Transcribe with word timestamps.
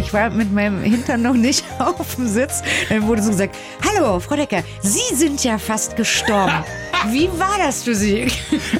ich 0.00 0.14
war 0.14 0.30
mit 0.30 0.50
meinem 0.52 0.82
Hintern 0.82 1.22
noch 1.22 1.34
nicht 1.34 1.64
auf 1.78 2.16
dem 2.16 2.26
Sitz. 2.26 2.62
Dann 2.88 3.06
wurde 3.06 3.22
so 3.22 3.30
gesagt, 3.30 3.54
hallo, 3.86 4.18
Frau 4.18 4.34
Decker, 4.34 4.62
Sie 4.82 5.14
sind 5.14 5.44
ja 5.44 5.58
fast 5.58 5.96
gestorben. 5.96 6.64
Wie 7.10 7.28
war 7.38 7.56
das 7.58 7.82
für 7.82 7.94
Sie? 7.94 8.30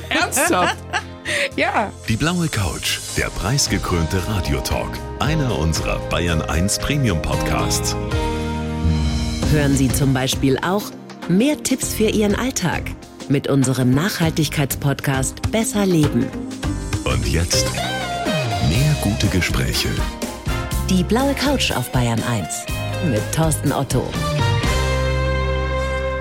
Ernsthaft? 0.08 0.76
ja. 1.56 1.92
Die 2.08 2.16
blaue 2.16 2.48
Couch, 2.48 2.98
der 3.16 3.26
preisgekrönte 3.26 4.26
Radiotalk. 4.28 4.98
Einer 5.20 5.58
unserer 5.58 5.98
Bayern 6.08 6.42
1 6.42 6.78
Premium 6.78 7.20
Podcasts. 7.20 7.94
Hören 9.52 9.76
Sie 9.76 9.88
zum 9.88 10.14
Beispiel 10.14 10.58
auch 10.58 10.90
mehr 11.28 11.62
Tipps 11.62 11.92
für 11.94 12.08
Ihren 12.08 12.34
Alltag 12.34 12.82
mit 13.28 13.48
unserem 13.48 13.90
Nachhaltigkeitspodcast 13.90 15.50
Besser 15.52 15.86
Leben. 15.86 16.26
Und 17.04 17.26
jetzt 17.28 17.66
mehr 18.68 18.96
gute 19.02 19.26
Gespräche. 19.28 19.88
Die 20.90 21.04
blaue 21.04 21.34
Couch 21.34 21.70
auf 21.70 21.90
Bayern 21.92 22.20
1 22.24 22.66
mit 23.10 23.22
Thorsten 23.32 23.72
Otto. 23.72 24.06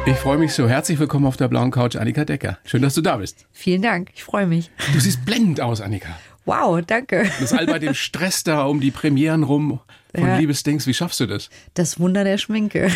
Ich 0.05 0.15
freue 0.15 0.37
mich 0.37 0.53
so. 0.53 0.69
Herzlich 0.69 0.99
willkommen 0.99 1.25
auf 1.25 1.37
der 1.37 1.47
blauen 1.47 1.71
Couch, 1.71 1.95
Annika 1.95 2.23
Decker. 2.23 2.59
Schön, 2.63 2.83
dass 2.83 2.93
du 2.93 3.01
da 3.01 3.17
bist. 3.17 3.47
Vielen 3.51 3.81
Dank, 3.81 4.11
ich 4.13 4.23
freue 4.23 4.45
mich. 4.45 4.69
Du 4.93 4.99
siehst 4.99 5.25
blendend 5.25 5.59
aus, 5.59 5.81
Annika. 5.81 6.09
Wow, 6.45 6.81
danke. 6.85 7.29
Das 7.39 7.51
all 7.51 7.65
bei 7.65 7.79
dem 7.79 7.95
Stress 7.95 8.43
da 8.43 8.63
um 8.65 8.79
die 8.79 8.91
Premieren 8.91 9.43
rum 9.43 9.79
von 10.15 10.27
Ja. 10.27 10.37
Liebesdings. 10.37 10.85
Wie 10.87 10.93
schaffst 10.93 11.19
du 11.19 11.25
das? 11.25 11.49
Das 11.73 11.99
Wunder 11.99 12.23
der 12.23 12.37
Schminke. 12.37 12.89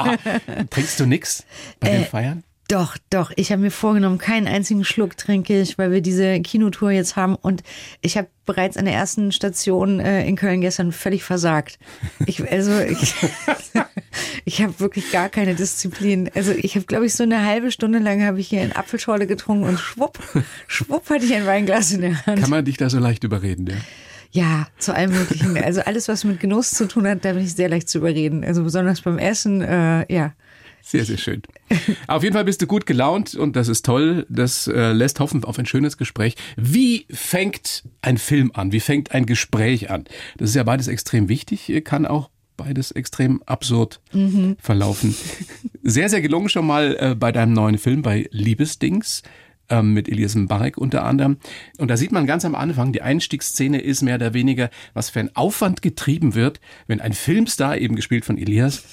Trinkst 0.70 1.00
du 1.00 1.06
nix 1.06 1.44
bei 1.80 1.90
den 1.90 2.04
Feiern? 2.04 2.44
Doch, 2.68 2.98
doch. 3.08 3.32
Ich 3.36 3.50
habe 3.50 3.62
mir 3.62 3.70
vorgenommen, 3.70 4.18
keinen 4.18 4.46
einzigen 4.46 4.84
Schluck 4.84 5.16
trinke 5.16 5.58
ich, 5.58 5.78
weil 5.78 5.90
wir 5.90 6.02
diese 6.02 6.38
Kinotour 6.42 6.90
jetzt 6.90 7.16
haben. 7.16 7.34
Und 7.34 7.62
ich 8.02 8.18
habe 8.18 8.28
bereits 8.44 8.76
an 8.76 8.84
der 8.84 8.92
ersten 8.92 9.32
Station 9.32 10.00
äh, 10.00 10.26
in 10.26 10.36
Köln 10.36 10.60
gestern 10.60 10.92
völlig 10.92 11.24
versagt. 11.24 11.78
Ich, 12.26 12.46
also 12.52 12.78
ich, 12.78 13.14
ich 14.44 14.60
habe 14.60 14.78
wirklich 14.80 15.10
gar 15.10 15.30
keine 15.30 15.54
Disziplin. 15.54 16.30
Also 16.34 16.52
ich 16.52 16.76
habe, 16.76 16.84
glaube 16.84 17.06
ich, 17.06 17.14
so 17.14 17.22
eine 17.22 17.42
halbe 17.42 17.72
Stunde 17.72 18.00
lang 18.00 18.22
habe 18.22 18.38
ich 18.38 18.48
hier 18.48 18.60
eine 18.60 18.76
Apfelschorle 18.76 19.26
getrunken 19.26 19.64
und 19.64 19.80
schwupp, 19.80 20.18
schwupp 20.66 21.08
hatte 21.08 21.24
ich 21.24 21.34
ein 21.34 21.46
Weinglas 21.46 21.92
in 21.92 22.02
der 22.02 22.26
Hand. 22.26 22.42
Kann 22.42 22.50
man 22.50 22.66
dich 22.66 22.76
da 22.76 22.90
so 22.90 22.98
leicht 22.98 23.24
überreden, 23.24 23.66
ja? 23.66 23.76
Ja, 24.30 24.68
zu 24.76 24.94
allem 24.94 25.12
Möglichen. 25.12 25.56
Also 25.56 25.80
alles, 25.80 26.06
was 26.08 26.24
mit 26.24 26.38
Genuss 26.38 26.72
zu 26.72 26.86
tun 26.86 27.08
hat, 27.08 27.24
da 27.24 27.32
bin 27.32 27.44
ich 27.44 27.54
sehr 27.54 27.70
leicht 27.70 27.88
zu 27.88 27.96
überreden. 27.96 28.44
Also 28.44 28.62
besonders 28.62 29.00
beim 29.00 29.16
Essen, 29.16 29.62
äh, 29.62 30.12
ja. 30.12 30.34
Sehr, 30.88 31.04
sehr 31.04 31.18
schön. 31.18 31.42
Auf 32.06 32.22
jeden 32.22 32.32
Fall 32.32 32.46
bist 32.46 32.62
du 32.62 32.66
gut 32.66 32.86
gelaunt 32.86 33.34
und 33.34 33.56
das 33.56 33.68
ist 33.68 33.84
toll. 33.84 34.24
Das 34.30 34.68
äh, 34.68 34.92
lässt 34.92 35.20
hoffen 35.20 35.44
auf 35.44 35.58
ein 35.58 35.66
schönes 35.66 35.98
Gespräch. 35.98 36.34
Wie 36.56 37.04
fängt 37.10 37.84
ein 38.00 38.16
Film 38.16 38.52
an? 38.54 38.72
Wie 38.72 38.80
fängt 38.80 39.12
ein 39.12 39.26
Gespräch 39.26 39.90
an? 39.90 40.04
Das 40.38 40.48
ist 40.48 40.56
ja 40.56 40.62
beides 40.62 40.88
extrem 40.88 41.28
wichtig, 41.28 41.70
kann 41.84 42.06
auch 42.06 42.30
beides 42.56 42.90
extrem 42.90 43.42
absurd 43.42 44.00
verlaufen. 44.62 45.14
Sehr, 45.82 46.08
sehr 46.08 46.22
gelungen 46.22 46.48
schon 46.48 46.66
mal 46.66 46.96
äh, 46.98 47.14
bei 47.14 47.32
deinem 47.32 47.52
neuen 47.52 47.76
Film, 47.76 48.00
bei 48.00 48.26
Liebesdings 48.30 49.22
ähm, 49.68 49.92
mit 49.92 50.08
Elias 50.08 50.34
Mbarek 50.34 50.78
unter 50.78 51.04
anderem. 51.04 51.36
Und 51.76 51.88
da 51.88 51.98
sieht 51.98 52.12
man 52.12 52.26
ganz 52.26 52.46
am 52.46 52.54
Anfang, 52.54 52.92
die 52.92 53.02
Einstiegsszene 53.02 53.80
ist 53.80 54.00
mehr 54.00 54.14
oder 54.14 54.32
weniger, 54.32 54.70
was 54.94 55.10
für 55.10 55.20
ein 55.20 55.36
Aufwand 55.36 55.82
getrieben 55.82 56.34
wird, 56.34 56.60
wenn 56.86 57.02
ein 57.02 57.12
Filmstar, 57.12 57.76
eben 57.76 57.94
gespielt 57.94 58.24
von 58.24 58.38
Elias, 58.38 58.84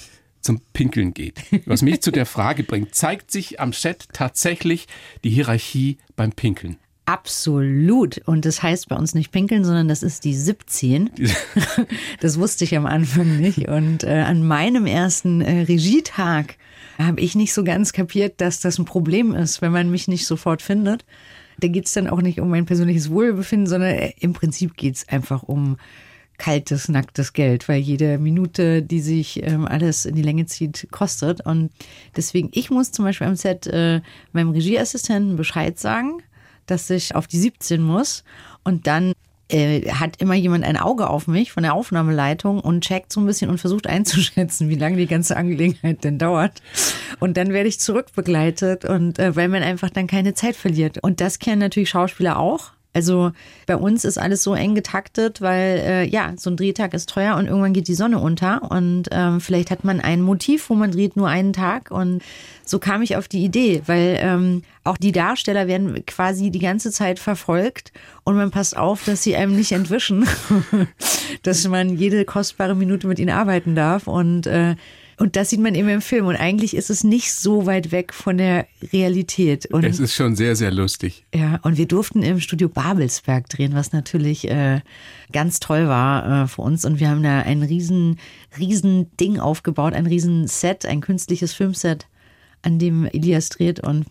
zum 0.46 0.60
Pinkeln 0.72 1.12
geht. 1.12 1.42
Was 1.66 1.82
mich 1.82 2.00
zu 2.00 2.10
der 2.10 2.24
Frage 2.24 2.62
bringt, 2.62 2.94
zeigt 2.94 3.30
sich 3.30 3.60
am 3.60 3.72
Set 3.72 4.08
tatsächlich 4.12 4.86
die 5.24 5.30
Hierarchie 5.30 5.98
beim 6.14 6.32
Pinkeln? 6.32 6.78
Absolut. 7.04 8.18
Und 8.26 8.44
das 8.44 8.62
heißt 8.62 8.88
bei 8.88 8.96
uns 8.96 9.14
nicht 9.14 9.30
pinkeln, 9.30 9.64
sondern 9.64 9.86
das 9.86 10.02
ist 10.02 10.24
die 10.24 10.34
17. 10.34 11.10
Das 12.20 12.38
wusste 12.38 12.64
ich 12.64 12.76
am 12.76 12.86
Anfang 12.86 13.38
nicht. 13.38 13.68
Und 13.68 14.02
äh, 14.02 14.24
an 14.26 14.46
meinem 14.46 14.86
ersten 14.86 15.40
äh, 15.40 15.62
Regietag 15.62 16.56
habe 16.98 17.20
ich 17.20 17.36
nicht 17.36 17.52
so 17.52 17.62
ganz 17.62 17.92
kapiert, 17.92 18.40
dass 18.40 18.58
das 18.60 18.78
ein 18.78 18.86
Problem 18.86 19.34
ist, 19.34 19.62
wenn 19.62 19.72
man 19.72 19.90
mich 19.90 20.08
nicht 20.08 20.26
sofort 20.26 20.62
findet. 20.62 21.04
Da 21.58 21.68
geht 21.68 21.86
es 21.86 21.92
dann 21.92 22.08
auch 22.08 22.22
nicht 22.22 22.40
um 22.40 22.50
mein 22.50 22.66
persönliches 22.66 23.10
Wohlbefinden, 23.10 23.66
sondern 23.66 23.90
äh, 23.90 24.12
im 24.18 24.32
Prinzip 24.32 24.76
geht 24.76 24.96
es 24.96 25.08
einfach 25.08 25.42
um 25.42 25.76
kaltes, 26.38 26.88
nacktes 26.88 27.32
Geld, 27.32 27.68
weil 27.68 27.80
jede 27.80 28.18
Minute, 28.18 28.82
die 28.82 29.00
sich 29.00 29.42
ähm, 29.42 29.66
alles 29.66 30.04
in 30.04 30.14
die 30.14 30.22
Länge 30.22 30.46
zieht, 30.46 30.88
kostet. 30.90 31.44
Und 31.44 31.70
deswegen, 32.16 32.50
ich 32.52 32.70
muss 32.70 32.92
zum 32.92 33.04
Beispiel 33.04 33.26
am 33.26 33.36
Set 33.36 33.66
äh, 33.66 34.00
meinem 34.32 34.50
Regieassistenten 34.50 35.36
Bescheid 35.36 35.78
sagen, 35.78 36.22
dass 36.66 36.90
ich 36.90 37.14
auf 37.14 37.26
die 37.26 37.38
17 37.38 37.80
muss. 37.82 38.24
Und 38.64 38.86
dann 38.86 39.12
äh, 39.48 39.90
hat 39.92 40.20
immer 40.20 40.34
jemand 40.34 40.64
ein 40.64 40.76
Auge 40.76 41.08
auf 41.08 41.28
mich 41.28 41.52
von 41.52 41.62
der 41.62 41.74
Aufnahmeleitung 41.74 42.60
und 42.60 42.82
checkt 42.82 43.12
so 43.12 43.20
ein 43.20 43.26
bisschen 43.26 43.48
und 43.48 43.58
versucht 43.58 43.86
einzuschätzen, 43.86 44.68
wie 44.68 44.74
lange 44.74 44.96
die 44.96 45.06
ganze 45.06 45.36
Angelegenheit 45.36 46.02
denn 46.02 46.18
dauert. 46.18 46.62
Und 47.20 47.36
dann 47.36 47.52
werde 47.52 47.68
ich 47.68 47.78
zurückbegleitet 47.78 48.84
und 48.84 49.18
äh, 49.18 49.36
weil 49.36 49.48
man 49.48 49.62
einfach 49.62 49.90
dann 49.90 50.06
keine 50.06 50.34
Zeit 50.34 50.56
verliert. 50.56 50.98
Und 51.02 51.20
das 51.20 51.38
kennen 51.38 51.60
natürlich 51.60 51.90
Schauspieler 51.90 52.38
auch. 52.38 52.72
Also 52.96 53.32
bei 53.66 53.76
uns 53.76 54.06
ist 54.06 54.16
alles 54.16 54.42
so 54.42 54.54
eng 54.54 54.74
getaktet, 54.74 55.42
weil 55.42 55.82
äh, 55.84 56.08
ja, 56.08 56.32
so 56.36 56.48
ein 56.48 56.56
Drehtag 56.56 56.94
ist 56.94 57.10
teuer 57.10 57.36
und 57.36 57.46
irgendwann 57.46 57.74
geht 57.74 57.88
die 57.88 57.94
Sonne 57.94 58.18
unter 58.18 58.70
und 58.70 59.08
ähm, 59.10 59.42
vielleicht 59.42 59.70
hat 59.70 59.84
man 59.84 60.00
ein 60.00 60.22
Motiv, 60.22 60.70
wo 60.70 60.74
man 60.74 60.92
dreht 60.92 61.14
nur 61.14 61.28
einen 61.28 61.52
Tag 61.52 61.90
und 61.90 62.22
so 62.64 62.78
kam 62.78 63.02
ich 63.02 63.14
auf 63.16 63.28
die 63.28 63.44
Idee, 63.44 63.82
weil 63.84 64.18
ähm, 64.18 64.62
auch 64.82 64.96
die 64.96 65.12
Darsteller 65.12 65.66
werden 65.66 66.06
quasi 66.06 66.50
die 66.50 66.58
ganze 66.58 66.90
Zeit 66.90 67.18
verfolgt 67.18 67.92
und 68.24 68.34
man 68.34 68.50
passt 68.50 68.78
auf, 68.78 69.04
dass 69.04 69.22
sie 69.22 69.36
einem 69.36 69.54
nicht 69.54 69.72
entwischen, 69.72 70.26
dass 71.42 71.68
man 71.68 71.98
jede 71.98 72.24
kostbare 72.24 72.74
Minute 72.74 73.08
mit 73.08 73.18
ihnen 73.18 73.28
arbeiten 73.28 73.74
darf 73.74 74.06
und 74.06 74.46
äh, 74.46 74.74
und 75.18 75.36
das 75.36 75.50
sieht 75.50 75.60
man 75.60 75.74
eben 75.74 75.88
im 75.88 76.02
Film. 76.02 76.26
Und 76.26 76.36
eigentlich 76.36 76.76
ist 76.76 76.90
es 76.90 77.02
nicht 77.02 77.32
so 77.32 77.64
weit 77.64 77.90
weg 77.90 78.12
von 78.12 78.36
der 78.36 78.66
Realität. 78.92 79.66
Und 79.66 79.84
Es 79.84 79.98
ist 79.98 80.14
schon 80.14 80.36
sehr, 80.36 80.56
sehr 80.56 80.70
lustig. 80.70 81.24
ja, 81.34 81.58
und 81.62 81.78
wir 81.78 81.86
durften 81.86 82.22
im 82.22 82.38
Studio 82.40 82.68
Babelsberg 82.68 83.48
drehen, 83.48 83.74
was 83.74 83.92
natürlich 83.92 84.48
äh, 84.50 84.80
ganz 85.32 85.58
toll 85.58 85.88
war 85.88 86.44
äh, 86.44 86.46
für 86.48 86.62
uns. 86.62 86.84
Und 86.84 87.00
wir 87.00 87.08
haben 87.08 87.22
da 87.22 87.40
ein 87.40 87.62
riesen, 87.62 88.18
riesen 88.58 89.16
Ding 89.16 89.38
aufgebaut, 89.38 89.94
ein 89.94 90.06
riesen 90.06 90.46
Set, 90.48 90.84
ein 90.84 91.00
künstliches 91.00 91.54
Filmset, 91.54 92.06
an 92.62 92.78
dem 92.78 93.06
Elias 93.06 93.48
dreht. 93.48 93.80
Und 93.80 94.06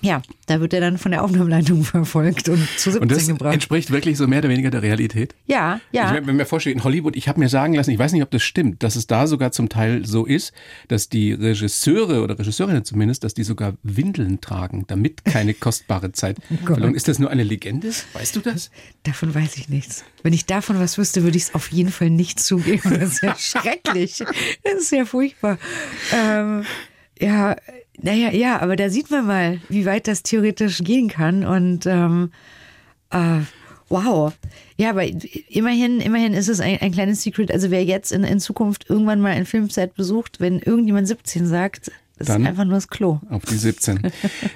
ja, 0.00 0.22
da 0.46 0.60
wird 0.60 0.74
er 0.74 0.80
dann 0.80 0.98
von 0.98 1.10
der 1.12 1.22
Aufnahmeleitung 1.24 1.82
verfolgt 1.84 2.48
und 2.48 2.68
zu 2.76 2.90
17 2.90 3.02
Und 3.02 3.10
das 3.10 3.26
gebracht. 3.26 3.54
entspricht 3.54 3.90
wirklich 3.90 4.18
so 4.18 4.26
mehr 4.26 4.40
oder 4.40 4.48
weniger 4.50 4.70
der 4.70 4.82
Realität. 4.82 5.34
Ja, 5.46 5.80
ja. 5.92 6.14
Ich, 6.14 6.26
wenn 6.26 6.36
mir 6.36 6.44
vorstelle, 6.44 6.74
in 6.74 6.84
Hollywood, 6.84 7.16
ich 7.16 7.28
habe 7.28 7.40
mir 7.40 7.48
sagen 7.48 7.74
lassen, 7.74 7.90
ich 7.90 7.98
weiß 7.98 8.12
nicht, 8.12 8.22
ob 8.22 8.30
das 8.30 8.42
stimmt, 8.42 8.82
dass 8.82 8.96
es 8.96 9.06
da 9.06 9.26
sogar 9.26 9.52
zum 9.52 9.68
Teil 9.68 10.04
so 10.04 10.26
ist, 10.26 10.52
dass 10.88 11.08
die 11.08 11.32
Regisseure 11.32 12.22
oder 12.22 12.38
Regisseurinnen 12.38 12.84
zumindest, 12.84 13.24
dass 13.24 13.34
die 13.34 13.44
sogar 13.44 13.74
Windeln 13.82 14.40
tragen, 14.40 14.84
damit 14.86 15.24
keine 15.24 15.54
kostbare 15.54 16.12
Zeit 16.12 16.36
Gott. 16.64 16.76
verloren. 16.76 16.94
Ist 16.94 17.08
das 17.08 17.18
nur 17.18 17.30
eine 17.30 17.42
Legende? 17.42 17.90
Weißt 18.12 18.36
du 18.36 18.40
das? 18.40 18.70
Davon 19.04 19.34
weiß 19.34 19.56
ich 19.56 19.68
nichts. 19.68 20.04
Wenn 20.22 20.32
ich 20.32 20.46
davon 20.46 20.78
was 20.78 20.98
wüsste, 20.98 21.22
würde 21.22 21.36
ich 21.36 21.44
es 21.44 21.54
auf 21.54 21.72
jeden 21.72 21.90
Fall 21.90 22.10
nicht 22.10 22.40
zugeben. 22.40 22.98
Das 22.98 23.14
ist 23.14 23.22
ja 23.22 23.36
schrecklich. 23.38 24.22
Das 24.62 24.74
ist 24.74 24.92
ja 24.92 25.04
furchtbar. 25.04 25.58
Ähm, 26.12 26.64
ja, 27.18 27.56
naja, 28.00 28.30
ja, 28.32 28.60
aber 28.60 28.76
da 28.76 28.90
sieht 28.90 29.10
man 29.10 29.26
mal, 29.26 29.60
wie 29.68 29.86
weit 29.86 30.08
das 30.08 30.22
theoretisch 30.22 30.78
gehen 30.78 31.08
kann. 31.08 31.44
Und 31.44 31.86
ähm, 31.86 32.30
äh, 33.10 33.40
wow. 33.88 34.32
Ja, 34.76 34.90
aber 34.90 35.04
immerhin, 35.48 36.00
immerhin 36.00 36.34
ist 36.34 36.48
es 36.48 36.60
ein, 36.60 36.78
ein 36.80 36.92
kleines 36.92 37.22
Secret. 37.22 37.52
Also 37.52 37.70
wer 37.70 37.84
jetzt 37.84 38.12
in, 38.12 38.24
in 38.24 38.40
Zukunft 38.40 38.90
irgendwann 38.90 39.20
mal 39.20 39.32
ein 39.32 39.46
Filmset 39.46 39.94
besucht, 39.94 40.40
wenn 40.40 40.58
irgendjemand 40.58 41.06
17 41.06 41.46
sagt, 41.46 41.90
das 42.16 42.28
Dann- 42.28 42.42
ist 42.42 42.48
einfach 42.48 42.64
nur 42.64 42.74
das 42.74 42.88
Klo. 42.88 43.20
Auf 43.28 43.44
die 43.44 43.56
17. 43.56 44.00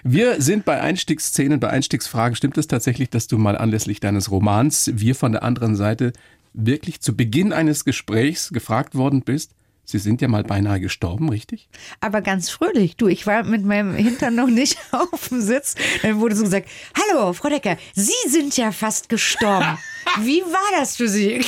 Wir 0.05 0.41
sind 0.41 0.65
bei 0.65 0.81
Einstiegsszenen, 0.81 1.59
bei 1.59 1.71
Einstiegsfragen. 1.71 2.37
Stimmt 2.37 2.57
es 2.59 2.69
tatsächlich, 2.69 3.11
dass 3.11 3.27
du 3.27 3.37
mal 3.39 3.57
anlässlich 3.59 4.01
deines 4.01 4.31
Romans 4.31 4.91
Wir 4.95 5.15
von 5.15 5.33
der 5.33 5.43
anderen 5.43 5.75
Seite 5.75 6.13
wirklich 6.55 7.01
zu 7.01 7.17
Beginn 7.17 7.53
eines 7.53 7.85
Gesprächs 7.85 8.51
gefragt 8.51 8.95
worden 8.95 9.23
bist? 9.23 9.53
Sie 9.91 9.99
sind 9.99 10.21
ja 10.21 10.29
mal 10.29 10.45
beinahe 10.45 10.81
gestorben, 10.81 11.31
richtig? 11.31 11.67
aber 12.01 12.21
ganz 12.21 12.51
fröhlich. 12.51 12.97
Du, 12.97 13.09
ich 13.09 13.27
war 13.27 13.43
mit 13.43 13.65
meinem 13.65 13.95
Hintern 13.95 14.35
noch 14.35 14.47
nicht 14.49 14.77
auf 14.93 15.31
dem 15.31 15.41
Sitz. 15.41 15.77
Dann 16.03 16.21
wurde 16.21 16.37
so 16.37 16.45
gesagt, 16.45 16.69
hallo, 16.95 17.33
Frau 17.33 17.49
Decker, 17.49 17.79
Sie 17.95 18.29
sind 18.29 18.55
ja 18.59 18.71
fast 18.71 19.09
gestorben. 19.09 19.79
Wie 20.21 20.43
war 20.43 20.79
das 20.79 20.97
für 20.97 21.09
Sie? 21.09 21.43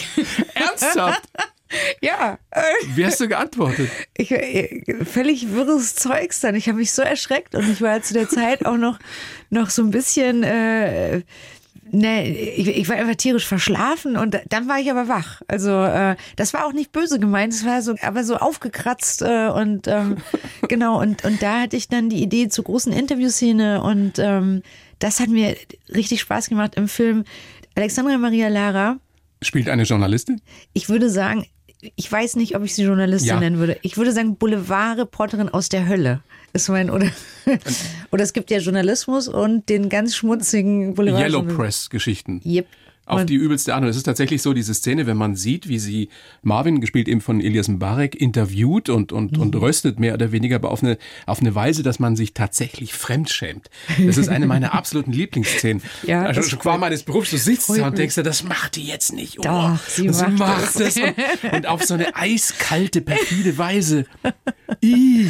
Ernsthaft? 0.55 1.23
Ja, 2.01 2.37
Wie 2.97 3.07
hast 3.07 3.21
du 3.21 3.29
geantwortet? 3.29 3.89
ich, 4.17 4.35
völlig 5.05 5.53
wirres 5.53 5.95
Zeugs 5.95 6.41
dann. 6.41 6.57
Ich 6.57 6.67
habe 6.67 6.79
mich 6.79 6.91
so 6.91 7.01
erschreckt 7.01 7.55
und 7.55 7.71
ich 7.71 7.81
war 7.81 8.03
zu 8.03 8.13
der 8.13 8.29
Zeit 8.29 8.67
auch 8.67 8.77
noch, 8.77 8.99
noch 9.51 9.71
so 9.71 9.83
ein 9.83 9.93
bisschen, 9.93 10.43
äh, 10.43 11.23
ne, 11.93 12.29
ich, 12.29 12.69
ich 12.69 12.89
war 12.89 12.97
einfach 12.97 13.15
tierisch 13.17 13.47
verschlafen 13.47 14.17
und 14.17 14.39
dann 14.49 14.69
war 14.69 14.79
ich 14.81 14.91
aber 14.91 15.09
wach. 15.09 15.43
Also 15.49 15.71
äh, 15.85 16.17
das 16.37 16.53
war 16.55 16.67
auch 16.67 16.73
nicht 16.73 16.93
böse 16.93 17.19
gemeint, 17.19 17.53
es 17.53 17.65
war 17.65 17.83
so, 17.83 17.95
aber 18.03 18.25
so 18.25 18.37
aufgekratzt 18.37 19.23
äh, 19.23 19.49
und 19.49 19.87
ähm, 19.89 20.17
genau 20.69 21.01
und 21.01 21.25
und 21.25 21.43
da 21.43 21.61
hatte 21.63 21.77
ich 21.77 21.89
dann 21.89 22.09
die 22.11 22.23
Idee 22.23 22.49
zur 22.49 22.65
großen 22.65 22.93
Interviewszene 22.93 23.83
und 23.83 24.19
ähm, 24.19 24.63
das 24.99 25.21
hat 25.21 25.29
mir 25.29 25.57
richtig 25.95 26.21
Spaß 26.21 26.49
gemacht 26.49 26.75
im 26.77 26.89
Film. 26.89 27.25
Alexandra 27.75 28.19
Maria 28.19 28.49
Lara 28.49 28.99
Spielt 29.43 29.69
eine 29.71 29.85
Journalistin? 29.85 30.43
Ich 30.75 30.91
würde 30.91 31.09
sagen, 31.09 31.47
ich 31.97 32.13
weiß 32.13 32.37
nicht, 32.37 32.57
ob 32.57 32.65
ich 32.65 32.75
sie 32.75 32.83
Journalistin 32.83 33.29
Ja. 33.29 33.41
nennen 33.41 33.59
würde. 33.59 33.79
Ich 33.81 33.97
würde 33.97 34.13
sagen 34.13 34.37
Boulevardreporterin 34.37 35.49
aus 35.49 35.71
der 35.71 35.89
Hölle. 35.89 36.21
Ist 36.53 36.69
mein, 36.69 36.91
oder, 36.91 37.07
oder 38.11 38.25
es 38.25 38.33
gibt 38.33 38.51
ja 38.51 38.59
Journalismus 38.59 39.29
und 39.29 39.69
den 39.69 39.89
ganz 39.89 40.17
schmutzigen 40.17 40.95
Boulevard. 40.95 41.23
Yellow 41.23 41.43
Press-Geschichten. 41.43 42.41
Yep. 42.45 42.67
Auf 43.11 43.21
Und- 43.23 43.31
die 43.31 43.35
übelste 43.35 43.75
Art. 43.75 43.83
Und 43.83 43.89
es 43.89 43.97
ist 43.97 44.05
tatsächlich 44.05 44.41
so, 44.41 44.53
diese 44.53 44.73
Szene, 44.73 45.07
wenn 45.07 45.17
man 45.17 45.35
sieht, 45.35 45.69
wie 45.69 45.79
sie 45.79 46.09
Marvin, 46.43 46.81
gespielt 46.81 47.09
eben 47.09 47.21
von 47.21 47.41
Elias 47.41 47.69
Mbarek, 47.69 48.15
interviewt 48.15 48.89
und, 48.89 49.13
und, 49.13 49.37
und 49.37 49.55
Mhm. 49.55 49.61
röstet 49.61 49.99
mehr 49.99 50.15
oder 50.15 50.33
weniger, 50.33 50.57
aber 50.57 50.71
auf 50.71 50.83
eine, 50.83 50.97
auf 51.27 51.41
eine 51.41 51.55
Weise, 51.55 51.83
dass 51.83 51.99
man 51.99 52.15
sich 52.17 52.35
tatsächlich 52.35 52.95
fremdschämt. 52.95 53.69
Das 54.07 54.17
ist 54.17 54.29
eine 54.29 54.47
meiner 54.47 54.75
absoluten 54.75 55.13
Lieblingsszenen. 55.13 55.83
Ja, 56.07 56.23
also 56.23 56.41
das 56.41 56.51
schon 56.51 56.59
qua 56.59 56.79
meines 56.79 57.03
Berufs, 57.03 57.31
du 57.31 57.37
sitzt 57.37 57.69
da 57.71 57.89
und 57.89 57.99
denkst 57.99 58.15
dir, 58.15 58.23
das 58.23 58.43
macht 58.45 58.77
die 58.77 58.85
jetzt 58.85 59.13
nicht. 59.13 59.39
Oh, 59.41 59.43
Doch, 59.43 59.79
sie 59.89 60.09
und 60.09 60.39
macht 60.39 60.77
es. 60.81 60.97
Und, 60.97 61.15
und 61.53 61.67
auf 61.67 61.83
so 61.85 61.95
eine 61.95 62.15
eiskalte, 62.17 63.01
perfide 63.01 63.59
Weise. 63.59 64.07
Ih, 64.81 65.27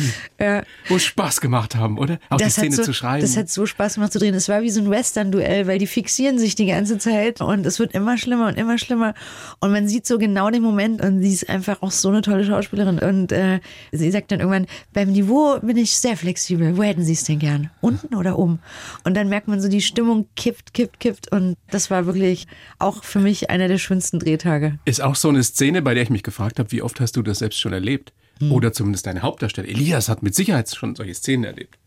Muss 0.88 1.04
Spaß 1.04 1.40
gemacht 1.40 1.74
haben, 1.74 1.98
oder? 1.98 2.18
Auch 2.28 2.36
die 2.36 2.48
Szene 2.50 2.74
so, 2.76 2.82
zu 2.82 2.92
schreiben. 2.92 3.22
Das 3.22 3.36
hat 3.36 3.48
so 3.50 3.66
Spaß 3.66 3.94
gemacht 3.94 4.12
zu 4.12 4.18
drehen. 4.18 4.34
Es 4.34 4.48
war 4.48 4.62
wie 4.62 4.70
so 4.70 4.80
ein 4.80 4.90
Western-Duell, 4.90 5.66
weil 5.66 5.78
die 5.78 5.86
fixieren 5.86 6.38
sich 6.38 6.54
die 6.54 6.66
ganze 6.66 6.98
Zeit 6.98 7.40
und 7.40 7.64
es 7.70 7.78
wird 7.78 7.94
immer 7.94 8.18
schlimmer 8.18 8.48
und 8.48 8.58
immer 8.58 8.76
schlimmer. 8.78 9.14
Und 9.60 9.72
man 9.72 9.88
sieht 9.88 10.06
so 10.06 10.18
genau 10.18 10.50
den 10.50 10.62
Moment 10.62 11.02
und 11.02 11.22
sie 11.22 11.32
ist 11.32 11.48
einfach 11.48 11.80
auch 11.82 11.90
so 11.90 12.08
eine 12.08 12.20
tolle 12.20 12.44
Schauspielerin. 12.44 12.98
Und 12.98 13.32
äh, 13.32 13.60
sie 13.92 14.10
sagt 14.10 14.30
dann 14.32 14.40
irgendwann, 14.40 14.66
beim 14.92 15.12
Niveau 15.12 15.58
bin 15.60 15.76
ich 15.76 15.96
sehr 15.96 16.16
flexibel. 16.16 16.76
Wo 16.76 16.82
hätten 16.82 17.04
Sie 17.04 17.14
es 17.14 17.24
denn 17.24 17.38
gern? 17.38 17.70
Unten 17.80 18.14
oder 18.14 18.38
oben? 18.38 18.60
Und 19.04 19.14
dann 19.14 19.28
merkt 19.28 19.48
man 19.48 19.60
so, 19.60 19.68
die 19.68 19.80
Stimmung 19.80 20.26
kippt, 20.36 20.74
kippt, 20.74 21.00
kippt. 21.00 21.32
Und 21.32 21.56
das 21.70 21.90
war 21.90 22.06
wirklich 22.06 22.46
auch 22.78 23.04
für 23.04 23.20
mich 23.20 23.48
einer 23.50 23.68
der 23.68 23.78
schönsten 23.78 24.18
Drehtage. 24.18 24.78
Ist 24.84 25.02
auch 25.02 25.14
so 25.14 25.28
eine 25.28 25.42
Szene, 25.42 25.82
bei 25.82 25.94
der 25.94 26.02
ich 26.02 26.10
mich 26.10 26.22
gefragt 26.22 26.58
habe, 26.58 26.70
wie 26.72 26.82
oft 26.82 27.00
hast 27.00 27.16
du 27.16 27.22
das 27.22 27.38
selbst 27.38 27.58
schon 27.58 27.72
erlebt? 27.72 28.12
Hm. 28.40 28.52
Oder 28.52 28.72
zumindest 28.72 29.06
deine 29.06 29.22
Hauptdarsteller. 29.22 29.68
Elias 29.68 30.08
hat 30.08 30.22
mit 30.22 30.34
Sicherheit 30.34 30.74
schon 30.74 30.96
solche 30.96 31.14
Szenen 31.14 31.44
erlebt. 31.44 31.78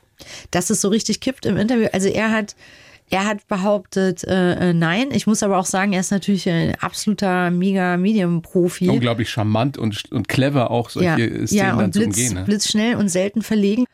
dass 0.51 0.69
es 0.69 0.81
so 0.81 0.89
richtig 0.89 1.19
kippt 1.19 1.45
im 1.45 1.57
Interview. 1.57 1.87
Also 1.91 2.07
er 2.07 2.31
hat, 2.31 2.55
er 3.13 3.25
hat 3.25 3.47
behauptet, 3.47 4.23
äh, 4.23 4.69
äh, 4.69 4.73
nein. 4.73 5.09
Ich 5.11 5.27
muss 5.27 5.43
aber 5.43 5.59
auch 5.59 5.67
sagen, 5.67 5.93
er 5.93 5.99
ist 5.99 6.09
natürlich 6.09 6.49
ein 6.49 6.73
absoluter 6.81 7.51
mega 7.51 7.95
Medium-Profi. 7.95 8.89
Unglaublich 8.89 9.29
charmant 9.29 9.77
und, 9.77 10.11
und 10.11 10.27
clever 10.27 10.71
auch 10.71 10.89
solche 10.89 11.09
ja, 11.09 11.47
Szenen 11.47 11.47
ja, 11.51 11.75
dann 11.75 11.85
und 11.85 11.93
zu 11.93 11.99
blitz, 11.99 12.17
umgehen. 12.17 12.33
Ne? 12.33 12.43
blitzschnell 12.43 12.95
und 12.95 13.09
selten 13.09 13.43
verlegen. 13.43 13.85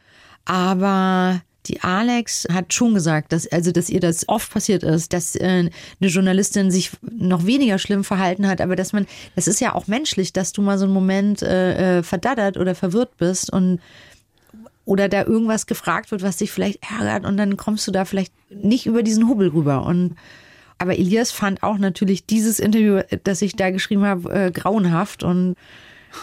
Aber 0.46 1.42
die 1.66 1.82
Alex 1.82 2.48
hat 2.50 2.74
schon 2.74 2.94
gesagt, 2.94 3.34
dass, 3.34 3.46
also, 3.48 3.74
dass 3.74 3.90
ihr 3.90 4.00
das 4.00 4.30
oft 4.30 4.54
passiert 4.54 4.84
ist, 4.84 5.12
dass 5.12 5.36
äh, 5.36 5.44
eine 5.44 5.72
Journalistin 6.00 6.72
sich 6.72 6.92
noch 7.02 7.46
weniger 7.46 7.78
schlimm 7.78 8.06
verhalten 8.06 8.48
hat, 8.48 8.62
aber 8.62 8.78
dass 8.78 8.94
man, 8.94 9.06
das 9.36 9.50
ist 9.50 9.60
ja 9.60 9.76
auch 9.76 9.88
menschlich, 9.88 10.32
dass 10.32 10.54
du 10.54 10.62
mal 10.62 10.78
so 10.78 10.86
einen 10.86 10.94
Moment 10.94 11.42
äh, 11.42 11.98
äh, 11.98 12.04
verdattert 12.04 12.56
oder 12.56 12.74
verwirrt 12.74 13.18
bist 13.18 13.52
und 13.52 13.82
oder 14.90 15.08
da 15.08 15.24
irgendwas 15.24 15.68
gefragt 15.68 16.10
wird, 16.10 16.24
was 16.24 16.38
dich 16.38 16.52
vielleicht 16.52 16.80
ärgert 16.92 17.24
und 17.24 17.38
dann 17.38 17.58
kommst 17.58 17.88
du 17.88 17.92
da 17.92 18.06
vielleicht 18.06 18.34
nicht 18.50 18.88
über 18.88 19.04
diesen 19.04 19.28
Hubbel 19.30 19.50
rüber. 19.50 19.86
Und 19.86 20.16
aber 20.80 20.98
Elias 20.98 21.32
fand 21.32 21.62
auch 21.62 21.78
natürlich 21.78 22.26
dieses 22.26 22.60
Interview, 22.60 23.02
das 23.24 23.44
ich 23.44 23.56
da 23.56 23.70
geschrieben 23.70 24.04
habe, 24.04 24.34
äh, 24.34 24.52
grauenhaft 24.52 25.22
und 25.22 25.58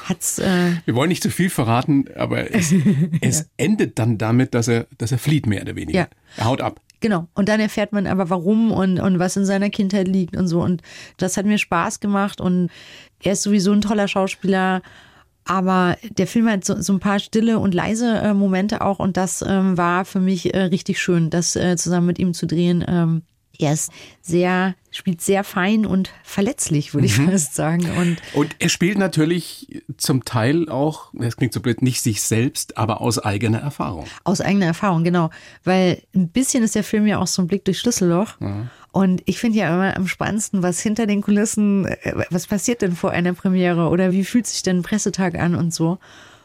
hat's 0.09 0.41
äh, 0.41 0.73
Wir 0.85 0.97
wollen 0.97 1.11
nicht 1.11 1.23
zu 1.23 1.31
viel 1.31 1.49
verraten, 1.49 2.07
aber 2.17 2.53
es, 2.53 2.75
es 3.21 3.49
endet 3.57 4.01
dann 4.01 4.19
damit, 4.19 4.53
dass 4.53 4.67
er, 4.67 4.89
dass 4.99 5.13
er 5.13 5.19
flieht, 5.19 5.47
mehr 5.47 5.63
oder 5.63 5.77
weniger. 5.77 5.99
Ja. 6.01 6.09
Er 6.37 6.47
haut 6.47 6.61
ab. 6.61 6.81
Genau. 6.99 7.29
Und 7.35 7.49
dann 7.49 7.61
erfährt 7.61 7.93
man 7.93 8.09
aber 8.09 8.31
warum 8.31 8.73
und, 8.73 8.99
und 8.99 9.21
was 9.21 9.37
in 9.37 9.45
seiner 9.45 9.71
Kindheit 9.71 10.09
liegt 10.09 10.37
und 10.37 10.49
so. 10.49 10.61
Und 10.61 10.83
das 11.19 11.37
hat 11.37 11.47
mir 11.47 11.59
Spaß 11.59 12.01
gemacht 12.01 12.41
und 12.41 12.71
er 13.23 13.35
ist 13.35 13.43
sowieso 13.43 13.71
ein 13.71 13.81
toller 13.81 14.09
Schauspieler. 14.09 14.83
Aber 15.47 15.97
der 16.11 16.27
Film 16.27 16.49
hat 16.49 16.65
so, 16.65 16.81
so 16.81 16.93
ein 16.93 17.01
paar 17.01 17.21
stille 17.21 17.59
und 17.59 17.73
leise 17.73 18.19
äh, 18.19 18.35
Momente 18.35 18.81
auch 18.81 18.99
und 18.99 19.17
das 19.17 19.45
ähm, 19.47 19.79
war 19.79 20.05
für 20.05 20.21
mich 20.21 20.55
äh, 20.55 20.63
richtig 20.63 21.01
schön, 21.01 21.31
das 21.31 21.57
äh, 21.57 21.77
zusammen 21.77 22.09
mit 22.09 22.19
ihm 22.19 22.35
zu 22.35 22.47
drehen. 22.47 22.85
Ähm, 22.87 23.23
er 23.59 23.73
ist 23.73 23.91
sehr, 24.21 24.75
spielt 24.91 25.21
sehr 25.21 25.45
fein 25.45 25.87
und 25.87 26.11
verletzlich, 26.23 26.95
würde 26.95 27.07
ich 27.07 27.15
fast 27.15 27.55
sagen. 27.55 27.91
Und 27.99 28.19
Und 28.35 28.57
er 28.59 28.69
spielt 28.69 28.99
natürlich 28.99 29.83
zum 29.97 30.25
Teil 30.25 30.69
auch, 30.69 31.11
das 31.15 31.37
klingt 31.37 31.53
so 31.53 31.61
blöd, 31.61 31.83
nicht 31.83 32.03
sich 32.03 32.23
selbst, 32.23 32.77
aber 32.77 33.01
aus 33.01 33.19
eigener 33.19 33.59
Erfahrung. 33.59 34.07
Aus 34.25 34.41
eigener 34.41 34.67
Erfahrung, 34.67 35.05
genau. 35.05 35.31
Weil 35.65 36.03
ein 36.15 36.29
bisschen 36.29 36.63
ist 36.65 36.75
der 36.75 36.85
Film 36.85 37.07
ja 37.07 37.19
auch 37.19 37.27
so 37.27 37.43
ein 37.43 37.49
Blick 37.49 37.65
durch 37.65 37.79
Schlüsselloch. 37.79 38.35
Und 38.97 39.21
ich 39.27 39.39
finde 39.39 39.59
ja 39.59 39.75
immer 39.75 39.95
am 39.95 40.09
spannendsten, 40.09 40.63
was 40.63 40.81
hinter 40.81 41.07
den 41.07 41.21
Kulissen, 41.21 41.85
äh, 41.85 42.15
was 42.31 42.47
passiert 42.47 42.81
denn 42.81 42.97
vor 42.97 43.11
einer 43.11 43.35
Premiere 43.35 43.91
oder 43.91 44.11
wie 44.11 44.25
fühlt 44.25 44.47
sich 44.47 44.63
denn 44.63 44.79
ein 44.79 44.83
Pressetag 44.83 45.35
an 45.39 45.55
und 45.55 45.75
so. 45.75 45.99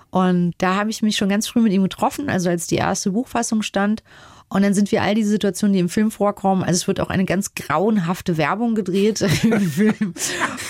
Und 0.09 0.55
da 0.57 0.75
habe 0.75 0.89
ich 0.89 1.01
mich 1.01 1.15
schon 1.15 1.29
ganz 1.29 1.47
früh 1.47 1.61
mit 1.61 1.71
ihm 1.71 1.83
getroffen, 1.83 2.29
also 2.29 2.49
als 2.49 2.67
die 2.67 2.75
erste 2.75 3.11
Buchfassung 3.11 3.61
stand. 3.61 4.03
Und 4.49 4.63
dann 4.63 4.73
sind 4.73 4.91
wir 4.91 5.01
all 5.01 5.15
diese 5.15 5.29
Situationen, 5.29 5.71
die 5.71 5.79
im 5.79 5.87
Film 5.87 6.11
vorkommen. 6.11 6.61
Also 6.61 6.73
es 6.73 6.87
wird 6.89 6.99
auch 6.99 7.09
eine 7.09 7.23
ganz 7.23 7.55
grauenhafte 7.55 8.35
Werbung 8.35 8.75
gedreht 8.75 9.21
im 9.43 9.61
Film. 9.61 10.13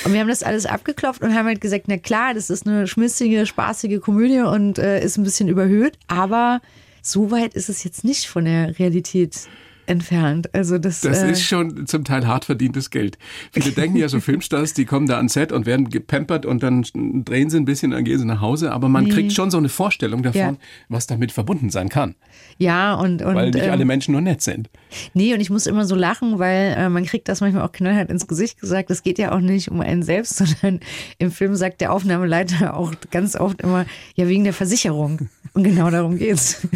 Und 0.06 0.14
wir 0.14 0.20
haben 0.20 0.28
das 0.28 0.44
alles 0.44 0.68
abgeklopft 0.68 1.24
und 1.24 1.34
haben 1.34 1.48
halt 1.48 1.62
gesagt, 1.62 1.86
na 1.88 1.98
klar, 1.98 2.36
das 2.36 2.52
ist 2.52 2.68
eine 2.68 2.86
schmissige, 2.86 3.48
spaßige 3.48 4.00
Komödie 4.00 4.42
und 4.42 4.78
äh, 4.78 5.04
ist 5.04 5.18
ein 5.18 5.24
bisschen 5.24 5.48
überhöht. 5.48 5.98
Aber 6.06 6.62
so 7.02 7.32
weit 7.32 7.56
ist 7.56 7.70
es 7.70 7.84
jetzt 7.84 8.04
nicht 8.04 8.28
von 8.28 8.46
der 8.46 8.78
Realität 8.78 9.48
entfernt. 9.92 10.50
Also 10.54 10.78
das, 10.78 11.02
Das 11.02 11.22
äh, 11.22 11.32
ist 11.32 11.44
schon 11.44 11.86
zum 11.86 12.04
Teil 12.04 12.26
hart 12.26 12.46
verdientes 12.46 12.90
Geld. 12.90 13.18
Viele 13.52 13.72
denken 13.76 13.98
ja 13.98 14.10
so 14.10 14.20
Filmstars, 14.20 14.74
die 14.74 14.86
kommen 14.86 15.08
da 15.08 15.18
ans 15.18 15.34
Set 15.34 15.52
und 15.52 15.66
werden 15.66 15.90
gepampert 15.90 16.46
und 16.46 16.64
dann 16.64 16.84
drehen 17.26 17.50
sie 17.50 17.58
ein 17.58 17.66
bisschen, 17.66 17.92
dann 17.92 18.04
gehen 18.04 18.18
sie 18.18 18.26
nach 18.26 18.42
Hause. 18.42 18.72
Aber 18.72 18.90
man 18.90 19.08
kriegt 19.10 19.34
schon 19.34 19.52
so 19.52 19.58
eine 19.58 19.70
Vorstellung 19.70 20.24
davon, 20.24 20.40
Ja. 20.42 20.54
was 20.90 21.08
damit 21.08 21.32
verbunden 21.32 21.70
sein 21.70 21.90
kann. 21.90 22.16
ja 22.58 22.94
und, 22.96 23.22
und 23.22 23.36
Weil 23.36 23.52
nicht 23.52 23.66
ähm, 23.66 23.72
alle 23.72 23.86
Menschen 23.86 24.14
nur 24.14 24.22
nett 24.22 24.42
sind. 24.42 24.70
Nee, 25.14 25.34
und 25.34 25.42
ich 25.42 25.50
muss 25.50 25.68
immer 25.68 25.86
so 25.86 25.96
lachen, 25.96 26.40
weil 26.40 26.74
äh, 26.78 26.90
man 26.90 27.06
kriegt 27.06 27.28
das 27.28 27.42
manchmal 27.42 27.64
auch 27.64 27.72
knallhart 27.72 28.10
ins 28.10 28.28
Gesicht 28.28 28.60
gesagt. 28.60 28.90
Es 28.92 29.04
geht 29.04 29.20
ja 29.20 29.32
auch 29.34 29.40
nicht 29.40 29.70
um 29.70 29.82
einen 29.82 30.04
selbst, 30.04 30.36
sondern 30.62 30.80
im 31.18 31.32
Film 31.32 31.56
sagt 31.56 31.82
der 31.82 31.92
Aufnahmeleiter 31.94 32.76
auch 32.78 32.94
ganz 33.12 33.36
oft 33.36 33.62
immer, 33.62 33.86
ja, 34.16 34.28
wegen 34.28 34.44
der 34.44 34.54
Versicherung. 34.54 35.30
Und 35.54 35.64
genau 35.64 35.90
darum 35.92 36.18
geht's. 36.18 36.62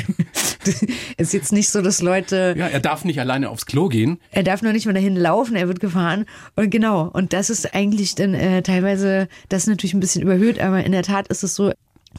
Es 1.17 1.27
ist 1.27 1.33
jetzt 1.33 1.53
nicht 1.53 1.69
so, 1.69 1.83
dass 1.83 2.01
Leute, 2.01 2.55
Ja, 2.57 2.65
er 2.67 2.79
darf 2.79 3.04
nicht 3.05 3.19
alleine 3.19 3.49
aufs 3.49 3.65
Klo 3.65 3.87
gehen. 3.87 4.19
er 4.31 4.43
darf 4.43 4.61
nur 4.61 4.73
nicht 4.73 4.85
mehr 4.85 4.93
dahin 4.95 5.15
laufen, 5.15 5.55
er 5.55 5.67
wird 5.67 5.79
gefahren. 5.79 6.25
Und 6.55 6.69
genau, 6.69 7.09
und 7.09 7.33
das 7.33 7.49
ist 7.49 7.73
eigentlich 7.73 8.15
dann 8.15 8.33
äh, 8.33 8.61
teilweise, 8.61 9.27
das 9.49 9.63
ist 9.63 9.67
natürlich 9.67 9.93
ein 9.93 9.99
bisschen 9.99 10.21
überhöht, 10.21 10.59
aber 10.59 10.83
in 10.83 10.91
der 10.91 11.03
Tat 11.03 11.27
ist 11.29 11.43
es 11.43 11.55
so, 11.55 11.71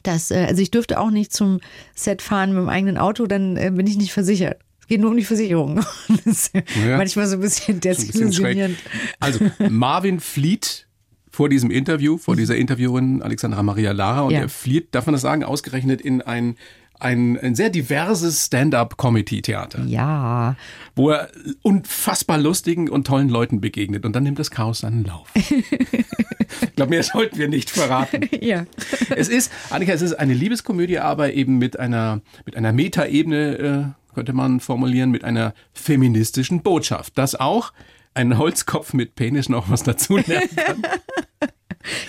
dass, 0.02 0.30
äh, 0.30 0.46
also 0.48 0.62
ich 0.62 0.70
dürfte 0.70 0.98
auch 1.00 1.10
nicht 1.10 1.32
zum 1.32 1.60
Set 1.94 2.22
fahren 2.22 2.50
mit 2.50 2.58
dem 2.58 2.68
eigenen 2.68 2.98
Auto, 2.98 3.26
dann 3.26 3.56
äh, 3.56 3.70
bin 3.74 3.86
ich 3.86 3.96
nicht 3.96 4.12
versichert. 4.12 4.58
Es 4.80 4.86
geht 4.88 5.00
nur 5.00 5.10
um 5.10 5.16
die 5.16 5.24
Versicherung. 5.24 5.80
Das 6.24 6.26
ist 6.26 6.52
Ja. 6.54 6.96
manchmal 6.96 7.26
so 7.26 7.34
ein 7.36 7.40
bisschen 7.40 7.80
desillusionierend. 7.80 8.78
Also, 9.20 9.40
Marvin 9.68 10.20
flieht 10.20 10.86
vor 11.30 11.48
diesem 11.48 11.70
Interview, 11.70 12.16
vor 12.18 12.36
dieser 12.36 12.56
Interviewerin 12.56 13.20
Alexandra 13.20 13.62
Maria 13.62 13.92
Lara 13.92 14.22
und 14.22 14.32
Ja. 14.32 14.40
er 14.42 14.48
flieht, 14.48 14.94
darf 14.94 15.06
man 15.06 15.12
das 15.12 15.22
sagen, 15.22 15.44
ausgerechnet 15.44 16.00
in 16.00 16.22
ein, 16.22 16.56
ein, 16.98 17.38
ein 17.38 17.54
sehr 17.54 17.70
diverses 17.70 18.46
Stand-up-Comedy-Theater, 18.46 19.84
Ja, 19.86 20.56
wo 20.94 21.10
er 21.10 21.30
unfassbar 21.62 22.38
lustigen 22.38 22.88
und 22.88 23.06
tollen 23.06 23.28
Leuten 23.28 23.60
begegnet 23.60 24.04
und 24.04 24.14
dann 24.14 24.22
nimmt 24.22 24.38
das 24.38 24.50
Chaos 24.50 24.80
seinen 24.80 25.04
Lauf. 25.04 25.28
ich 25.34 26.74
glaube, 26.74 26.90
mehr 26.90 27.02
sollten 27.02 27.38
wir 27.38 27.48
nicht 27.48 27.70
verraten. 27.70 28.28
ja. 28.40 28.66
Es 29.14 29.28
ist, 29.28 29.52
Annika, 29.70 29.92
es 29.92 30.02
ist 30.02 30.14
eine 30.14 30.34
Liebeskomödie, 30.34 30.98
aber 30.98 31.32
eben 31.32 31.58
mit 31.58 31.78
einer, 31.78 32.20
mit 32.44 32.56
einer 32.56 32.72
Metaebene, 32.72 33.58
äh, 33.58 34.14
könnte 34.14 34.32
man 34.32 34.60
formulieren, 34.60 35.10
mit 35.10 35.24
einer 35.24 35.52
feministischen 35.74 36.62
Botschaft. 36.62 37.18
Dass 37.18 37.34
auch 37.34 37.72
ein 38.14 38.38
Holzkopf 38.38 38.94
mit 38.94 39.14
Penis 39.14 39.50
noch 39.50 39.68
was 39.68 39.82
dazu 39.82 40.16
lernen 40.16 40.56
kann. 40.56 40.82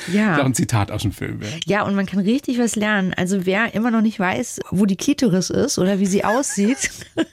Ist 0.07 0.09
auch 0.09 0.13
Ja. 0.13 0.43
ein 0.43 0.53
Zitat 0.53 0.91
aus 0.91 1.01
dem 1.03 1.11
Film. 1.11 1.39
Ja. 1.41 1.47
ja, 1.65 1.83
und 1.83 1.95
man 1.95 2.05
kann 2.05 2.19
richtig 2.19 2.59
was 2.59 2.75
lernen. 2.75 3.13
Also 3.15 3.45
wer 3.45 3.73
immer 3.73 3.91
noch 3.91 4.01
nicht 4.01 4.19
weiß, 4.19 4.59
wo 4.71 4.85
die 4.85 4.95
Klitoris 4.97 5.49
ist 5.49 5.77
oder 5.79 5.99
wie 5.99 6.05
sie 6.05 6.23
aussieht, 6.25 6.89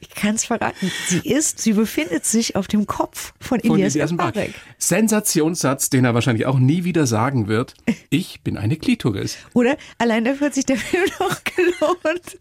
ich 0.00 0.10
kann 0.10 0.36
es 0.36 0.44
verraten. 0.44 0.90
Sie 1.08 1.18
ist, 1.28 1.58
sie 1.60 1.72
befindet 1.72 2.24
sich 2.24 2.56
auf 2.56 2.68
dem 2.68 2.86
Kopf 2.86 3.34
von 3.40 3.60
Von 3.60 3.78
Elias. 3.80 4.12
Mbarek. 4.12 4.54
Sensationssatz, 4.78 5.90
den 5.90 6.04
er 6.04 6.14
wahrscheinlich 6.14 6.46
auch 6.46 6.58
nie 6.58 6.84
wieder 6.84 7.06
sagen 7.06 7.48
wird. 7.48 7.74
Ich 8.10 8.40
bin 8.42 8.56
eine 8.56 8.76
Klitoris. 8.76 9.36
Oder? 9.54 9.76
Allein 9.98 10.24
dafür 10.24 10.46
hat 10.48 10.54
sich 10.54 10.66
der 10.66 10.76
Film 10.78 11.04
doch 11.18 11.36
gelohnt. 11.44 12.38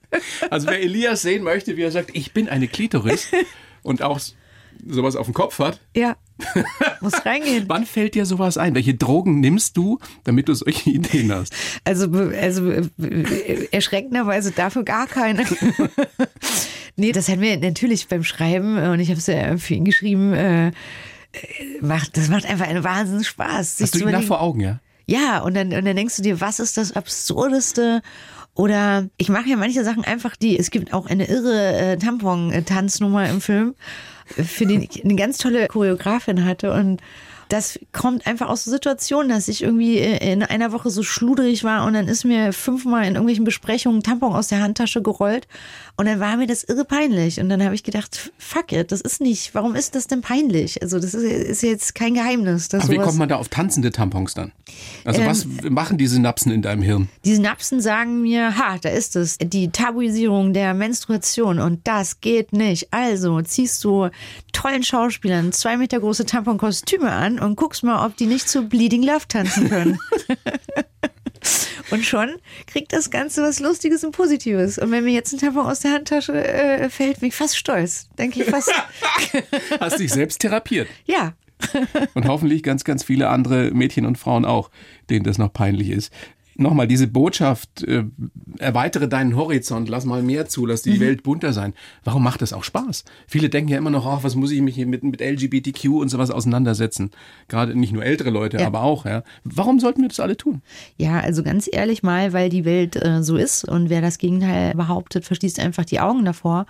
Also 0.50 0.68
wer 0.68 0.80
Elias 0.82 1.22
sehen 1.24 1.44
möchte, 1.44 1.76
wie 1.78 1.82
er 1.82 1.92
sagt, 1.92 2.12
ich 2.14 2.34
bin 2.34 2.48
eine 2.50 2.68
Klitoris 2.68 3.28
und 3.84 4.02
auch 4.02 4.20
sowas 4.86 5.16
auf 5.16 5.26
dem 5.28 5.34
Kopf 5.34 5.60
hat, 5.60 5.80
Ja. 5.96 6.16
Muss 7.02 7.26
reingehen. 7.26 7.66
wann 7.68 7.86
fällt 7.88 8.14
dir 8.14 8.26
sowas 8.28 8.60
ein? 8.60 8.76
Welche 8.76 8.94
Drogen 8.94 9.40
nimmst 9.40 9.76
du, 9.76 9.98
damit 10.24 10.48
du 10.48 10.54
solche 10.54 10.90
Ideen 10.92 11.32
hast? 11.34 11.52
Also, 11.84 12.12
also 12.12 12.70
äh, 12.70 12.84
erschreckenderweise 13.72 14.52
dafür 14.52 14.84
gar 14.84 15.08
keine. 15.08 15.44
nee, 16.96 17.12
das 17.12 17.28
hat 17.28 17.40
mir 17.40 17.58
natürlich 17.58 18.08
beim 18.08 18.24
Schreiben, 18.24 18.78
äh, 18.78 18.90
und 18.90 19.00
ich 19.00 19.10
habe 19.10 19.20
es 19.20 19.28
ja 19.28 19.58
für 19.58 19.74
ihn 19.74 19.86
geschrieben, 19.86 20.34
äh, 20.34 20.72
macht, 21.82 22.18
das 22.18 22.30
macht 22.30 22.46
einfach 22.46 22.68
einen 22.68 22.84
Wahnsinns 22.84 23.28
Spaß. 23.28 23.78
Hast 23.82 23.96
du 23.96 24.00
ihn 24.00 24.12
nach 24.12 24.24
vor 24.24 24.42
Augen, 24.42 24.60
ja? 24.60 24.80
Ja, 25.08 25.40
und 25.42 25.56
dann, 25.56 25.74
und 25.74 25.86
dann 25.86 25.96
denkst 25.96 26.18
du 26.18 26.22
dir, 26.22 26.42
was 26.42 26.60
ist 26.60 26.78
das 26.78 26.92
Absurdeste? 26.92 28.02
Oder 28.56 29.08
ich 29.18 29.30
mache 29.30 29.48
ja 29.50 29.56
manche 29.56 29.84
Sachen 29.84 30.04
einfach, 30.04 30.36
die, 30.36 30.58
es 30.60 30.70
gibt 30.72 30.92
auch 30.94 31.06
eine 31.06 31.28
irre 31.28 31.78
äh, 31.78 31.98
Tampon-Tanznummer 31.98 33.30
im 33.30 33.40
Film, 33.40 33.70
äh, 33.70 33.74
für 34.28 34.66
den 34.66 34.82
ich 34.82 35.04
eine 35.04 35.16
ganz 35.16 35.38
tolle 35.38 35.68
Choreografin 35.68 36.46
hatte 36.46 36.72
und 36.74 37.02
das 37.50 37.80
kommt 37.92 38.28
einfach 38.28 38.50
aus 38.50 38.64
so 38.64 38.72
Situationen, 38.72 39.30
dass 39.30 39.48
ich 39.48 39.64
irgendwie 39.64 39.98
äh, 39.98 40.32
in 40.32 40.44
einer 40.44 40.72
Woche 40.72 40.90
so 40.90 41.04
schludrig 41.04 41.64
war 41.64 41.86
und 41.86 41.94
dann 41.94 42.08
ist 42.08 42.26
mir 42.26 42.54
fünfmal 42.54 43.04
in 43.04 43.14
irgendwelchen 43.14 43.46
Besprechungen 43.46 44.00
ein 44.00 44.04
Tampon 44.04 44.34
aus 44.34 44.48
der 44.48 44.62
Handtasche 44.62 45.02
gerollt 45.02 45.48
und 45.96 46.06
dann 46.06 46.20
war 46.20 46.38
mir 46.38 46.48
das 46.48 46.64
irre 46.64 46.86
peinlich 46.86 47.40
und 47.40 47.50
dann 47.50 47.64
habe 47.64 47.76
ich 47.76 47.84
gedacht, 47.84 48.32
fuck 48.38 48.72
it, 48.72 48.92
das 48.92 49.02
ist 49.02 49.22
nicht, 49.22 49.56
warum 49.56 49.76
ist 49.76 49.96
das 49.96 50.08
denn 50.08 50.22
peinlich? 50.22 50.82
Also 50.82 51.00
das 51.00 51.14
ist, 51.14 51.24
ist 51.24 51.64
jetzt 51.64 51.96
kein 51.96 52.14
Geheimnis. 52.14 52.74
Aber 52.74 52.88
wie 52.90 52.98
kommt 52.98 53.18
man 53.18 53.30
da 53.30 53.38
auf 53.38 53.50
tanzende 53.50 53.92
Tampons 53.92 54.34
dann? 54.34 54.52
Also 55.06 55.22
Ähm, 55.22 55.28
was 55.28 55.48
machen 55.70 55.98
die 55.98 56.08
Synapsen 56.08 56.52
in 56.52 56.62
deinem 56.62 56.82
Hirn? 56.82 57.10
Die 57.26 57.34
Synapsen 57.36 57.82
sagen 57.82 58.22
mir, 58.22 58.58
ha, 58.58 58.78
da 58.82 58.90
ist 58.90 59.16
es, 59.16 59.38
die 59.38 59.70
Tabuisierung 59.70 60.54
der 60.54 60.74
Menstruation 60.74 61.60
und 61.60 61.88
das 61.88 62.22
geht 62.22 62.54
nicht. 62.54 62.94
Also 62.94 63.42
ziehst 63.42 63.84
du 63.84 64.10
tollen 64.54 64.84
Schauspielern 64.84 65.52
zwei 65.52 65.78
Meter 65.78 66.00
große 66.00 66.26
Tamponkostüme 66.26 67.12
an 67.12 67.37
und 67.40 67.56
guckst 67.56 67.84
mal, 67.84 68.06
ob 68.06 68.16
die 68.18 68.26
nicht 68.26 68.48
zu 68.50 68.68
Bleeding 68.68 69.04
Love 69.04 69.28
tanzen 69.28 69.70
können. 69.70 70.00
Und 71.90 72.04
schon 72.04 72.36
kriegt 72.66 72.92
das 72.92 73.12
Ganze 73.12 73.42
was 73.44 73.60
Lustiges 73.60 74.04
und 74.04 74.12
Positives. 74.12 74.78
Und 74.78 74.92
wenn 74.92 75.06
mir 75.06 75.14
jetzt 75.14 75.32
ein 75.34 75.40
Tampon 75.40 75.66
aus 75.66 75.80
der 75.80 75.94
Handtasche 75.94 76.34
äh, 76.34 76.90
fällt, 76.90 77.22
bin 77.22 77.30
ich 77.30 77.36
fast 77.36 77.58
stolz. 77.58 78.10
Denke 78.18 78.42
ich 78.42 78.50
fast, 78.50 78.72
Hast 79.80 80.00
dich 80.00 80.12
selbst 80.12 80.40
therapiert. 80.40 80.88
ja. 81.06 81.34
Und 82.14 82.28
hoffentlich 82.28 82.62
ganz, 82.62 82.84
ganz 82.84 83.04
viele 83.04 83.30
andere 83.30 83.72
Mädchen 83.72 84.06
und 84.06 84.18
Frauen 84.18 84.46
auch, 84.46 84.70
denen 85.10 85.24
das 85.24 85.40
noch 85.40 85.52
peinlich 85.52 85.90
ist. 85.90 86.14
Nochmal 86.60 86.88
diese 86.88 87.08
Botschaft, 87.08 87.84
äh, 87.84 88.04
erweitere 88.58 89.08
deinen 89.08 89.36
Horizont, 89.36 89.90
lass 89.90 90.06
mal 90.06 90.24
mehr 90.24 90.48
zu, 90.48 90.66
lass 90.66 90.82
die 90.82 90.92
Mhm. 90.96 91.00
Welt 91.02 91.24
bunter 91.24 91.54
sein. 91.54 91.74
Warum 92.04 92.24
macht 92.24 92.42
das 92.42 92.52
auch 92.52 92.64
Spaß? 92.64 93.04
Viele 93.28 93.50
denken 93.50 93.70
ja 93.72 93.78
immer 93.78 93.92
noch, 93.92 94.06
ach, 94.08 94.24
was 94.24 94.36
muss 94.36 94.52
ich 94.52 94.62
mich 94.62 94.74
hier 94.76 94.88
mit, 94.88 95.04
mit 95.04 95.22
LGBTQ 95.22 95.86
und 96.00 96.10
sowas 96.10 96.32
auseinandersetzen? 96.32 97.12
Gerade 97.48 97.76
nicht 97.80 97.94
nur 97.94 98.04
ältere 98.04 98.32
Leute, 98.32 98.58
Ja. 98.58 98.68
aber 98.68 98.82
auch, 98.82 99.06
ja. 99.06 99.24
Warum 99.44 99.80
sollten 99.80 100.02
wir 100.02 100.10
das 100.10 100.20
alle 100.20 100.36
tun? 100.36 100.62
Ja, 100.98 101.20
also 101.20 101.44
ganz 101.44 101.70
ehrlich 101.72 102.02
mal, 102.02 102.34
weil 102.34 102.50
die 102.50 102.66
Welt 102.66 102.96
äh, 102.96 103.22
so 103.22 103.38
ist 103.38 103.64
und 103.64 103.90
wer 103.92 104.02
das 104.02 104.18
Gegenteil 104.18 104.74
behauptet, 104.74 105.26
verschließt 105.26 105.60
einfach 105.60 105.86
die 105.86 106.00
Augen 106.00 106.26
davor. 106.26 106.66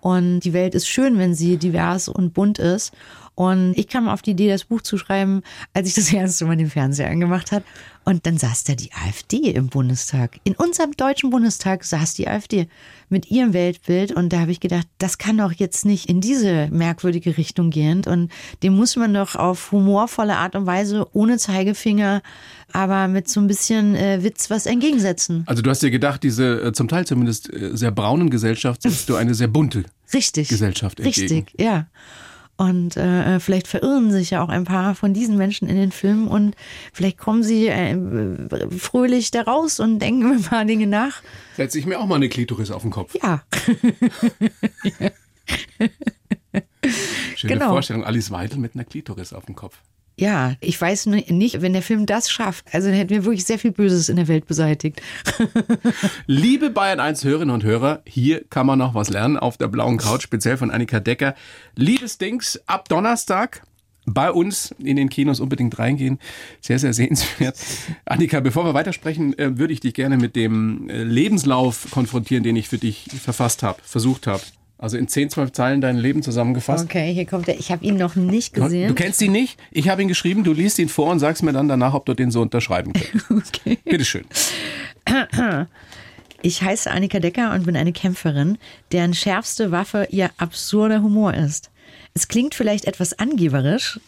Und 0.00 0.40
die 0.40 0.52
Welt 0.52 0.74
ist 0.74 0.88
schön, 0.88 1.18
wenn 1.18 1.34
sie 1.34 1.56
divers 1.58 2.08
und 2.08 2.34
bunt 2.34 2.58
ist. 2.58 2.92
Und 3.34 3.74
ich 3.76 3.88
kam 3.88 4.08
auf 4.08 4.22
die 4.22 4.32
Idee, 4.32 4.48
das 4.48 4.64
Buch 4.64 4.82
zu 4.82 4.98
schreiben, 4.98 5.42
als 5.72 5.88
ich 5.88 5.94
das 5.94 6.12
erste 6.12 6.44
Mal 6.44 6.56
den 6.56 6.70
Fernseher 6.70 7.10
angemacht 7.10 7.52
hat. 7.52 7.64
Und 8.04 8.26
dann 8.26 8.36
saß 8.36 8.64
da 8.64 8.74
die 8.74 8.90
AfD 8.92 9.50
im 9.52 9.68
Bundestag. 9.68 10.40
In 10.42 10.54
unserem 10.54 10.92
deutschen 10.92 11.30
Bundestag 11.30 11.84
saß 11.84 12.14
die 12.14 12.26
AfD 12.26 12.66
mit 13.08 13.30
ihrem 13.30 13.52
Weltbild. 13.52 14.10
Und 14.10 14.32
da 14.32 14.40
habe 14.40 14.50
ich 14.50 14.58
gedacht, 14.58 14.88
das 14.98 15.18
kann 15.18 15.38
doch 15.38 15.52
jetzt 15.52 15.84
nicht 15.84 16.08
in 16.08 16.20
diese 16.20 16.68
merkwürdige 16.72 17.36
Richtung 17.38 17.70
gehen. 17.70 18.02
Und 18.04 18.32
dem 18.62 18.74
muss 18.74 18.96
man 18.96 19.14
doch 19.14 19.36
auf 19.36 19.70
humorvolle 19.70 20.36
Art 20.36 20.56
und 20.56 20.66
Weise, 20.66 21.06
ohne 21.12 21.38
Zeigefinger, 21.38 22.22
aber 22.72 23.06
mit 23.06 23.28
so 23.28 23.40
ein 23.40 23.46
bisschen 23.46 23.94
äh, 23.94 24.24
Witz 24.24 24.50
was 24.50 24.66
entgegensetzen. 24.66 25.44
Also 25.46 25.62
du 25.62 25.70
hast 25.70 25.82
dir 25.82 25.90
gedacht, 25.90 26.24
diese 26.24 26.60
äh, 26.60 26.72
zum 26.72 26.88
Teil 26.88 27.06
zumindest 27.06 27.52
äh, 27.52 27.76
sehr 27.76 27.92
braunen 27.92 28.30
Gesellschaft 28.30 28.82
setzt 28.82 29.08
du 29.08 29.14
eine 29.14 29.34
sehr 29.34 29.48
bunte 29.48 29.84
Richtig. 30.12 30.48
Gesellschaft 30.48 30.98
entgegen. 30.98 31.44
Richtig, 31.44 31.60
ja. 31.60 31.86
Und 32.62 32.96
äh, 32.96 33.40
vielleicht 33.40 33.66
verirren 33.66 34.12
sich 34.12 34.30
ja 34.30 34.40
auch 34.44 34.48
ein 34.48 34.62
paar 34.62 34.94
von 34.94 35.12
diesen 35.12 35.36
Menschen 35.36 35.68
in 35.68 35.74
den 35.74 35.90
Filmen 35.90 36.28
und 36.28 36.54
vielleicht 36.92 37.18
kommen 37.18 37.42
sie 37.42 37.66
äh, 37.66 37.96
fröhlich 38.78 39.32
da 39.32 39.42
raus 39.42 39.80
und 39.80 39.98
denken 39.98 40.22
über 40.22 40.32
ein 40.36 40.42
paar 40.44 40.64
Dinge 40.64 40.86
nach. 40.86 41.22
Setze 41.56 41.80
ich 41.80 41.86
mir 41.86 41.98
auch 41.98 42.06
mal 42.06 42.14
eine 42.14 42.28
Klitoris 42.28 42.70
auf 42.70 42.82
den 42.82 42.92
Kopf. 42.92 43.16
Ja, 43.20 43.42
Schöne 47.34 47.54
genau. 47.54 47.70
Vorstellung, 47.70 48.04
Alice 48.04 48.30
Weidel 48.30 48.58
mit 48.58 48.76
einer 48.76 48.84
Klitoris 48.84 49.32
auf 49.32 49.46
dem 49.46 49.56
Kopf. 49.56 49.78
Ja, 50.22 50.54
ich 50.60 50.80
weiß 50.80 51.06
nicht, 51.06 51.62
wenn 51.62 51.72
der 51.72 51.82
Film 51.82 52.06
das 52.06 52.30
schafft, 52.30 52.72
also 52.72 52.86
dann 52.86 52.96
hätten 52.96 53.10
wir 53.10 53.24
wirklich 53.24 53.44
sehr 53.44 53.58
viel 53.58 53.72
Böses 53.72 54.08
in 54.08 54.14
der 54.14 54.28
Welt 54.28 54.46
beseitigt. 54.46 55.02
Liebe 56.26 56.70
Bayern 56.70 57.00
1 57.00 57.24
Hörerinnen 57.24 57.52
und 57.52 57.64
Hörer, 57.64 58.02
hier 58.06 58.44
kann 58.48 58.66
man 58.66 58.78
noch 58.78 58.94
was 58.94 59.10
lernen 59.10 59.36
auf 59.36 59.56
der 59.56 59.66
blauen 59.66 59.98
Couch, 59.98 60.22
speziell 60.22 60.56
von 60.56 60.70
Annika 60.70 61.00
Decker. 61.00 61.34
Liebes 61.74 62.18
Dings, 62.18 62.60
ab 62.66 62.88
Donnerstag 62.88 63.62
bei 64.06 64.30
uns 64.30 64.72
in 64.78 64.94
den 64.94 65.08
Kinos 65.08 65.40
unbedingt 65.40 65.76
reingehen. 65.80 66.20
Sehr, 66.60 66.78
sehr 66.78 66.92
sehenswert. 66.92 67.58
Annika, 68.04 68.38
bevor 68.38 68.64
wir 68.64 68.74
weitersprechen, 68.74 69.36
äh, 69.40 69.58
würde 69.58 69.72
ich 69.72 69.80
dich 69.80 69.94
gerne 69.94 70.18
mit 70.18 70.36
dem 70.36 70.88
äh, 70.88 71.02
Lebenslauf 71.02 71.88
konfrontieren, 71.90 72.44
den 72.44 72.54
ich 72.54 72.68
für 72.68 72.78
dich 72.78 73.08
verfasst 73.20 73.64
habe, 73.64 73.80
versucht 73.82 74.28
habe. 74.28 74.42
Also 74.82 74.96
in 74.96 75.06
10, 75.06 75.30
12 75.30 75.52
Zeilen 75.52 75.80
dein 75.80 75.96
Leben 75.96 76.24
zusammengefasst. 76.24 76.86
Okay, 76.86 77.14
hier 77.14 77.24
kommt 77.24 77.46
er. 77.46 77.56
Ich 77.56 77.70
habe 77.70 77.84
ihn 77.84 77.96
noch 77.96 78.16
nicht 78.16 78.52
gesehen. 78.52 78.88
Du 78.88 78.94
kennst 78.94 79.22
ihn 79.22 79.30
nicht? 79.30 79.56
Ich 79.70 79.88
habe 79.88 80.02
ihn 80.02 80.08
geschrieben, 80.08 80.42
du 80.42 80.52
liest 80.52 80.80
ihn 80.80 80.88
vor 80.88 81.08
und 81.12 81.20
sagst 81.20 81.44
mir 81.44 81.52
dann 81.52 81.68
danach, 81.68 81.94
ob 81.94 82.04
du 82.04 82.14
den 82.14 82.32
so 82.32 82.42
unterschreiben 82.42 82.92
kannst. 82.92 83.52
Okay. 83.64 83.78
Bitteschön. 83.84 84.24
Ich 86.44 86.60
heiße 86.60 86.90
Annika 86.90 87.20
Decker 87.20 87.54
und 87.54 87.66
bin 87.66 87.76
eine 87.76 87.92
Kämpferin, 87.92 88.58
deren 88.90 89.14
schärfste 89.14 89.70
Waffe 89.70 90.08
ihr 90.10 90.30
absurder 90.38 91.00
Humor 91.00 91.34
ist. 91.34 91.70
Es 92.14 92.26
klingt 92.26 92.56
vielleicht 92.56 92.86
etwas 92.86 93.16
angeberisch, 93.16 94.00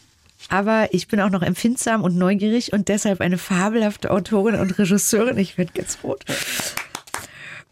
aber 0.49 0.88
ich 0.90 1.07
bin 1.07 1.21
auch 1.21 1.31
noch 1.31 1.43
empfindsam 1.43 2.02
und 2.02 2.16
neugierig 2.16 2.73
und 2.73 2.88
deshalb 2.88 3.21
eine 3.21 3.38
fabelhafte 3.38 4.11
Autorin 4.11 4.57
und 4.57 4.76
Regisseurin. 4.76 5.38
Ich 5.38 5.57
werde 5.57 5.71
ganz 5.75 5.99
rot. 6.02 6.25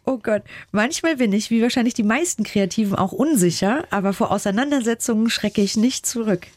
Oh 0.05 0.17
Gott, 0.21 0.43
manchmal 0.71 1.15
bin 1.15 1.31
ich, 1.31 1.49
wie 1.49 1.61
wahrscheinlich 1.61 1.93
die 1.93 2.03
meisten 2.03 2.43
Kreativen, 2.43 2.95
auch 2.95 3.13
unsicher, 3.13 3.85
aber 3.89 4.11
vor 4.11 4.31
Auseinandersetzungen 4.31 5.29
schrecke 5.29 5.61
ich 5.61 5.77
nicht 5.77 6.05
zurück. 6.05 6.47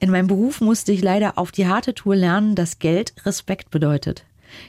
In 0.00 0.10
meinem 0.10 0.26
Beruf 0.26 0.60
musste 0.60 0.92
ich 0.92 1.00
leider 1.00 1.38
auf 1.38 1.50
die 1.50 1.66
harte 1.66 1.94
Tour 1.94 2.14
lernen, 2.14 2.54
dass 2.54 2.78
Geld 2.78 3.14
Respekt 3.24 3.70
bedeutet. 3.70 4.24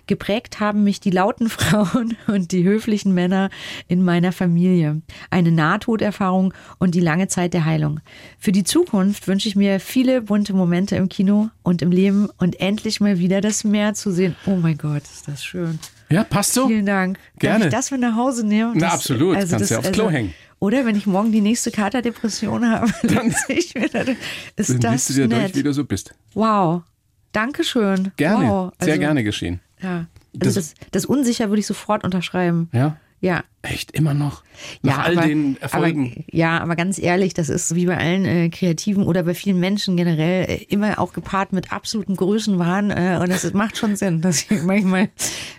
Geprägt 0.07 0.62
haben 0.62 0.84
mich 0.84 1.01
die 1.01 1.10
lauten 1.10 1.50
Frauen 1.50 2.15
und 2.27 2.53
die 2.53 2.63
höflichen 2.63 3.13
Männer 3.13 3.50
in 3.89 4.01
meiner 4.01 4.31
Familie. 4.31 5.01
Eine 5.29 5.51
Nahtoderfahrung 5.51 6.53
und 6.79 6.95
die 6.95 7.01
lange 7.01 7.27
Zeit 7.27 7.53
der 7.53 7.65
Heilung. 7.65 8.00
Für 8.39 8.53
die 8.53 8.63
Zukunft 8.63 9.27
wünsche 9.27 9.50
ich 9.50 9.57
mir 9.57 9.81
viele 9.81 10.22
bunte 10.22 10.53
Momente 10.53 10.95
im 10.95 11.10
Kino 11.10 11.50
und 11.63 11.81
im 11.81 11.91
Leben 11.91 12.29
und 12.38 12.60
endlich 12.62 13.01
mal 13.01 13.19
wieder 13.19 13.41
das 13.41 13.65
Meer 13.65 13.93
zu 13.93 14.12
sehen. 14.12 14.36
Oh 14.45 14.55
mein 14.55 14.77
Gott, 14.77 15.03
ist 15.03 15.27
das 15.27 15.43
schön. 15.43 15.79
Ja, 16.09 16.24
passt 16.24 16.53
so? 16.53 16.67
Vielen 16.67 16.85
Dank. 16.85 17.17
Gerne. 17.39 17.59
Darf 17.59 17.67
ich 17.67 17.74
das 17.75 17.91
mit 17.91 18.01
nach 18.01 18.15
Hause 18.15 18.45
nehmen? 18.45 18.74
Na, 18.75 18.88
Das- 18.88 18.93
absolut. 18.95 19.35
Kannst 19.50 19.71
ja 19.71 19.79
aufs 19.79 19.91
Klo 19.91 20.09
hängen. 20.09 20.33
Oder 20.59 20.85
wenn 20.85 20.95
ich 20.95 21.05
morgen 21.05 21.31
die 21.31 21.41
nächste 21.41 21.69
Katerdepression 21.71 22.69
habe, 22.69 22.91
dann 23.03 23.29
sehe 23.31 23.57
ich 23.57 23.75
mir 23.75 23.89
das. 23.89 24.07
Ist 24.55 24.69
Dann 24.69 24.79
das 24.79 24.91
liest 24.93 25.09
du 25.09 25.13
dir 25.13 25.27
durch, 25.27 25.41
nett? 25.41 25.55
wie 25.55 25.63
du 25.63 25.74
so 25.74 25.83
bist. 25.83 26.13
Wow. 26.33 26.83
Dankeschön. 27.31 28.12
Gerne. 28.17 28.45
Wow. 28.47 28.71
Sehr 28.79 28.89
Also, 28.93 29.00
gerne 29.01 29.24
geschehen. 29.24 29.59
Ja. 29.81 29.89
Also 29.89 30.07
Das- 30.33 30.53
das, 30.53 30.74
das, 30.91 31.05
Unsicher 31.05 31.50
würde 31.50 31.59
ich 31.59 31.67
sofort 31.67 32.03
unterschreiben. 32.03 32.69
Ja? 32.71 32.97
Ja. 33.25 33.44
Echt 33.63 33.89
immer 33.89 34.13
noch? 34.13 34.44
Ja, 34.84 34.98
Nach 34.98 35.05
all 35.05 35.17
aber, 35.17 35.27
den 35.27 35.60
Erfolgen. 35.60 36.13
Aber, 36.13 36.38
ja, 36.38 36.60
aber 36.60 36.75
ganz 36.75 37.00
ehrlich, 37.00 37.34
das 37.34 37.50
ist 37.50 37.74
wie 37.74 37.88
bei 37.88 37.98
allen 37.98 38.24
äh, 38.24 38.50
Kreativen 38.50 39.01
oder 39.01 39.24
bei 39.24 39.34
vielen 39.34 39.60
Menschen 39.60 39.98
generell 39.98 40.46
äh, 40.48 40.63
immer 40.65 41.00
auch 41.00 41.12
gepaart 41.12 41.51
mit 41.51 41.74
absolutem 41.74 42.15
Größenwahn. 42.17 42.91
Äh, 42.91 43.17
und 43.20 43.29
das 43.29 43.51
macht 43.53 43.77
schon 43.77 43.96
Sinn, 43.96 44.22
dass 44.22 44.44
ich 44.44 44.62
manchmal, 44.62 45.10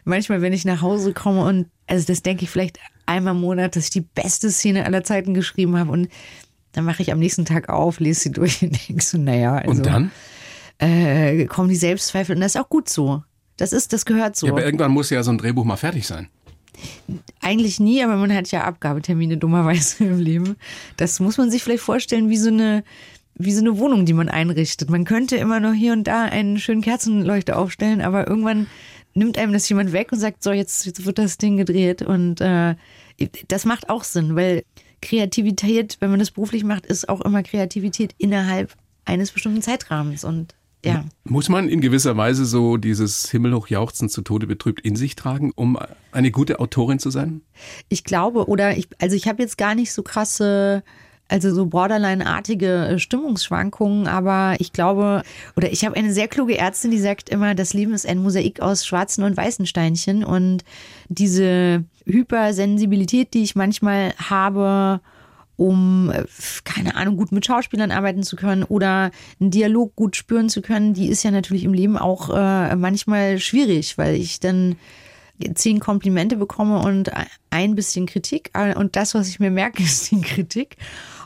manchmal, 0.05 0.43
wenn 0.43 0.53
ich 0.53 0.65
nach 0.65 0.81
Hause 0.81 1.13
komme 1.13 1.45
und 1.45 1.67
also 1.89 2.07
das 2.07 2.23
denke 2.23 2.45
ich 2.45 2.51
vielleicht 2.51 2.79
einmal 3.05 3.35
im 3.35 3.41
Monat, 3.41 3.75
dass 3.75 3.87
ich 3.87 3.91
die 3.91 4.03
beste 4.03 4.53
Szene 4.53 4.85
aller 4.85 5.03
Zeiten 5.03 5.35
geschrieben 5.35 5.77
habe 5.77 5.91
und 5.91 6.09
dann 6.71 6.85
mache 6.85 7.03
ich 7.03 7.11
am 7.11 7.19
nächsten 7.19 7.47
Tag 7.47 7.69
auf, 7.69 7.99
lese 7.99 8.21
sie 8.21 8.31
durch 8.31 8.63
und 8.63 8.79
denke 8.89 9.03
so, 9.03 9.19
naja, 9.19 9.57
also, 9.57 9.71
Und 9.73 9.87
dann? 9.87 10.13
äh, 10.79 11.47
kommen 11.47 11.69
die 11.69 11.75
Selbstzweifel 11.75 12.37
und 12.37 12.43
das 12.43 12.55
ist 12.55 12.61
auch 12.61 12.69
gut 12.69 12.89
so. 12.89 13.25
Das 13.57 13.73
ist, 13.73 13.93
das 13.93 14.05
gehört 14.05 14.37
so. 14.37 14.47
Ja, 14.47 14.53
aber 14.53 14.65
irgendwann 14.65 14.93
muss 14.93 15.11
ja 15.11 15.25
so 15.25 15.33
ein 15.33 15.39
Drehbuch 15.39 15.65
mal 15.65 15.77
fertig 15.77 16.07
sein. 16.07 16.29
Eigentlich 17.41 17.81
nie, 17.81 18.03
aber 18.03 18.17
man 18.17 18.35
hat 18.35 18.51
ja 18.51 18.65
Abgabetermine 18.65 19.37
dummerweise 19.37 20.05
im 20.05 20.19
Leben. 20.19 20.57
Das 20.97 21.21
muss 21.21 21.39
man 21.39 21.51
sich 21.51 21.63
vielleicht 21.63 21.83
vorstellen 21.83 22.29
wie 22.29 22.37
so 22.37 22.49
eine 22.49 22.85
wie 23.39 23.53
so 23.53 23.61
eine 23.61 23.77
Wohnung, 23.79 24.07
die 24.07 24.15
man 24.15 24.31
einrichtet. 24.31 24.89
Man 24.89 25.05
könnte 25.05 25.37
immer 25.37 25.61
noch 25.61 25.75
hier 25.75 25.93
und 25.93 26.05
da 26.05 26.25
einen 26.25 26.59
schönen 26.59 26.81
Kerzenleuchter 26.81 27.59
aufstellen, 27.59 28.01
aber 28.01 28.27
irgendwann 28.27 28.67
nimmt 29.13 29.37
einem 29.39 29.53
das 29.53 29.69
jemand 29.69 29.93
weg 29.93 30.11
und 30.11 30.19
sagt, 30.19 30.43
so 30.43 30.53
jetzt, 30.53 30.87
jetzt 30.87 31.05
wird 31.05 31.19
das 31.19 31.39
Ding 31.39 31.59
gedreht 31.59 32.01
und 32.01 32.41
äh, 32.41 32.77
das 33.49 33.65
macht 33.65 33.91
auch 33.91 34.05
Sinn, 34.05 34.37
weil 34.37 34.65
Kreativität, 35.03 35.99
wenn 36.01 36.11
man 36.11 36.19
das 36.19 36.31
beruflich 36.31 36.65
macht, 36.65 36.87
ist 36.87 37.09
auch 37.09 37.21
immer 37.21 37.43
Kreativität 37.43 38.15
innerhalb 38.19 38.75
eines 39.05 39.33
bestimmten 39.33 39.63
Zeitrahmens 39.63 40.25
und 40.25 40.55
ja. 40.85 41.05
Muss 41.25 41.49
man 41.49 41.69
in 41.69 41.81
gewisser 41.81 42.17
Weise 42.17 42.45
so 42.45 42.77
dieses 42.77 43.29
Himmelhoch 43.31 43.69
jauchzen 43.69 44.09
zu 44.09 44.23
Tode 44.23 44.47
betrübt 44.47 44.81
in 44.83 44.95
sich 44.95 45.17
tragen, 45.17 45.53
um 45.57 45.79
eine 46.13 46.31
gute 46.31 46.61
Autorin 46.61 46.99
zu 46.99 47.11
sein? 47.11 47.41
Ich 47.89 48.05
glaube, 48.05 48.47
oder 48.49 48.77
ich, 48.77 48.89
also 49.01 49.17
ich 49.17 49.27
habe 49.27 49.43
jetzt 49.43 49.59
gar 49.59 49.75
nicht 49.75 49.93
so 49.93 50.03
krasse 50.03 50.85
Also 51.29 51.53
so 51.53 51.67
borderline-artige 51.67 52.87
äh, 52.87 52.99
Stimmungsschwankungen, 53.01 54.07
aber 54.07 54.55
ich 54.61 54.73
glaube, 54.73 55.25
oder 55.57 55.73
ich 55.73 55.85
habe 55.85 55.97
eine 55.97 56.13
sehr 56.13 56.29
kluge 56.29 56.57
Ärztin, 56.57 56.93
die 56.93 57.01
sagt 57.01 57.31
immer, 57.31 57.57
das 57.57 57.75
Leben 57.75 57.93
ist 57.95 58.07
ein 58.07 58.19
Mosaik 58.19 58.61
aus 58.61 58.87
schwarzen 58.87 59.25
und 59.25 59.37
weißen 59.37 59.67
Steinchen 59.67 60.23
und 60.23 60.63
diese 61.09 61.83
Hypersensibilität, 62.05 63.35
die 63.35 63.43
ich 63.43 63.57
manchmal 63.57 64.15
habe, 64.19 65.01
um, 65.57 66.11
äh, 66.11 66.25
keine 66.65 66.97
Ahnung, 66.97 67.17
gut 67.17 67.33
mit 67.33 67.47
Schauspielern 67.47 67.91
arbeiten 67.91 68.23
zu 68.23 68.37
können 68.37 68.63
oder 68.63 69.11
einen 69.41 69.51
Dialog 69.51 69.97
gut 69.97 70.17
spüren 70.17 70.49
zu 70.49 70.63
können, 70.63 70.95
die 70.95 71.09
ist 71.09 71.23
ja 71.23 71.31
natürlich 71.31 71.65
im 71.65 71.75
Leben 71.75 71.97
auch 71.97 72.31
äh, 72.31 72.77
manchmal 72.77 73.39
schwierig, 73.39 73.99
weil 73.99 74.15
ich 74.15 74.41
dann 74.41 74.77
zehn 75.55 75.81
Komplimente 75.81 76.37
bekomme 76.37 76.81
und 76.81 77.11
ein 77.51 77.75
bisschen 77.75 78.07
Kritik. 78.07 78.51
Und 78.77 78.97
das, 78.97 79.15
was 79.15 79.29
ich 79.29 79.41
mir 79.41 79.51
merke, 79.51 79.83
ist 79.83 80.11
die 80.11 80.21
Kritik. 80.21 80.77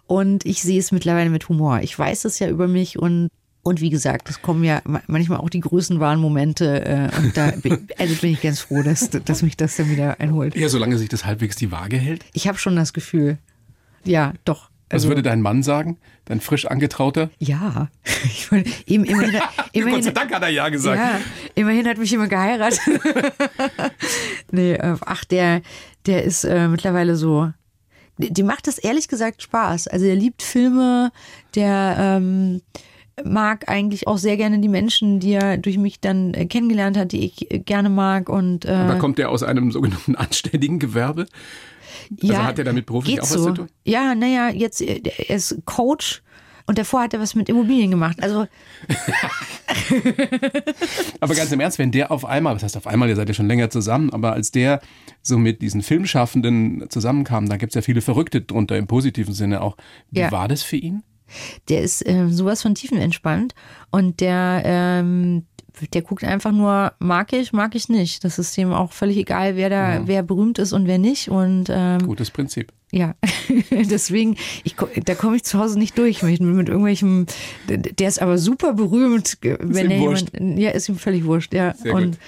Und 0.07 0.45
ich 0.45 0.63
sehe 0.63 0.81
es 0.81 0.91
mittlerweile 0.91 1.31
mit 1.31 1.49
Humor. 1.49 1.81
Ich 1.83 1.97
weiß 1.97 2.25
es 2.25 2.39
ja 2.39 2.49
über 2.49 2.67
mich 2.67 2.99
und 2.99 3.29
und 3.63 3.83
wie 3.83 3.91
gesagt, 3.91 4.31
es 4.31 4.41
kommen 4.41 4.65
ja 4.65 4.81
manchmal 5.07 5.39
auch 5.39 5.51
die 5.51 5.61
größenwahren 5.61 6.19
Momente. 6.19 6.83
Äh, 6.83 7.11
und 7.19 7.37
da 7.37 7.51
bin, 7.51 7.89
also 7.99 8.15
bin 8.15 8.33
ich 8.33 8.41
ganz 8.41 8.61
froh, 8.61 8.83
dass, 8.83 9.11
dass 9.11 9.43
mich 9.43 9.57
das 9.57 9.77
dann 9.77 9.91
wieder 9.91 10.19
einholt. 10.19 10.57
Ja, 10.57 10.71
solange 10.71 10.97
sich 10.97 11.11
das 11.11 11.27
halbwegs 11.27 11.57
die 11.57 11.71
Waage 11.71 11.99
hält. 11.99 12.25
Ich 12.33 12.49
habe 12.49 12.57
schon 12.57 12.75
das 12.75 12.95
Gefühl. 12.95 13.37
Ja, 14.05 14.33
doch. 14.45 14.71
Also, 14.89 15.05
Was 15.05 15.11
würde 15.11 15.23
dein 15.23 15.41
Mann 15.41 15.63
sagen? 15.63 15.99
Dein 16.25 16.41
frisch 16.41 16.67
angetrauter? 16.67 17.31
Ja. 17.39 17.89
Ich 18.25 18.51
meine, 18.51 18.65
eben, 18.87 19.05
immerhin, 19.05 19.41
immerhin, 19.73 19.95
Gott 19.95 20.05
sei 20.05 20.11
Dank 20.11 20.35
hat 20.35 20.43
er 20.43 20.49
ja 20.49 20.69
gesagt. 20.69 20.99
Ja, 20.99 21.21
immerhin 21.55 21.87
hat 21.87 21.97
mich 21.97 22.11
jemand 22.11 22.31
geheiratet. 22.31 22.81
nee, 24.51 24.73
äh, 24.73 24.97
ach, 25.07 25.25
der, 25.25 25.63
der 26.07 26.25
ist 26.25 26.45
äh, 26.45 26.69
mittlerweile 26.69 27.17
so 27.17 27.51
die 28.29 28.43
macht 28.43 28.67
das 28.67 28.79
ehrlich 28.79 29.09
gesagt 29.09 29.43
Spaß. 29.43 29.89
Also 29.89 30.07
er 30.07 30.15
liebt 30.15 30.43
Filme, 30.43 31.11
der 31.55 31.97
ähm, 31.99 32.61
mag 33.25 33.69
eigentlich 33.69 34.07
auch 34.07 34.19
sehr 34.19 34.37
gerne 34.37 34.59
die 34.61 34.69
Menschen, 34.69 35.21
die 35.21 35.33
er 35.33 35.57
durch 35.57 35.79
mich 35.79 36.01
dann 36.01 36.35
äh, 36.35 36.47
kennengelernt 36.47 36.97
hat, 36.97 37.13
die 37.13 37.25
ich 37.25 37.51
äh, 37.51 37.59
gerne 37.59 37.89
mag. 37.89 38.29
Und, 38.29 38.65
äh, 38.65 38.73
Aber 38.73 38.99
kommt 38.99 39.19
er 39.19 39.31
aus 39.31 39.43
einem 39.43 39.73
sogenannten 39.73 40.17
anständigen 40.17 40.79
Gewerbe? 40.79 41.27
Also 42.23 42.33
ja, 42.33 42.45
hat 42.45 42.59
er 42.59 42.65
damit 42.65 42.87
beruflich 42.87 43.21
auch 43.21 43.27
so. 43.27 43.39
was 43.39 43.45
zu 43.45 43.53
tun? 43.53 43.69
Ja, 43.85 44.15
naja, 44.15 44.51
jetzt 44.51 44.81
äh, 44.81 45.01
er 45.05 45.37
ist 45.37 45.59
Coach 45.65 46.23
und 46.71 46.79
davor 46.79 47.03
hat 47.03 47.15
er 47.15 47.21
was 47.21 47.35
mit 47.35 47.49
Immobilien 47.49 47.91
gemacht. 47.91 48.23
Also. 48.23 48.47
aber 51.21 51.35
ganz 51.35 51.51
im 51.51 51.59
Ernst, 51.59 51.81
wenn 51.81 51.91
der 51.91 52.13
auf 52.13 52.25
einmal, 52.25 52.55
was 52.55 52.63
heißt 52.63 52.77
auf 52.77 52.87
einmal, 52.87 53.09
ihr 53.09 53.17
seid 53.17 53.27
ja 53.27 53.35
schon 53.35 53.49
länger 53.49 53.71
zusammen, 53.71 54.11
aber 54.13 54.35
als 54.35 54.53
der 54.53 54.81
so 55.21 55.37
mit 55.37 55.63
diesen 55.63 55.83
Filmschaffenden 55.83 56.89
zusammenkam, 56.89 57.49
da 57.49 57.57
gibt 57.57 57.73
es 57.73 57.75
ja 57.75 57.83
viele 57.83 58.03
Verrückte 58.03 58.41
drunter 58.41 58.77
im 58.77 58.87
positiven 58.87 59.35
Sinne 59.35 59.63
auch. 59.63 59.77
Wie 60.13 60.21
ja. 60.21 60.31
war 60.31 60.47
das 60.47 60.63
für 60.63 60.77
ihn? 60.77 61.03
Der 61.69 61.83
ist 61.83 62.07
äh, 62.07 62.29
sowas 62.29 62.63
von 62.63 62.77
tiefenentspannt 62.77 63.55
und 63.91 64.21
der, 64.21 64.63
ähm, 64.65 65.47
der 65.93 66.03
guckt 66.03 66.25
einfach 66.25 66.53
nur, 66.53 66.93
mag 66.99 67.33
ich, 67.33 67.53
mag 67.53 67.75
ich 67.75 67.89
nicht. 67.89 68.25
Das 68.25 68.39
ist 68.39 68.57
ihm 68.59 68.73
auch 68.73 68.93
völlig 68.93 69.17
egal, 69.17 69.57
wer 69.57 69.71
da, 69.71 69.95
ja. 69.95 70.03
wer 70.07 70.23
berühmt 70.23 70.59
ist 70.59 70.73
und 70.73 70.87
wer 70.87 70.99
nicht. 70.99 71.29
Und 71.29 71.67
ähm, 71.71 72.07
gutes 72.07 72.31
Prinzip. 72.31 72.73
Ja, 72.93 73.15
deswegen, 73.71 74.37
ich, 74.65 74.75
da 75.05 75.15
komme 75.15 75.37
ich 75.37 75.45
zu 75.45 75.59
Hause 75.59 75.79
nicht 75.79 75.97
durch 75.97 76.23
mit, 76.23 76.41
mit 76.41 76.69
irgendwelchem, 76.69 77.27
der 77.69 78.09
ist 78.09 78.21
aber 78.21 78.37
super 78.37 78.73
berühmt, 78.73 79.39
wenn 79.43 79.91
er 79.91 79.99
jemand, 79.99 80.33
ja, 80.59 80.71
ist 80.71 80.89
ihm 80.89 80.97
völlig 80.97 81.25
wurscht, 81.25 81.55
ja. 81.55 81.75
Sehr 81.75 81.95
und 81.95 82.13
gut. 82.13 82.19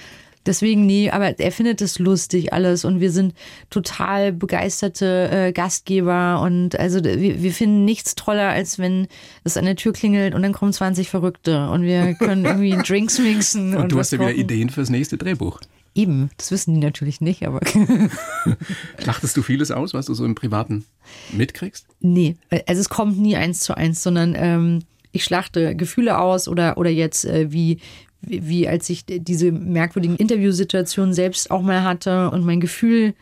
Deswegen 0.45 0.85
nie, 0.85 1.09
aber 1.09 1.39
er 1.39 1.51
findet 1.51 1.81
es 1.81 1.99
lustig 1.99 2.51
alles 2.51 2.83
und 2.83 2.99
wir 2.99 3.11
sind 3.11 3.33
total 3.69 4.33
begeisterte 4.33 5.29
äh, 5.31 5.51
Gastgeber 5.53 6.41
und 6.41 6.77
also 6.77 7.03
wir, 7.03 7.41
wir 7.41 7.51
finden 7.53 7.85
nichts 7.85 8.15
toller, 8.15 8.49
als 8.49 8.77
wenn 8.77 9.07
es 9.43 9.55
an 9.55 9.65
der 9.65 9.77
Tür 9.77 9.93
klingelt 9.93 10.35
und 10.35 10.43
dann 10.43 10.53
kommen 10.53 10.73
20 10.73 11.09
Verrückte 11.09 11.69
und 11.69 11.83
wir 11.83 12.13
können 12.19 12.45
irgendwie 12.45 12.75
Drinks 12.77 13.19
mixen. 13.19 13.75
Und, 13.75 13.83
und 13.83 13.91
du 13.91 13.99
hast 13.99 14.11
ja 14.11 14.19
wieder 14.19 14.33
Ideen 14.33 14.69
fürs 14.69 14.89
nächste 14.89 15.17
Drehbuch. 15.17 15.59
Eben, 15.95 16.31
das 16.37 16.51
wissen 16.51 16.73
die 16.73 16.79
natürlich 16.79 17.21
nicht, 17.21 17.45
aber. 17.45 17.59
Schlachtest 19.01 19.37
du 19.37 19.43
vieles 19.43 19.71
aus, 19.71 19.93
was 19.93 20.07
du 20.07 20.13
so 20.13 20.25
im 20.25 20.35
Privaten 20.35 20.85
mitkriegst? 21.31 21.85
Nee, 21.99 22.35
also 22.49 22.81
es 22.81 22.89
kommt 22.89 23.19
nie 23.19 23.35
eins 23.35 23.59
zu 23.59 23.77
eins, 23.77 24.01
sondern 24.01 24.33
ähm, 24.35 24.79
ich 25.11 25.23
schlachte 25.23 25.75
Gefühle 25.75 26.19
aus 26.19 26.47
oder, 26.47 26.77
oder 26.77 26.89
jetzt 26.89 27.25
äh, 27.25 27.51
wie, 27.51 27.79
wie, 28.25 28.47
wie 28.47 28.67
als 28.67 28.89
ich 28.89 29.05
diese 29.05 29.51
merkwürdigen 29.51 30.15
Interviewsituationen 30.15 31.13
selbst 31.13 31.51
auch 31.51 31.61
mal 31.61 31.83
hatte 31.83 32.29
und 32.31 32.45
mein 32.45 32.59
Gefühl 32.59 33.13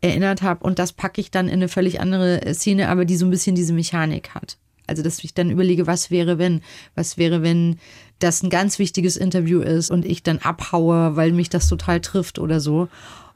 erinnert 0.00 0.42
habe 0.42 0.64
und 0.64 0.78
das 0.78 0.92
packe 0.92 1.20
ich 1.20 1.30
dann 1.30 1.48
in 1.48 1.54
eine 1.54 1.68
völlig 1.68 2.00
andere 2.00 2.40
Szene, 2.54 2.88
aber 2.88 3.04
die 3.04 3.16
so 3.16 3.26
ein 3.26 3.30
bisschen 3.30 3.54
diese 3.54 3.72
Mechanik 3.72 4.30
hat. 4.34 4.56
Also, 4.86 5.02
dass 5.04 5.22
ich 5.22 5.34
dann 5.34 5.50
überlege, 5.50 5.86
was 5.86 6.10
wäre, 6.10 6.38
wenn, 6.38 6.62
was 6.96 7.16
wäre, 7.16 7.42
wenn 7.42 7.78
das 8.18 8.42
ein 8.42 8.50
ganz 8.50 8.78
wichtiges 8.80 9.16
Interview 9.16 9.60
ist 9.60 9.90
und 9.90 10.04
ich 10.04 10.24
dann 10.24 10.38
abhaue, 10.38 11.14
weil 11.14 11.32
mich 11.32 11.48
das 11.48 11.68
total 11.68 12.00
trifft 12.00 12.40
oder 12.40 12.58
so. 12.58 12.88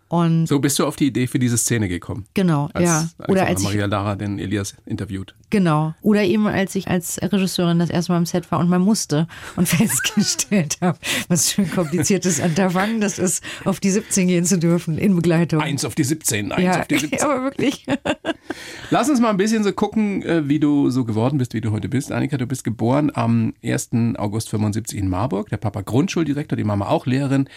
Und 0.09 0.47
so 0.47 0.59
bist 0.61 0.79
du 0.79 0.87
auf 0.87 0.97
die 0.97 1.07
Idee 1.07 1.27
für 1.27 1.39
diese 1.39 1.57
Szene 1.57 1.89
gekommen. 1.89 2.27
Genau, 2.35 2.69
als, 2.73 2.85
ja. 2.85 3.09
Als 3.19 3.29
Oder 3.29 3.47
als 3.47 3.63
Maria 3.63 3.87
Lara 3.87 4.17
den 4.17 4.39
Elias 4.39 4.77
interviewt. 4.87 5.35
Genau. 5.51 5.95
Oder 6.03 6.25
eben 6.25 6.47
als 6.47 6.75
ich 6.75 6.89
als 6.89 7.21
Regisseurin 7.23 7.79
das 7.79 7.91
erste 7.91 8.13
Mal 8.13 8.19
im 8.19 8.27
Set 8.27 8.51
war 8.51 8.59
und 8.59 8.69
man 8.69 8.83
musste 8.83 9.27
und 9.57 9.69
festgestellt 9.69 10.79
habe, 10.81 10.99
was 11.29 11.53
für 11.53 11.63
ein 11.63 11.71
kompliziertes 11.71 12.41
Unterfangen 12.41 13.01
das 13.01 13.19
ist, 13.19 13.43
auf 13.65 13.81
die 13.81 13.91
17 13.91 14.29
gehen 14.29 14.45
zu 14.45 14.59
dürfen 14.59 14.99
in 14.99 15.17
Begleitung. 15.17 15.61
Eins 15.61 15.85
auf 15.85 15.95
die 15.95 16.05
17, 16.05 16.53
eins 16.53 16.65
ja, 16.65 16.81
auf 16.81 16.87
die 16.87 16.99
17. 16.99 17.21
aber 17.23 17.43
wirklich. 17.45 17.87
Lass 18.91 19.09
uns 19.09 19.21
mal 19.21 19.31
ein 19.31 19.37
bisschen 19.37 19.65
so 19.65 19.73
gucken, 19.73 20.23
äh, 20.23 20.49
wie 20.49 20.61
du 20.61 20.91
so 20.91 21.05
geworden 21.05 21.39
bist, 21.39 21.55
wie 21.55 21.61
du 21.61 21.71
heute 21.71 21.89
bist. 21.89 22.13
Annika, 22.13 22.37
du 22.37 22.47
bist 22.47 22.65
geboren 22.65 23.11
am 23.15 23.55
1. 23.65 23.91
August 24.17 24.51
75 24.51 24.99
in 24.99 25.09
Marburg. 25.09 25.49
Der 25.51 25.57
Papa 25.57 25.83
Grundschuldirektor, 25.83 26.57
die 26.57 26.65
Mama 26.65 26.87
auch 26.87 27.07
Lehrerin 27.07 27.49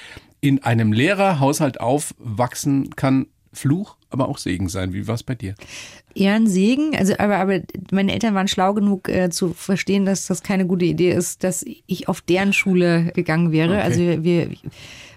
in 0.42 0.64
einem 0.64 0.92
Lehrerhaushalt 0.92 1.80
aufwachsen 1.80 2.96
kann 2.96 3.28
Fluch, 3.54 3.98
aber 4.10 4.30
auch 4.30 4.38
Segen 4.38 4.70
sein. 4.70 4.94
Wie 4.94 5.08
war 5.08 5.16
es 5.16 5.24
bei 5.24 5.36
dir? 5.36 5.56
Eher 6.16 6.36
ein 6.36 6.48
Segen. 6.48 6.96
Also, 6.96 7.14
aber, 7.18 7.38
aber 7.38 7.60
meine 7.92 8.14
Eltern 8.14 8.36
waren 8.36 8.48
schlau 8.48 8.74
genug 8.74 9.10
äh, 9.10 9.30
zu 9.30 9.54
verstehen, 9.54 10.06
dass 10.06 10.28
das 10.28 10.44
keine 10.44 10.66
gute 10.66 10.86
Idee 10.86 11.12
ist, 11.12 11.44
dass 11.44 11.66
ich 11.88 12.08
auf 12.08 12.22
deren 12.22 12.54
Schule 12.54 13.12
gegangen 13.14 13.52
wäre. 13.52 13.74
Okay. 13.74 13.82
Also 13.82 14.00
wir, 14.00 14.24
wir 14.24 14.50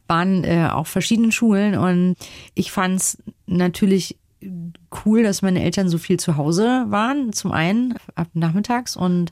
waren 0.08 0.44
äh, 0.44 0.68
auf 0.70 0.88
verschiedenen 0.88 1.32
Schulen 1.32 1.76
und 1.76 2.16
ich 2.54 2.72
fand 2.72 3.00
es 3.00 3.18
natürlich 3.46 4.16
cool, 5.04 5.22
dass 5.22 5.42
meine 5.42 5.62
Eltern 5.62 5.88
so 5.88 5.98
viel 5.98 6.18
zu 6.18 6.36
Hause 6.36 6.86
waren. 6.88 7.32
Zum 7.32 7.52
einen 7.52 7.94
ab 8.14 8.28
nachmittags 8.34 8.96
und 8.96 9.30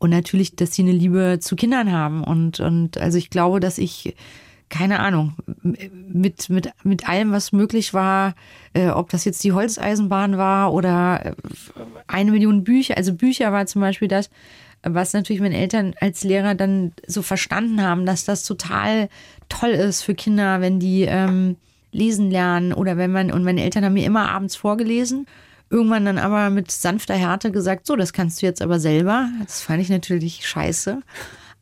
und 0.00 0.10
natürlich, 0.10 0.54
dass 0.54 0.74
sie 0.74 0.82
eine 0.82 0.92
Liebe 0.92 1.38
zu 1.40 1.56
Kindern 1.56 1.90
haben 1.90 2.24
und 2.24 2.60
und 2.60 2.98
also 2.98 3.16
ich 3.16 3.30
glaube, 3.30 3.60
dass 3.60 3.78
ich 3.78 4.14
keine 4.68 5.00
Ahnung, 5.00 5.34
mit, 5.62 6.48
mit, 6.50 6.72
mit 6.82 7.08
allem, 7.08 7.32
was 7.32 7.52
möglich 7.52 7.94
war, 7.94 8.34
äh, 8.72 8.88
ob 8.88 9.10
das 9.10 9.24
jetzt 9.24 9.44
die 9.44 9.52
Holzeisenbahn 9.52 10.36
war 10.36 10.72
oder 10.72 11.26
äh, 11.26 11.32
eine 12.06 12.30
Million 12.32 12.64
Bücher. 12.64 12.96
Also 12.96 13.14
Bücher 13.14 13.52
war 13.52 13.66
zum 13.66 13.80
Beispiel 13.80 14.08
das, 14.08 14.30
was 14.82 15.12
natürlich 15.12 15.40
meine 15.40 15.56
Eltern 15.56 15.94
als 16.00 16.24
Lehrer 16.24 16.54
dann 16.54 16.92
so 17.06 17.22
verstanden 17.22 17.82
haben, 17.82 18.04
dass 18.04 18.24
das 18.24 18.44
total 18.44 19.08
toll 19.48 19.70
ist 19.70 20.02
für 20.02 20.14
Kinder, 20.14 20.60
wenn 20.60 20.80
die 20.80 21.02
ähm, 21.02 21.56
lesen 21.92 22.30
lernen 22.30 22.72
oder 22.72 22.96
wenn 22.96 23.12
man, 23.12 23.30
und 23.30 23.44
meine 23.44 23.62
Eltern 23.62 23.84
haben 23.84 23.94
mir 23.94 24.06
immer 24.06 24.28
abends 24.28 24.56
vorgelesen. 24.56 25.26
Irgendwann 25.70 26.04
dann 26.04 26.18
aber 26.18 26.50
mit 26.50 26.70
sanfter 26.70 27.14
Härte 27.14 27.50
gesagt, 27.50 27.86
so, 27.86 27.96
das 27.96 28.12
kannst 28.12 28.42
du 28.42 28.46
jetzt 28.46 28.60
aber 28.60 28.78
selber. 28.78 29.28
Das 29.42 29.62
fand 29.62 29.80
ich 29.80 29.88
natürlich 29.88 30.46
scheiße 30.46 31.00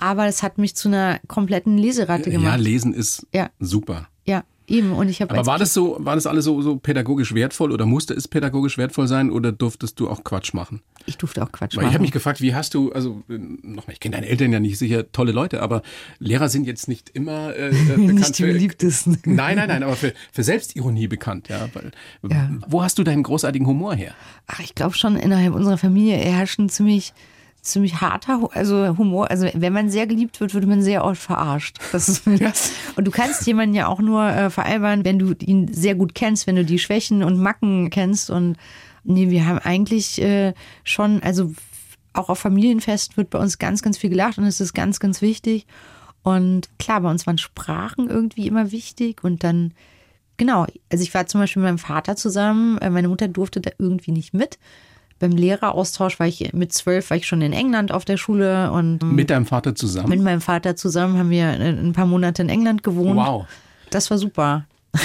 aber 0.03 0.27
es 0.27 0.43
hat 0.43 0.59
mich 0.59 0.75
zu 0.75 0.88
einer 0.88 1.21
kompletten 1.29 1.79
Leseratte 1.79 2.29
gemacht. 2.31 2.57
Ja, 2.57 2.57
lesen 2.57 2.93
ist 2.93 3.25
ja. 3.33 3.51
super. 3.61 4.09
Ja, 4.25 4.43
eben. 4.67 4.93
Und 4.93 5.09
ich 5.09 5.23
habe. 5.23 5.33
Aber 5.33 5.47
war 5.47 5.61
das 5.61 5.73
so, 5.73 5.97
war 6.01 6.17
das 6.17 6.27
alles 6.27 6.45
so, 6.45 6.61
so 6.61 6.77
pädagogisch 6.77 7.35
wertvoll 7.35 7.71
oder 7.71 7.87
musste 7.87 8.12
es 8.12 8.27
pädagogisch 8.27 8.79
wertvoll 8.79 9.07
sein 9.07 9.31
oder 9.31 9.53
durftest 9.53 10.01
du 10.01 10.11
auch 10.11 10.25
Quatsch 10.25 10.55
machen? 10.55 10.83
Ich 11.07 11.19
durfte 11.19 11.41
auch 11.41 11.53
Quatsch 11.53 11.77
Weil 11.77 11.85
machen. 11.85 11.91
Ich 11.91 11.95
habe 11.95 12.03
mich 12.03 12.11
gefragt, 12.11 12.41
wie 12.41 12.53
hast 12.53 12.75
du, 12.75 12.91
also 12.91 13.23
nochmal, 13.29 13.93
ich 13.93 14.01
kenne 14.01 14.17
deine 14.17 14.27
Eltern 14.27 14.53
ja 14.53 14.59
nicht 14.59 14.77
sicher 14.77 15.11
tolle 15.12 15.31
Leute, 15.31 15.62
aber 15.62 15.83
Lehrer 16.19 16.49
sind 16.49 16.67
jetzt 16.67 16.88
nicht 16.88 17.11
immer 17.11 17.55
äh, 17.55 17.69
äh 17.69 17.73
bekannt 17.87 18.15
nicht 18.15 18.38
die 18.38 18.43
beliebtesten. 18.43 19.19
Nein, 19.25 19.57
nein, 19.57 19.69
nein, 19.69 19.85
aber 19.85 19.95
für, 19.95 20.12
für 20.33 20.43
Selbstironie 20.43 21.07
bekannt, 21.07 21.49
ja. 21.49 21.69
Weil, 21.73 21.93
ja. 22.29 22.51
Wo 22.67 22.83
hast 22.83 22.99
du 22.99 23.05
deinen 23.05 23.23
großartigen 23.23 23.69
Humor 23.69 23.95
her? 23.95 24.15
Ach, 24.49 24.59
ich 24.59 24.75
glaube 24.75 24.97
schon 24.97 25.15
innerhalb 25.15 25.55
unserer 25.55 25.79
Familie 25.79 26.17
herrschen 26.17 26.69
ziemlich 26.69 27.15
ziemlich 27.62 28.01
harter, 28.01 28.48
also 28.53 28.98
Humor. 28.98 29.31
Also 29.31 29.48
wenn 29.55 29.72
man 29.72 29.88
sehr 29.88 30.07
geliebt 30.07 30.40
wird, 30.40 30.53
wird 30.53 30.66
man 30.66 30.83
sehr 30.83 31.05
oft 31.05 31.22
verarscht. 31.22 31.79
Das 31.92 32.09
ist, 32.09 32.27
und 32.96 33.05
du 33.05 33.11
kannst 33.11 33.46
jemanden 33.46 33.75
ja 33.75 33.87
auch 33.87 34.01
nur 34.01 34.27
äh, 34.27 34.51
veralbern, 34.51 35.05
wenn 35.05 35.18
du 35.18 35.33
ihn 35.38 35.72
sehr 35.72 35.94
gut 35.94 36.14
kennst, 36.14 36.46
wenn 36.46 36.57
du 36.57 36.64
die 36.64 36.81
Schwächen 36.81 37.22
und 37.22 37.38
Macken 37.38 37.90
kennst. 37.90 38.31
Und 38.31 38.57
nee, 39.05 39.31
wir 39.31 39.46
haben 39.46 39.59
eigentlich 39.59 40.20
äh, 40.20 40.55
schon, 40.83 41.22
also 41.22 41.55
auch 42.12 42.29
auf 42.29 42.40
Familienfest 42.40 43.16
wird 43.16 43.31
bei 43.31 43.38
uns 43.38 43.59
ganz, 43.59 43.81
ganz 43.81 43.96
viel 43.96 44.11
gelacht 44.11 44.38
und 44.38 44.44
es 44.44 44.61
ist 44.61 44.75
ganz, 44.75 44.98
ganz 44.98 45.22
wichtig. 45.22 45.66
Und 46.22 46.68
klar, 46.79 47.01
bei 47.01 47.11
uns 47.11 47.27
waren 47.27 47.38
Sprachen 47.38 48.11
irgendwie 48.11 48.48
immer 48.48 48.72
wichtig 48.72 49.25
und 49.25 49.44
dann 49.44 49.72
Genau, 50.38 50.66
also 50.90 51.05
ich 51.05 51.12
war 51.14 51.27
zum 51.27 51.40
Beispiel 51.40 51.61
mit 51.61 51.68
meinem 51.68 51.79
Vater 51.79 52.16
zusammen, 52.16 52.79
äh, 52.79 52.90
meine 52.90 53.07
Mutter 53.07 53.29
durfte 53.29 53.61
da 53.61 53.70
irgendwie 53.79 54.12
nicht 54.12 54.35
mit 54.35 54.59
beim 55.22 55.32
Lehreraustausch 55.32 56.18
war 56.20 56.26
ich 56.26 56.52
mit 56.52 56.72
zwölf, 56.72 57.08
war 57.11 57.16
ich 57.16 57.26
schon 57.26 57.40
in 57.42 57.52
England 57.52 57.92
auf 57.92 58.04
der 58.04 58.16
Schule 58.16 58.70
und 58.72 59.02
Mit 59.02 59.30
deinem 59.30 59.46
Vater 59.46 59.74
zusammen? 59.74 60.08
mit 60.11 60.20
meinem 60.20 60.40
Vater 60.40 60.76
zusammen 60.76 61.16
haben 61.16 61.30
wir 61.30 61.44
äh, 61.46 61.68
ein 61.70 61.92
paar 61.92 62.06
Monate 62.06 62.42
in 62.42 62.48
England 62.48 62.82
gewohnt. 62.82 63.16
Wow. 63.16 63.46
Das 63.90 64.11
war 64.11 64.18
super. 64.18 64.66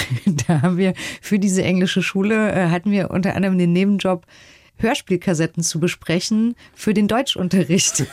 da 0.46 0.60
haben 0.62 0.76
wir 0.76 0.92
für 1.22 1.38
diese 1.38 1.62
englische 1.62 2.02
Schule 2.02 2.52
äh, 2.52 2.68
hatten 2.68 2.90
wir 2.90 3.10
unter 3.10 3.34
anderem 3.36 3.56
den 3.58 3.72
Nebenjob 3.72 4.26
Hörspielkassetten 4.80 5.62
zu 5.62 5.80
besprechen 5.80 6.54
für 6.74 6.94
den 6.94 7.08
Deutschunterricht. 7.08 8.06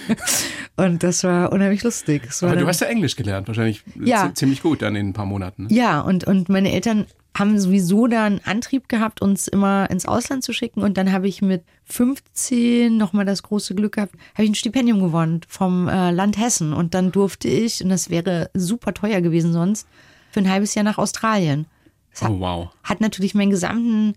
und 0.76 1.02
das 1.02 1.24
war 1.24 1.52
unheimlich 1.52 1.82
lustig. 1.82 2.22
War 2.40 2.50
Aber 2.50 2.60
du 2.60 2.66
hast 2.66 2.80
ja 2.80 2.86
Englisch 2.86 3.16
gelernt, 3.16 3.48
wahrscheinlich 3.48 3.82
Ja. 4.00 4.28
zi- 4.28 4.34
ziemlich 4.34 4.62
gut 4.62 4.82
dann 4.82 4.94
in 4.96 5.08
ein 5.08 5.12
paar 5.12 5.26
Monaten. 5.26 5.64
ne? 5.64 5.74
Ja, 5.74 6.00
und, 6.00 6.24
und 6.24 6.48
meine 6.48 6.72
Eltern 6.72 7.06
haben 7.36 7.58
sowieso 7.60 8.06
da 8.08 8.24
einen 8.24 8.40
Antrieb 8.44 8.88
gehabt, 8.88 9.22
uns 9.22 9.46
immer 9.48 9.88
ins 9.90 10.06
Ausland 10.06 10.42
zu 10.42 10.52
schicken. 10.52 10.82
Und 10.82 10.96
dann 10.98 11.12
habe 11.12 11.28
ich 11.28 11.40
mit 11.40 11.62
15 11.84 12.96
nochmal 12.96 13.24
das 13.24 13.42
große 13.44 13.74
Glück 13.74 13.92
gehabt, 13.94 14.14
habe 14.34 14.44
ich 14.44 14.50
ein 14.50 14.54
Stipendium 14.56 15.00
gewonnen 15.00 15.42
vom 15.48 15.88
äh, 15.88 16.10
Land 16.10 16.36
Hessen. 16.38 16.72
Und 16.72 16.94
dann 16.94 17.12
durfte 17.12 17.46
ich, 17.48 17.82
und 17.82 17.90
das 17.90 18.10
wäre 18.10 18.50
super 18.54 18.92
teuer 18.92 19.20
gewesen 19.20 19.52
sonst, 19.52 19.86
für 20.30 20.40
ein 20.40 20.50
halbes 20.50 20.74
Jahr 20.74 20.84
nach 20.84 20.98
Australien. 20.98 21.66
Das 22.12 22.22
hat, 22.22 22.30
Oh 22.30 22.40
wow. 22.40 22.68
hat 22.82 23.00
natürlich 23.00 23.34
meinen 23.34 23.50
gesamten 23.50 24.14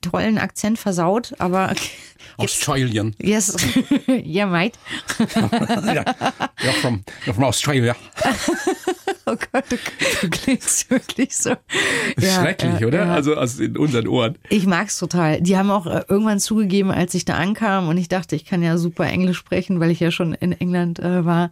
tollen 0.00 0.38
Akzent 0.38 0.78
versaut, 0.78 1.32
aber 1.38 1.74
Australian. 2.38 3.14
yes, 3.20 3.54
yeah, 4.08 4.46
mate. 4.46 4.76
you're 5.18 6.72
from, 6.80 7.04
you're 7.24 7.34
from 7.34 7.44
Australia. 7.44 7.94
Oh 9.26 9.36
Gott, 9.52 9.64
du, 9.70 9.76
du 10.20 10.30
klingst 10.30 10.90
wirklich 10.90 11.36
so. 11.36 11.50
Ja, 12.18 12.42
Schrecklich, 12.42 12.80
ja, 12.80 12.86
oder? 12.86 13.04
ja. 13.06 13.14
Also 13.14 13.36
aus 13.36 13.58
in 13.60 13.76
unseren 13.76 14.08
Ohren. 14.08 14.36
Ich 14.48 14.66
mag's 14.66 14.98
total. 14.98 15.40
Die 15.40 15.56
haben 15.56 15.70
auch 15.70 15.86
äh, 15.86 16.04
irgendwann 16.08 16.40
zugegeben, 16.40 16.90
als 16.90 17.14
ich 17.14 17.24
da 17.24 17.34
ankam 17.34 17.88
und 17.88 17.98
ich 17.98 18.08
dachte, 18.08 18.34
ich 18.34 18.44
kann 18.44 18.62
ja 18.62 18.76
super 18.78 19.06
Englisch 19.06 19.38
sprechen, 19.38 19.80
weil 19.80 19.90
ich 19.90 20.00
ja 20.00 20.10
schon 20.10 20.34
in 20.34 20.52
England 20.52 20.98
äh, 20.98 21.24
war. 21.24 21.50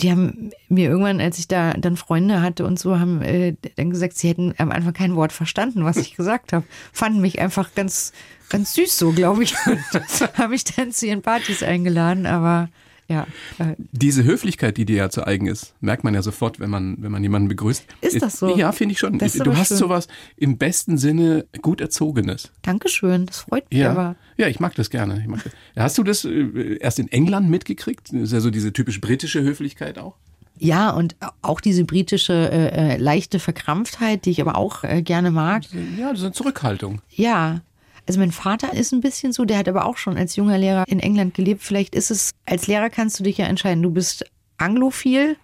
Die 0.00 0.10
haben 0.10 0.50
mir 0.68 0.88
irgendwann, 0.88 1.20
als 1.20 1.38
ich 1.38 1.46
da 1.46 1.72
dann 1.74 1.96
Freunde 1.96 2.42
hatte 2.42 2.64
und 2.66 2.78
so, 2.78 2.98
haben 2.98 3.22
äh, 3.22 3.54
dann 3.76 3.90
gesagt, 3.90 4.16
sie 4.16 4.28
hätten 4.28 4.54
am 4.58 4.72
Anfang 4.72 4.92
kein 4.92 5.14
Wort 5.14 5.32
verstanden, 5.32 5.84
was 5.84 5.98
ich 5.98 6.16
gesagt 6.16 6.52
habe. 6.52 6.64
Fanden 6.92 7.20
mich 7.20 7.40
einfach 7.40 7.74
ganz, 7.74 8.12
ganz 8.48 8.74
süß 8.74 8.98
so, 8.98 9.12
glaube 9.12 9.44
ich. 9.44 9.54
Und 9.66 10.38
haben 10.38 10.50
mich 10.50 10.64
dann 10.64 10.90
zu 10.90 11.06
ihren 11.06 11.22
Partys 11.22 11.62
eingeladen, 11.62 12.26
aber 12.26 12.70
ja. 13.08 13.26
Äh, 13.58 13.74
Diese 13.92 14.24
Höflichkeit, 14.24 14.76
die 14.76 14.84
dir 14.84 14.96
ja 14.96 15.10
zu 15.10 15.26
eigen 15.26 15.46
ist, 15.46 15.74
merkt 15.80 16.04
man 16.04 16.14
ja 16.14 16.22
sofort, 16.22 16.60
wenn 16.60 16.70
man, 16.70 16.96
wenn 17.00 17.12
man 17.12 17.22
jemanden 17.22 17.48
begrüßt. 17.48 17.84
Ist 18.00 18.22
das 18.22 18.38
so? 18.38 18.56
Ja, 18.56 18.72
finde 18.72 18.92
ich 18.92 18.98
schon. 18.98 19.18
Das 19.18 19.34
du 19.34 19.54
hast 19.56 19.68
schön. 19.68 19.76
sowas 19.76 20.08
im 20.36 20.56
besten 20.58 20.96
Sinne 20.98 21.46
gut 21.62 21.80
erzogenes. 21.80 22.50
Dankeschön, 22.62 23.26
das 23.26 23.38
freut 23.40 23.70
mich 23.70 23.80
Ja, 23.80 23.90
aber. 23.90 24.16
ja, 24.36 24.48
ich 24.48 24.60
mag 24.60 24.74
das 24.74 24.90
gerne. 24.90 25.20
Ich 25.20 25.26
mag 25.28 25.42
das. 25.44 25.52
Hast 25.76 25.98
du 25.98 26.02
das 26.02 26.24
äh, 26.24 26.78
erst 26.80 26.98
in 26.98 27.08
England 27.12 27.50
mitgekriegt? 27.50 28.12
Das 28.12 28.20
ist 28.22 28.32
ja 28.32 28.40
so 28.40 28.50
diese 28.50 28.72
typisch 28.72 29.00
britische 29.00 29.42
Höflichkeit 29.42 29.98
auch. 29.98 30.14
Ja, 30.58 30.90
und 30.90 31.16
auch 31.42 31.60
diese 31.60 31.84
britische 31.84 32.32
äh, 32.32 32.94
äh, 32.94 32.96
leichte 32.96 33.40
Verkrampftheit, 33.40 34.24
die 34.24 34.30
ich 34.30 34.40
aber 34.40 34.56
auch 34.56 34.84
äh, 34.84 35.02
gerne 35.02 35.30
mag. 35.32 35.64
Ja, 35.98 36.10
das 36.10 36.20
ist 36.20 36.24
eine 36.24 36.32
Zurückhaltung. 36.32 37.02
Ja. 37.10 37.60
Also 38.06 38.20
mein 38.20 38.32
Vater 38.32 38.74
ist 38.74 38.92
ein 38.92 39.00
bisschen 39.00 39.32
so, 39.32 39.44
der 39.44 39.58
hat 39.58 39.68
aber 39.68 39.86
auch 39.86 39.96
schon 39.96 40.16
als 40.16 40.36
junger 40.36 40.58
Lehrer 40.58 40.84
in 40.88 41.00
England 41.00 41.34
gelebt. 41.34 41.62
Vielleicht 41.62 41.94
ist 41.94 42.10
es, 42.10 42.32
als 42.44 42.66
Lehrer 42.66 42.90
kannst 42.90 43.18
du 43.18 43.24
dich 43.24 43.38
ja 43.38 43.46
entscheiden, 43.46 43.82
du 43.82 43.90
bist 43.90 44.24
anglophil 44.58 45.36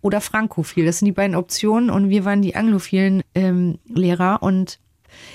oder 0.00 0.20
frankophil. 0.20 0.84
Das 0.84 0.98
sind 0.98 1.06
die 1.06 1.12
beiden 1.12 1.36
Optionen 1.36 1.90
und 1.90 2.08
wir 2.08 2.24
waren 2.24 2.42
die 2.42 2.56
anglophilen 2.56 3.22
ähm, 3.34 3.78
Lehrer 3.86 4.42
und 4.42 4.78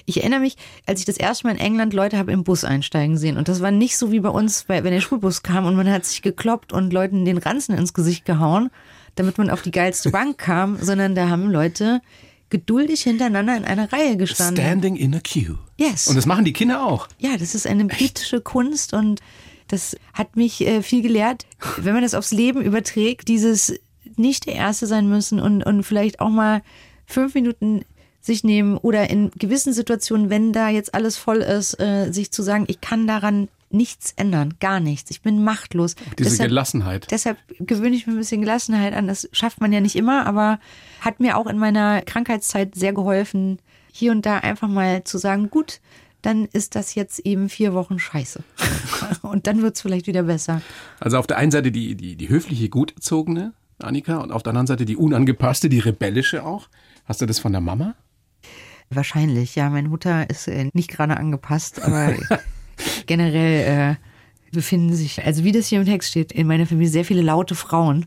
ich 0.06 0.18
erinnere 0.18 0.42
mich, 0.42 0.56
als 0.86 1.00
ich 1.00 1.06
das 1.06 1.18
erste 1.18 1.48
Mal 1.48 1.54
in 1.54 1.60
England 1.60 1.94
Leute 1.94 2.18
habe 2.18 2.32
im 2.32 2.44
Bus 2.44 2.64
einsteigen 2.64 3.18
sehen. 3.18 3.38
Und 3.38 3.48
das 3.48 3.62
war 3.62 3.72
nicht 3.72 3.98
so 3.98 4.12
wie 4.12 4.20
bei 4.20 4.30
uns, 4.30 4.70
weil, 4.70 4.84
wenn 4.84 4.94
der 4.94 5.02
Schulbus 5.02 5.44
kam 5.44 5.66
und 5.66 5.76
man 5.76 5.90
hat 5.90 6.06
sich 6.06 6.22
gekloppt 6.22 6.74
und 6.74 6.94
Leuten 6.94 7.26
den 7.26 7.38
Ranzen 7.38 7.76
ins 7.76 7.94
Gesicht 7.94 8.26
gehauen, 8.26 8.70
damit 9.16 9.38
man 9.38 9.50
auf 9.50 9.62
die 9.62 9.72
geilste 9.72 10.12
Bank 10.12 10.38
kam, 10.38 10.78
sondern 10.78 11.16
da 11.16 11.30
haben 11.30 11.50
Leute 11.52 12.02
geduldig 12.54 13.02
hintereinander 13.02 13.58
in 13.58 13.66
einer 13.66 13.92
Reihe 13.92 14.16
gestanden. 14.16 14.64
Standing 14.64 14.96
in 14.96 15.16
a 15.16 15.20
queue. 15.20 15.58
Yes. 15.78 16.08
Und 16.08 16.16
das 16.16 16.28
machen 16.28 16.46
die 16.46 16.54
Kinder 16.54 16.86
auch. 16.86 17.08
Ja, 17.18 17.36
das 17.36 17.56
ist 17.56 17.66
eine 17.66 17.86
britische 17.86 18.42
Kunst 18.42 18.94
und 18.94 19.22
das 19.70 19.98
hat 20.14 20.36
mich 20.36 20.62
äh, 20.62 20.84
viel 20.84 21.02
gelehrt. 21.02 21.48
Wenn 21.78 21.94
man 21.94 22.04
das 22.04 22.14
aufs 22.14 22.32
Leben 22.32 22.62
überträgt, 22.62 23.28
dieses 23.28 23.74
nicht 24.18 24.46
der 24.46 24.54
Erste 24.54 24.86
sein 24.86 25.10
müssen 25.10 25.40
und, 25.40 25.64
und 25.64 25.82
vielleicht 25.82 26.20
auch 26.20 26.30
mal 26.30 26.62
fünf 27.08 27.34
Minuten 27.34 27.86
sich 28.22 28.44
nehmen 28.44 28.78
oder 28.78 29.10
in 29.10 29.32
gewissen 29.32 29.74
Situationen, 29.74 30.30
wenn 30.30 30.54
da 30.54 30.70
jetzt 30.70 30.94
alles 30.94 31.18
voll 31.18 31.38
ist, 31.38 31.80
äh, 31.80 32.12
sich 32.12 32.32
zu 32.32 32.44
sagen, 32.44 32.66
ich 32.68 32.82
kann 32.82 33.08
daran 33.08 33.50
nichts 33.74 34.14
ändern, 34.16 34.56
gar 34.60 34.80
nichts. 34.80 35.12
Ich 35.12 35.22
bin 35.22 35.44
machtlos. 35.44 35.96
Diese 36.18 36.48
Gelassenheit. 36.48 37.08
Deshalb 37.12 37.38
gewöhne 37.60 37.96
ich 37.96 38.08
mir 38.08 38.14
ein 38.14 38.20
bisschen 38.20 38.42
Gelassenheit 38.42 38.94
an. 38.94 39.08
Das 39.08 39.28
schafft 39.32 39.60
man 39.62 39.74
ja 39.74 39.82
nicht 39.82 39.96
immer, 39.96 40.26
aber 40.26 40.60
hat 41.02 41.20
mir 41.20 41.38
auch 41.38 41.48
in 41.48 41.58
meiner 41.58 42.02
Krankheitszeit 42.02 42.76
sehr 42.76 42.94
geholfen, 42.94 43.60
hier 43.92 44.12
und 44.12 44.26
da 44.26 44.38
einfach 44.38 44.68
mal 44.68 45.04
zu 45.04 45.18
sagen, 45.18 45.50
gut, 45.50 45.82
dann 46.22 46.46
ist 46.46 46.76
das 46.76 46.96
jetzt 46.96 47.20
eben 47.20 47.50
vier 47.50 47.74
Wochen 47.74 48.00
scheiße. 48.00 48.44
und 49.22 49.46
dann 49.48 49.62
wird 49.62 49.76
es 49.76 49.82
vielleicht 49.82 50.08
wieder 50.08 50.24
besser. 50.24 50.62
Also 51.00 51.18
auf 51.18 51.28
der 51.28 51.38
einen 51.38 51.52
Seite 51.52 51.72
die, 51.72 51.96
die, 51.96 52.16
die 52.16 52.30
höfliche, 52.30 52.70
gut 52.70 52.94
erzogene 52.96 53.54
Annika 53.80 54.18
und 54.18 54.32
auf 54.32 54.44
der 54.44 54.52
anderen 54.52 54.68
Seite 54.68 54.86
die 54.86 54.96
unangepasste, 54.96 55.70
die 55.70 55.80
rebellische 55.80 56.44
auch. 56.44 56.70
Hast 57.06 57.22
du 57.22 57.26
das 57.26 57.40
von 57.40 57.52
der 57.52 57.62
Mama? 57.62 57.96
Wahrscheinlich, 58.90 59.56
ja. 59.56 59.70
Meine 59.70 59.90
Mutter 59.90 60.30
ist 60.30 60.48
äh, 60.48 60.70
nicht 60.74 60.90
gerade 60.90 61.18
angepasst, 61.18 61.82
aber 61.82 62.14
generell 63.06 63.98
äh, 64.52 64.56
befinden 64.56 64.94
sich, 64.94 65.24
also 65.26 65.44
wie 65.44 65.52
das 65.52 65.68
hier 65.68 65.80
im 65.80 65.86
Text 65.86 66.10
steht, 66.10 66.32
in 66.32 66.48
meiner 66.48 66.66
Familie 66.68 66.90
sehr 66.92 67.06
viele 67.06 67.22
laute 67.22 67.56
Frauen. 67.56 68.06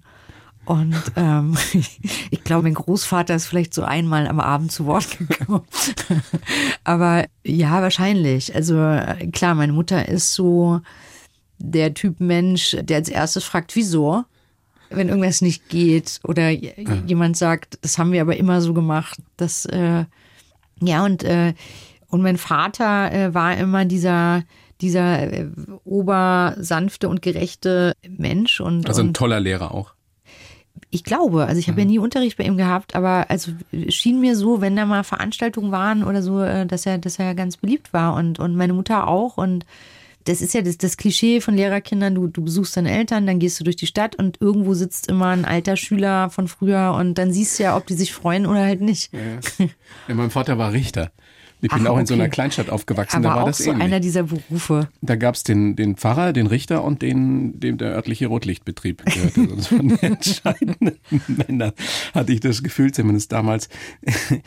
Und 0.64 0.94
ähm, 1.16 1.56
ich 2.30 2.42
glaube, 2.44 2.64
mein 2.64 2.74
Großvater 2.74 3.35
ist 3.35 3.46
vielleicht 3.46 3.72
so 3.74 3.82
einmal 3.85 4.26
am 4.26 4.40
Abend 4.40 4.72
zu 4.72 4.87
Wort 4.87 5.18
gekommen. 5.18 5.62
Aber 6.85 7.24
ja, 7.44 7.82
wahrscheinlich. 7.82 8.54
Also 8.54 8.76
äh, 8.80 9.28
klar, 9.32 9.54
meine 9.54 9.72
Mutter 9.72 10.09
ist 10.09 10.35
so 10.35 10.80
der 11.59 11.94
Typ 11.94 12.20
Mensch, 12.20 12.76
der 12.80 12.98
als 12.98 13.09
erstes 13.09 13.44
fragt, 13.44 13.76
wieso? 13.76 14.24
Wenn 14.90 15.09
irgendwas 15.09 15.40
nicht 15.40 15.68
geht 15.68 16.20
oder 16.22 16.50
j- 16.50 16.74
jemand 17.06 17.37
sagt, 17.37 17.78
das 17.82 17.98
haben 17.98 18.12
wir 18.12 18.20
aber 18.20 18.37
immer 18.37 18.61
so 18.61 18.72
gemacht, 18.72 19.18
das 19.37 19.66
äh, 19.66 20.04
ja, 20.80 21.04
und, 21.04 21.24
äh, 21.24 21.54
und 22.09 22.22
mein 22.22 22.37
Vater 22.37 23.11
äh, 23.12 23.35
war 23.35 23.56
immer 23.56 23.85
dieser, 23.85 24.44
dieser 24.80 25.32
äh, 25.32 25.46
obersanfte 25.84 27.08
und 27.08 27.22
gerechte 27.22 27.94
Mensch. 28.08 28.60
Und, 28.60 28.88
Also 28.88 29.02
ein 29.02 29.08
und 29.08 29.16
toller 29.16 29.40
Lehrer 29.40 29.72
auch. 29.72 29.94
ich 30.90 31.04
glaube, 31.04 31.46
also 31.46 31.58
ich 31.58 31.68
habe 31.68 31.80
ja 31.80 31.86
nie 31.86 31.98
Unterricht 31.98 32.36
bei 32.36 32.44
ihm 32.44 32.56
gehabt, 32.56 32.94
aber 32.94 33.26
also 33.28 33.52
es 33.72 33.94
schien 33.94 34.20
mir 34.20 34.36
so, 34.36 34.60
wenn 34.60 34.76
da 34.76 34.86
mal 34.86 35.04
Veranstaltungen 35.04 35.72
waren 35.72 36.04
oder 36.04 36.22
so, 36.22 36.42
äh, 36.42 36.66
dass 36.66 36.86
er, 36.86 36.98
dass 36.98 37.18
er 37.18 37.34
ganz 37.34 37.56
beliebt 37.56 37.92
war 37.92 38.14
und, 38.14 38.38
und 38.38 38.56
meine 38.56 38.72
Mutter 38.72 39.08
auch. 39.08 39.36
Und 39.36 39.64
das 40.24 40.40
ist 40.40 40.54
ja 40.54 40.62
das, 40.62 40.76
das 40.76 40.96
Klischee 40.96 41.40
von 41.40 41.54
Lehrerkindern, 41.54 42.14
du, 42.14 42.26
du 42.26 42.42
besuchst 42.42 42.76
deine 42.76 42.90
Eltern, 42.90 43.26
dann 43.26 43.38
gehst 43.38 43.60
du 43.60 43.64
durch 43.64 43.76
die 43.76 43.86
Stadt 43.86 44.16
und 44.16 44.40
irgendwo 44.40 44.74
sitzt 44.74 45.08
immer 45.08 45.28
ein 45.28 45.44
alter 45.44 45.76
Schüler 45.76 46.30
von 46.30 46.48
früher 46.48 46.94
und 46.98 47.14
dann 47.16 47.32
siehst 47.32 47.58
du 47.58 47.62
ja, 47.62 47.76
ob 47.76 47.86
die 47.86 47.94
sich 47.94 48.12
freuen 48.12 48.44
oder 48.46 48.64
halt 48.64 48.80
nicht. 48.80 49.12
Ja. 49.12 49.66
ja, 50.08 50.14
mein 50.14 50.30
Vater 50.30 50.58
war 50.58 50.72
Richter. 50.72 51.12
Ich 51.62 51.71
bin 51.71 51.87
Ach, 51.87 51.90
auch 51.90 51.99
in 51.99 52.07
so 52.07 52.14
okay. 52.14 52.23
einer 52.23 52.31
Kleinstadt 52.31 52.69
aufgewachsen, 52.71 53.16
Aber 53.16 53.23
da 53.29 53.35
war 53.35 53.42
auch 53.42 53.47
das 53.47 53.59
so 53.59 53.71
ähnlich. 53.71 53.85
einer 53.85 54.01
dieser 54.01 54.25
Berufe. 54.25 54.88
Da 55.01 55.16
gab 55.16 55.35
es 55.37 55.42
den, 55.42 55.75
den 55.75 55.97
Pfarrer, 55.97 56.33
den 56.33 56.47
Richter 56.47 56.85
und 56.85 57.01
den, 57.03 57.59
dem 57.59 57.79
der 57.79 57.92
örtliche 57.92 58.27
Rotlichtbetrieb 58.27 59.05
gehörte. 59.05 59.47
Das 59.57 59.73
waren 59.73 59.88
die 59.88 60.03
entscheidenden 60.03 60.99
Männer, 61.27 61.73
hatte 62.14 62.33
ich 62.33 62.40
das 62.40 62.62
Gefühl, 62.62 62.92
zumindest 62.92 63.33
damals. 63.33 63.69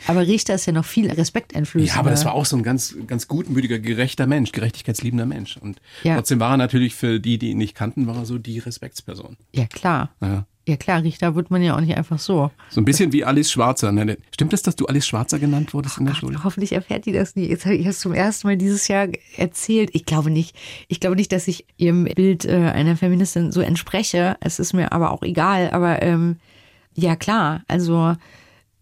Aber 0.06 0.26
Richter 0.26 0.54
ist 0.54 0.66
ja 0.66 0.72
noch 0.72 0.84
viel 0.84 1.10
respekteinflößender. 1.10 1.94
Ja, 1.94 1.98
aber 2.00 2.10
das 2.10 2.24
war 2.24 2.32
auch 2.34 2.44
so 2.46 2.56
ein 2.56 2.62
ganz, 2.62 2.96
ganz 3.06 3.26
gutmütiger, 3.28 3.78
gerechter 3.80 4.26
Mensch, 4.26 4.52
gerechtigkeitsliebender 4.52 5.26
Mensch. 5.26 5.56
Und 5.56 5.80
Ja. 6.04 6.14
trotzdem 6.16 6.38
war 6.40 6.52
er 6.52 6.56
natürlich 6.58 6.94
für 6.94 7.18
die, 7.20 7.38
die 7.38 7.50
ihn 7.50 7.58
nicht 7.58 7.74
kannten, 7.74 8.06
war 8.06 8.16
er 8.16 8.24
so 8.24 8.38
die 8.38 8.58
Respektsperson. 8.60 9.36
Ja, 9.52 9.66
klar. 9.66 10.10
Ja. 10.20 10.46
Ja, 10.70 10.76
klar, 10.76 11.02
Richter 11.02 11.34
wird 11.34 11.50
man 11.50 11.64
ja 11.64 11.74
auch 11.74 11.80
nicht 11.80 11.96
einfach 11.96 12.20
so. 12.20 12.52
So 12.68 12.80
ein 12.80 12.84
bisschen 12.84 13.12
wie 13.12 13.24
Alice 13.24 13.50
Schwarzer. 13.50 13.90
Ne? 13.90 14.18
Stimmt 14.32 14.52
es, 14.52 14.62
dass 14.62 14.76
du 14.76 14.86
Alice 14.86 15.04
Schwarzer 15.04 15.40
genannt 15.40 15.74
wurdest 15.74 15.98
in 15.98 16.06
der 16.06 16.14
Schule? 16.14 16.44
Hoffentlich 16.44 16.70
erfährt 16.70 17.06
die 17.06 17.12
das 17.12 17.34
nie. 17.34 17.48
Jetzt 17.48 17.64
habe 17.64 17.74
ich 17.74 17.84
es 17.84 17.98
zum 17.98 18.14
ersten 18.14 18.46
Mal 18.46 18.56
dieses 18.56 18.86
Jahr 18.86 19.08
erzählt. 19.36 19.90
Ich 19.94 20.04
glaube 20.04 20.30
nicht. 20.30 20.54
Ich 20.86 21.00
glaube 21.00 21.16
nicht, 21.16 21.32
dass 21.32 21.48
ich 21.48 21.66
ihrem 21.76 22.04
Bild 22.04 22.44
äh, 22.44 22.70
einer 22.72 22.96
Feministin 22.96 23.50
so 23.50 23.60
entspreche. 23.60 24.36
Es 24.38 24.60
ist 24.60 24.72
mir 24.72 24.92
aber 24.92 25.10
auch 25.10 25.24
egal. 25.24 25.70
Aber 25.72 26.02
ähm, 26.02 26.36
ja, 26.94 27.16
klar. 27.16 27.64
Also 27.66 28.14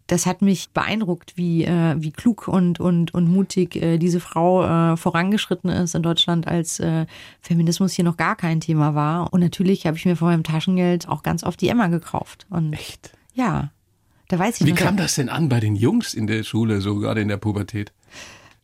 das 0.09 0.27
hat 0.27 0.43
mich 0.43 0.71
beeindruckt, 0.71 1.37
wie, 1.37 1.65
äh, 1.65 1.95
wie 1.99 2.11
klug 2.11 2.49
und, 2.49 2.81
und, 2.81 3.15
und 3.15 3.29
mutig 3.29 3.77
äh, 3.77 3.99
diese 3.99 4.19
Frau 4.21 4.65
äh, 4.93 4.97
vorangeschritten 4.97 5.71
ist 5.71 5.95
in 5.95 6.03
Deutschland, 6.03 6.49
als 6.49 6.81
äh, 6.81 7.07
Feminismus 7.41 7.93
hier 7.93 8.05
noch 8.05 8.17
gar 8.17 8.35
kein 8.35 8.61
Thema 8.61 8.95
war. 8.97 9.33
Und 9.33 9.41
natürlich 9.41 9.87
habe 9.87 9.97
ich 9.97 10.05
mir 10.07 10.17
von 10.17 10.29
meinem 10.29 10.43
Taschengeld 10.45 11.09
auch 11.09 11.23
ganz 11.23 11.45
oft 11.45 11.61
die 11.61 11.69
Emma 11.69 11.87
gekauft. 11.89 12.47
Und 12.51 12.73
Echt? 12.73 13.13
ja, 13.35 13.71
da 14.29 14.39
weiß 14.39 14.61
ich 14.61 14.67
Wie 14.67 14.73
noch- 14.73 14.79
kam 14.79 14.97
das 14.97 15.15
denn 15.15 15.29
an 15.29 15.49
bei 15.49 15.61
den 15.61 15.77
Jungs 15.77 16.15
in 16.15 16.27
der 16.27 16.43
Schule, 16.43 16.81
so 16.81 16.97
gerade 16.97 17.21
in 17.21 17.29
der 17.29 17.37
Pubertät? 17.39 17.93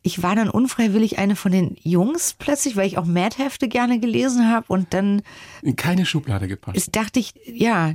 ich 0.07 0.21
war 0.21 0.35
dann 0.35 0.51
unfreiwillig 0.51 1.17
eine 1.17 1.35
von 1.35 1.51
den 1.51 1.77
Jungs 1.81 2.35
plötzlich, 2.37 2.75
weil 2.75 2.85
ich 2.85 2.99
auch 2.99 3.05
Mad-Hefte 3.05 3.67
gerne 3.67 3.99
gelesen 3.99 4.47
habe 4.51 4.65
und 4.67 4.93
dann 4.93 5.23
In 5.63 5.75
keine 5.75 6.05
Schublade 6.05 6.47
gepasst. 6.47 6.77
ist, 6.77 6.95
dachte 6.95 7.19
ich, 7.19 7.33
ja, 7.51 7.93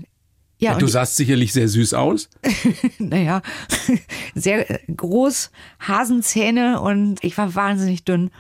ja, 0.61 0.75
du 0.75 0.87
sahst 0.87 1.17
sicherlich 1.17 1.53
sehr 1.53 1.69
süß 1.69 1.95
aus. 1.95 2.29
naja, 2.99 3.43
sehr 4.35 4.71
äh, 4.71 4.79
groß, 4.93 5.51
Hasenzähne 5.81 6.81
und 6.81 7.23
ich 7.25 7.37
war 7.39 7.55
wahnsinnig 7.55 8.05
dünn. 8.05 8.31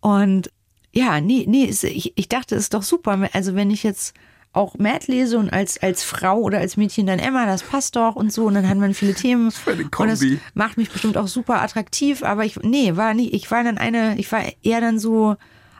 Und 0.00 0.50
ja, 0.92 1.20
nee, 1.20 1.46
nee, 1.48 1.64
ich, 1.64 2.12
ich 2.16 2.28
dachte, 2.28 2.54
es 2.54 2.64
ist 2.64 2.74
doch 2.74 2.82
super. 2.82 3.28
Also 3.32 3.54
wenn 3.54 3.70
ich 3.70 3.82
jetzt 3.82 4.14
auch 4.52 4.76
Mad 4.76 5.06
lese 5.06 5.38
und 5.38 5.50
als, 5.50 5.82
als 5.82 6.04
Frau 6.04 6.38
oder 6.40 6.58
als 6.58 6.76
Mädchen 6.76 7.06
dann 7.06 7.18
Emma, 7.18 7.46
das 7.46 7.62
passt 7.62 7.96
doch 7.96 8.16
und 8.16 8.32
so 8.32 8.44
und 8.44 8.54
dann 8.54 8.68
hat 8.68 8.76
man 8.76 8.92
viele 8.92 9.14
Themen. 9.14 9.50
eine 9.66 9.84
und 9.84 9.90
das 10.08 10.20
Kombi. 10.20 10.40
macht 10.52 10.76
mich 10.76 10.90
bestimmt 10.90 11.16
auch 11.16 11.28
super 11.28 11.62
attraktiv, 11.62 12.22
aber 12.22 12.44
ich, 12.44 12.56
nee, 12.56 12.96
war 12.96 13.14
nicht, 13.14 13.32
ich 13.32 13.50
war 13.50 13.64
dann 13.64 13.78
eine, 13.78 14.18
ich 14.18 14.30
war 14.30 14.42
eher 14.62 14.82
dann 14.82 14.98
so 14.98 15.36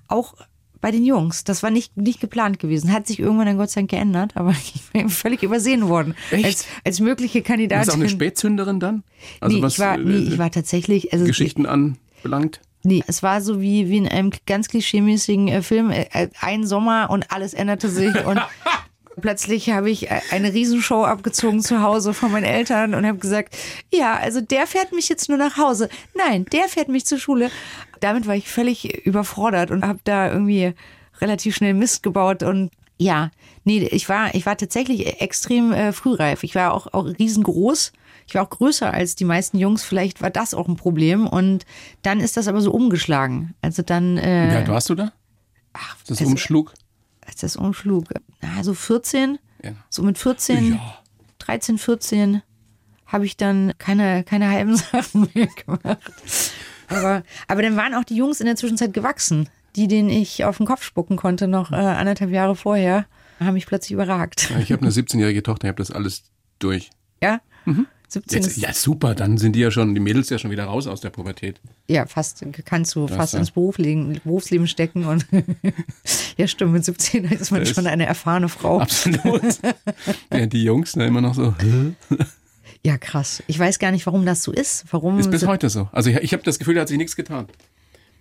auch 0.08 0.34
bei 0.82 0.90
den 0.90 1.04
Jungs. 1.06 1.44
Das 1.44 1.62
war 1.62 1.70
nicht, 1.70 1.96
nicht 1.96 2.20
geplant 2.20 2.58
gewesen. 2.58 2.92
Hat 2.92 3.06
sich 3.06 3.20
irgendwann 3.20 3.46
dann 3.46 3.56
Gott 3.56 3.70
sei 3.70 3.80
Dank 3.80 3.90
geändert, 3.92 4.32
aber 4.34 4.50
ich 4.74 4.82
bin 4.92 5.08
völlig 5.08 5.42
übersehen 5.42 5.88
worden. 5.88 6.14
Echt? 6.30 6.44
Als, 6.44 6.66
als 6.84 7.00
mögliche 7.00 7.40
Kandidatin. 7.40 7.86
bist 7.86 7.96
auch 7.96 8.00
eine 8.00 8.08
Spätzünderin 8.10 8.80
dann? 8.80 9.04
Also 9.40 9.56
nee, 9.56 9.62
was 9.62 9.74
ich 9.74 9.78
war, 9.78 9.94
äh, 9.94 10.04
nee, 10.04 10.16
ich 10.16 10.38
war 10.38 10.50
tatsächlich, 10.50 11.14
also 11.14 11.24
Geschichten 11.24 11.64
anbelangt? 11.64 12.60
Nee, 12.84 13.04
es 13.06 13.22
war 13.22 13.40
so 13.40 13.60
wie, 13.60 13.88
wie 13.88 13.98
in 13.98 14.08
einem 14.08 14.32
ganz 14.44 14.68
klischeemäßigen 14.68 15.48
äh, 15.48 15.62
Film. 15.62 15.90
Äh, 15.90 16.28
ein 16.40 16.66
Sommer 16.66 17.10
und 17.10 17.30
alles 17.30 17.54
änderte 17.54 17.88
sich 17.88 18.14
und 18.26 18.40
plötzlich 19.20 19.70
habe 19.70 19.90
ich 19.90 20.10
äh, 20.10 20.20
eine 20.30 20.52
Riesenshow 20.52 21.04
abgezogen 21.04 21.60
zu 21.60 21.82
Hause 21.82 22.14
von 22.14 22.32
meinen 22.32 22.44
Eltern 22.44 22.94
und 22.94 23.06
habe 23.06 23.18
gesagt, 23.18 23.56
ja, 23.92 24.16
also 24.16 24.40
der 24.40 24.66
fährt 24.66 24.92
mich 24.92 25.08
jetzt 25.08 25.28
nur 25.28 25.38
nach 25.38 25.56
Hause. 25.56 25.88
Nein, 26.14 26.46
der 26.52 26.68
fährt 26.68 26.88
mich 26.88 27.06
zur 27.06 27.18
Schule. 27.18 27.50
Damit 28.00 28.26
war 28.26 28.34
ich 28.34 28.48
völlig 28.48 29.06
überfordert 29.06 29.70
und 29.70 29.86
habe 29.86 30.00
da 30.04 30.30
irgendwie 30.30 30.74
relativ 31.20 31.54
schnell 31.54 31.74
Mist 31.74 32.02
gebaut 32.02 32.42
und 32.42 32.70
ja, 32.98 33.30
nee, 33.64 33.80
ich 33.80 34.08
war, 34.08 34.34
ich 34.34 34.46
war 34.46 34.56
tatsächlich 34.56 35.20
extrem 35.20 35.72
äh, 35.72 35.92
frühreif. 35.92 36.44
Ich 36.44 36.54
war 36.54 36.72
auch, 36.72 36.92
auch 36.92 37.06
riesengroß. 37.06 37.92
Ich 38.28 38.34
war 38.34 38.44
auch 38.44 38.50
größer 38.50 38.92
als 38.92 39.16
die 39.16 39.24
meisten 39.24 39.58
Jungs. 39.58 39.82
Vielleicht 39.82 40.22
war 40.22 40.30
das 40.30 40.54
auch 40.54 40.68
ein 40.68 40.76
Problem. 40.76 41.26
Und 41.26 41.66
dann 42.02 42.20
ist 42.20 42.36
das 42.36 42.46
aber 42.46 42.60
so 42.60 42.70
umgeschlagen. 42.70 43.54
Also 43.60 43.82
dann, 43.82 44.16
Wie 44.16 44.20
äh, 44.20 44.54
alt 44.54 44.68
warst 44.68 44.88
du 44.90 44.94
da? 44.94 45.12
Ach, 45.72 45.96
das 46.06 46.18
also- 46.20 46.30
umschlug? 46.30 46.74
Das 47.42 47.56
umschlug, 47.56 48.04
na, 48.40 48.62
so 48.64 48.74
14, 48.74 49.38
Ja. 49.62 49.72
so 49.90 50.02
mit 50.02 50.18
14, 50.18 50.74
Ja. 50.74 50.98
13, 51.38 51.78
14 51.78 52.42
habe 53.06 53.26
ich 53.26 53.36
dann 53.36 53.72
keine, 53.78 54.24
keine 54.24 54.48
halben 54.50 54.76
Sachen 54.92 55.28
mehr 55.34 55.48
gemacht. 55.48 55.98
Aber, 56.88 57.22
aber 57.48 57.62
dann 57.62 57.76
waren 57.76 57.94
auch 57.94 58.04
die 58.04 58.16
Jungs 58.16 58.40
in 58.40 58.46
der 58.46 58.56
Zwischenzeit 58.56 58.92
gewachsen. 58.92 59.48
Die, 59.76 59.88
denen 59.88 60.10
ich 60.10 60.44
auf 60.44 60.58
den 60.58 60.66
Kopf 60.66 60.82
spucken 60.82 61.16
konnte, 61.16 61.48
noch 61.48 61.72
äh, 61.72 61.76
anderthalb 61.76 62.30
Jahre 62.30 62.54
vorher, 62.56 63.06
haben 63.40 63.54
mich 63.54 63.64
plötzlich 63.66 63.92
überragt. 63.92 64.50
Ja, 64.50 64.58
Ich 64.58 64.70
habe 64.70 64.82
eine 64.82 64.90
17-jährige 64.90 65.42
Tochter, 65.42 65.64
ich 65.64 65.68
habe 65.70 65.78
das 65.82 65.90
alles 65.90 66.24
durch. 66.58 66.90
Ja? 67.22 67.40
17 68.12 68.38
Jetzt, 68.42 68.46
ist 68.48 68.56
ja, 68.58 68.72
super, 68.72 69.14
dann 69.14 69.38
sind 69.38 69.56
die 69.56 69.60
ja 69.60 69.70
schon, 69.70 69.94
die 69.94 70.00
Mädels 70.00 70.28
ja 70.30 70.38
schon 70.38 70.50
wieder 70.50 70.64
raus 70.64 70.86
aus 70.86 71.00
der 71.00 71.10
Pubertät. 71.10 71.60
ja 71.88 72.06
fast, 72.06 72.44
kannst 72.64 72.94
du 72.94 73.08
fast 73.08 73.32
ja. 73.34 73.38
ins 73.40 73.50
Berufsleben, 73.50 74.20
Berufsleben 74.24 74.66
stecken. 74.66 75.04
Und 75.06 75.26
ja, 76.36 76.46
stimmt, 76.46 76.72
mit 76.72 76.84
17 76.84 77.24
ist 77.24 77.50
man 77.50 77.60
Das 77.60 77.70
schon 77.70 77.86
eine 77.86 78.06
erfahrene 78.06 78.48
Frau. 78.48 78.80
Absolut. 78.80 79.42
Während 80.30 80.52
die 80.52 80.64
Jungs 80.64 80.96
ne, 80.96 81.06
immer 81.06 81.20
noch 81.20 81.34
so? 81.34 81.54
Ja, 82.84 82.98
krass. 82.98 83.42
Ich 83.46 83.58
weiß 83.58 83.78
gar 83.78 83.92
nicht, 83.92 84.06
warum 84.06 84.26
das 84.26 84.42
so 84.42 84.52
ist. 84.52 84.84
Warum 84.90 85.18
ist 85.18 85.30
bis 85.30 85.42
so- 85.42 85.46
heute 85.46 85.70
so. 85.70 85.88
Also 85.92 86.10
ich, 86.10 86.16
ich 86.16 86.32
habe 86.32 86.42
das 86.42 86.58
Gefühl, 86.58 86.74
da 86.74 86.82
hat 86.82 86.88
sich 86.88 86.98
nichts 86.98 87.16
getan. 87.16 87.46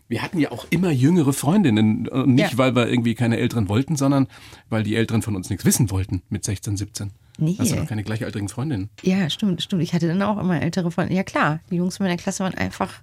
Wir 0.07 0.21
hatten 0.21 0.39
ja 0.39 0.51
auch 0.51 0.65
immer 0.69 0.91
jüngere 0.91 1.33
Freundinnen. 1.33 2.07
Und 2.07 2.35
nicht, 2.35 2.51
Ja. 2.51 2.57
weil 2.57 2.75
wir 2.75 2.87
irgendwie 2.89 3.15
keine 3.15 3.37
Älteren 3.37 3.69
wollten, 3.69 3.95
sondern 3.95 4.27
weil 4.69 4.83
die 4.83 4.95
Älteren 4.95 5.21
von 5.21 5.35
uns 5.35 5.49
nichts 5.49 5.65
wissen 5.65 5.89
wollten 5.89 6.21
mit 6.29 6.43
16, 6.43 6.77
17. 6.77 7.11
Nee. 7.41 7.55
Hast 7.57 7.71
du 7.71 7.75
noch 7.75 7.87
keine 7.87 8.03
gleichaltrigen 8.03 8.47
Freundinnen? 8.49 8.89
Ja, 9.01 9.29
stimmt, 9.29 9.61
stimmt. 9.63 9.81
Ich 9.81 9.93
hatte 9.93 10.07
dann 10.07 10.21
auch 10.21 10.37
immer 10.37 10.61
ältere 10.61 10.91
Freunde. 10.91 11.13
Ja, 11.15 11.23
klar, 11.23 11.59
die 11.71 11.75
Jungs 11.77 11.99
in 11.99 12.05
meiner 12.05 12.17
Klasse 12.17 12.43
waren 12.43 12.53
einfach 12.53 12.93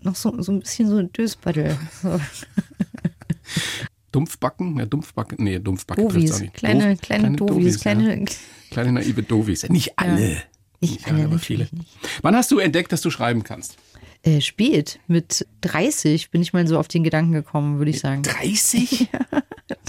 noch 0.00 0.16
so, 0.16 0.40
so 0.42 0.52
ein 0.52 0.60
bisschen 0.60 0.88
so 0.88 1.02
Dösbattel. 1.02 1.76
So 2.02 2.18
Dumpfbacken? 4.12 4.78
Ja, 4.78 4.86
Dumpfbacken. 4.86 5.42
Nee, 5.42 5.58
Dumpfbacken 5.58 6.08
trifft's 6.08 6.30
auch 6.32 6.36
Dovis. 6.36 6.40
nicht. 6.42 6.54
Kleine, 6.54 6.92
Doof- 6.94 7.00
kleine 7.00 7.36
Dovis. 7.36 7.80
Kleine, 7.80 8.18
Ja. 8.20 8.24
Kleine 8.70 8.92
naive 8.92 9.22
Dovis. 9.22 9.68
Nicht 9.68 9.98
alle. 9.98 10.36
Nicht 10.80 11.06
alle, 11.06 11.24
aber 11.24 11.38
viele. 11.38 11.68
nicht. 11.72 11.86
Wann 12.22 12.34
hast 12.36 12.50
du 12.50 12.58
entdeckt, 12.58 12.92
dass 12.92 13.00
du 13.00 13.10
schreiben 13.10 13.42
kannst? 13.44 13.76
Äh, 14.24 14.40
spät, 14.40 15.00
mit 15.06 15.46
30 15.60 16.30
bin 16.30 16.40
ich 16.40 16.54
mal 16.54 16.66
so 16.66 16.78
auf 16.78 16.88
den 16.88 17.04
Gedanken 17.04 17.32
gekommen, 17.32 17.76
würde 17.76 17.90
ich 17.90 18.00
sagen. 18.00 18.22
30? 18.22 19.08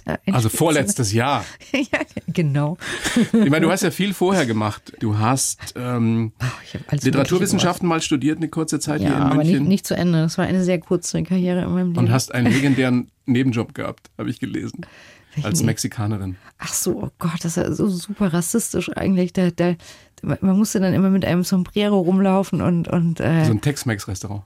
Da 0.05 0.17
Also 0.31 0.49
vorletztes 0.49 1.11
Jahr. 1.11 1.43
ja, 1.73 1.99
genau. 2.27 2.77
Ich 3.15 3.49
meine, 3.49 3.61
du 3.61 3.71
hast 3.71 3.81
ja 3.81 3.91
viel 3.91 4.13
vorher 4.13 4.45
gemacht. 4.45 4.93
Du 4.99 5.17
hast 5.17 5.73
ähm, 5.75 6.31
Literaturwissenschaften 6.91 7.87
mal 7.87 8.01
studiert 8.01 8.37
eine 8.37 8.47
kurze 8.47 8.79
Zeit 8.79 9.01
Mögliche 9.01 9.15
hier 9.15 9.17
in. 9.17 9.21
Ja, 9.21 9.25
aber 9.25 9.35
München. 9.35 9.59
nicht, 9.63 9.67
nicht 9.67 9.87
zu 9.87 9.95
Ende. 9.95 10.21
Das 10.21 10.37
war 10.37 10.45
eine 10.45 10.63
sehr 10.63 10.79
kurze 10.79 11.23
Karriere 11.23 11.63
in 11.63 11.73
meinem 11.73 11.87
Leben. 11.87 11.97
und 11.97 12.11
hast 12.11 12.33
einen 12.33 12.53
legendären 12.53 13.11
Nebenjob 13.25 13.73
gehabt, 13.73 14.11
habe 14.17 14.29
ich 14.29 14.39
gelesen. 14.39 14.85
Als? 15.43 15.63
Mexikanerin. 15.63 16.37
Ach 16.57 16.73
so, 16.73 17.03
oh 17.03 17.09
Gott, 17.19 17.43
das 17.43 17.57
ist 17.57 17.63
ja 17.63 17.71
so 17.71 17.87
super 17.87 18.33
rassistisch 18.33 18.89
eigentlich. 18.95 19.33
Da, 19.33 19.51
da, 19.51 19.75
man 20.21 20.57
musste 20.57 20.79
dann 20.79 20.93
immer 20.93 21.09
mit 21.09 21.25
einem 21.25 21.43
Sombrero 21.43 21.99
rumlaufen 21.99 22.61
und, 22.61 22.87
und 22.87 23.19
äh, 23.19 23.45
So 23.45 23.51
ein 23.51 23.61
Tex-Mex-Restaurant. 23.61 24.43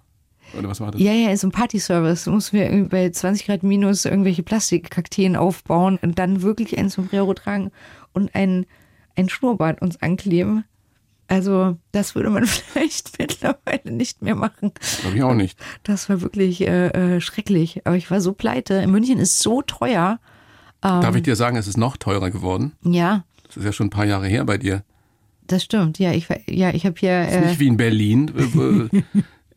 Oder 0.57 0.69
was 0.69 0.81
war 0.81 0.91
das? 0.91 1.01
Ja, 1.01 1.11
ja, 1.11 1.35
so 1.37 1.47
ein 1.47 1.51
Partyservice. 1.51 2.23
Da 2.25 2.31
mussten 2.31 2.57
wir 2.57 2.65
irgendwie 2.65 2.89
bei 2.89 3.09
20 3.09 3.45
Grad 3.45 3.63
minus 3.63 4.05
irgendwelche 4.05 4.43
Plastikkakteen 4.43 5.35
aufbauen 5.35 5.99
und 6.01 6.17
dann 6.17 6.41
wirklich 6.41 6.77
ein 6.77 6.89
Sombrero 6.89 7.33
tragen 7.33 7.71
und 8.13 8.33
ein, 8.33 8.65
ein 9.15 9.29
Schnurrbart 9.29 9.81
uns 9.81 10.01
ankleben. 10.01 10.63
Also, 11.27 11.77
das 11.91 12.15
würde 12.15 12.31
man 12.31 12.45
vielleicht 12.47 13.19
mittlerweile 13.19 13.91
nicht 13.91 14.21
mehr 14.21 14.35
machen. 14.35 14.71
Glaube 15.01 15.17
ich 15.17 15.23
auch 15.23 15.35
nicht. 15.35 15.59
Das 15.83 16.09
war 16.09 16.21
wirklich 16.21 16.61
äh, 16.61 16.87
äh, 16.87 17.21
schrecklich. 17.21 17.85
Aber 17.85 17.95
ich 17.95 18.09
war 18.09 18.19
so 18.19 18.33
pleite. 18.33 18.75
In 18.75 18.91
München 18.91 19.19
ist 19.19 19.39
so 19.39 19.61
teuer. 19.61 20.19
Ähm. 20.83 21.01
Darf 21.01 21.15
ich 21.15 21.23
dir 21.23 21.35
sagen, 21.35 21.57
es 21.57 21.67
ist 21.67 21.77
noch 21.77 21.97
teurer 21.97 22.31
geworden? 22.31 22.73
Ja, 22.83 23.23
Das 23.47 23.57
ist 23.57 23.65
ja 23.65 23.71
schon 23.73 23.87
ein 23.87 23.91
paar 23.91 24.05
Jahre 24.05 24.27
her 24.27 24.45
bei 24.45 24.57
dir. 24.57 24.83
das 25.47 25.63
stimmt. 25.63 25.99
Ja, 25.99 26.11
ich, 26.11 26.27
ja, 26.47 26.69
ich 26.71 26.85
habe 26.85 26.95
hier. 26.99 27.27
Ist 27.27 27.33
Äh, 27.35 27.45
nicht 27.47 27.59
wie 27.59 27.67
in 27.67 27.77
Berlin, 27.77 28.29
äh, 28.37 28.99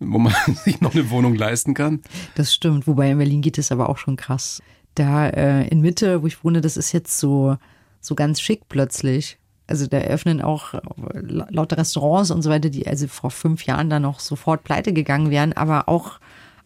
wo, 0.00 0.18
man 0.18 0.32
sich 0.64 0.80
noch 0.80 0.94
eine 0.94 1.10
Wohnung 1.10 1.34
leisten 1.34 1.74
kann. 1.74 2.00
Das 2.34 2.52
stimmt, 2.52 2.86
wobei 2.86 3.10
in 3.10 3.18
Berlin 3.18 3.40
geht 3.42 3.58
es 3.58 3.70
aber 3.70 3.88
auch 3.88 3.98
schon 3.98 4.16
krass. 4.16 4.62
Da 4.94 5.28
äh, 5.28 5.68
in 5.68 5.80
Mitte, 5.80 6.22
wo 6.22 6.26
ich 6.26 6.42
wohne, 6.44 6.60
das 6.60 6.76
ist 6.76 6.92
jetzt 6.92 7.18
so, 7.18 7.56
so 8.00 8.14
ganz 8.14 8.40
schick 8.40 8.68
plötzlich. 8.68 9.38
Also 9.68 9.86
da 9.86 9.98
eröffnen 9.98 10.42
auch 10.42 10.74
äh, 10.74 10.80
la- 11.14 11.46
lauter 11.50 11.78
Restaurants 11.78 12.30
und 12.30 12.42
so 12.42 12.50
weiter, 12.50 12.68
die 12.68 12.86
also 12.86 13.06
vor 13.06 13.30
fünf 13.30 13.64
Jahren 13.64 13.88
da 13.88 14.00
noch 14.00 14.18
sofort 14.20 14.64
pleite 14.64 14.92
gegangen 14.92 15.30
wären. 15.30 15.52
Aber 15.54 15.88
auch, 15.88 16.18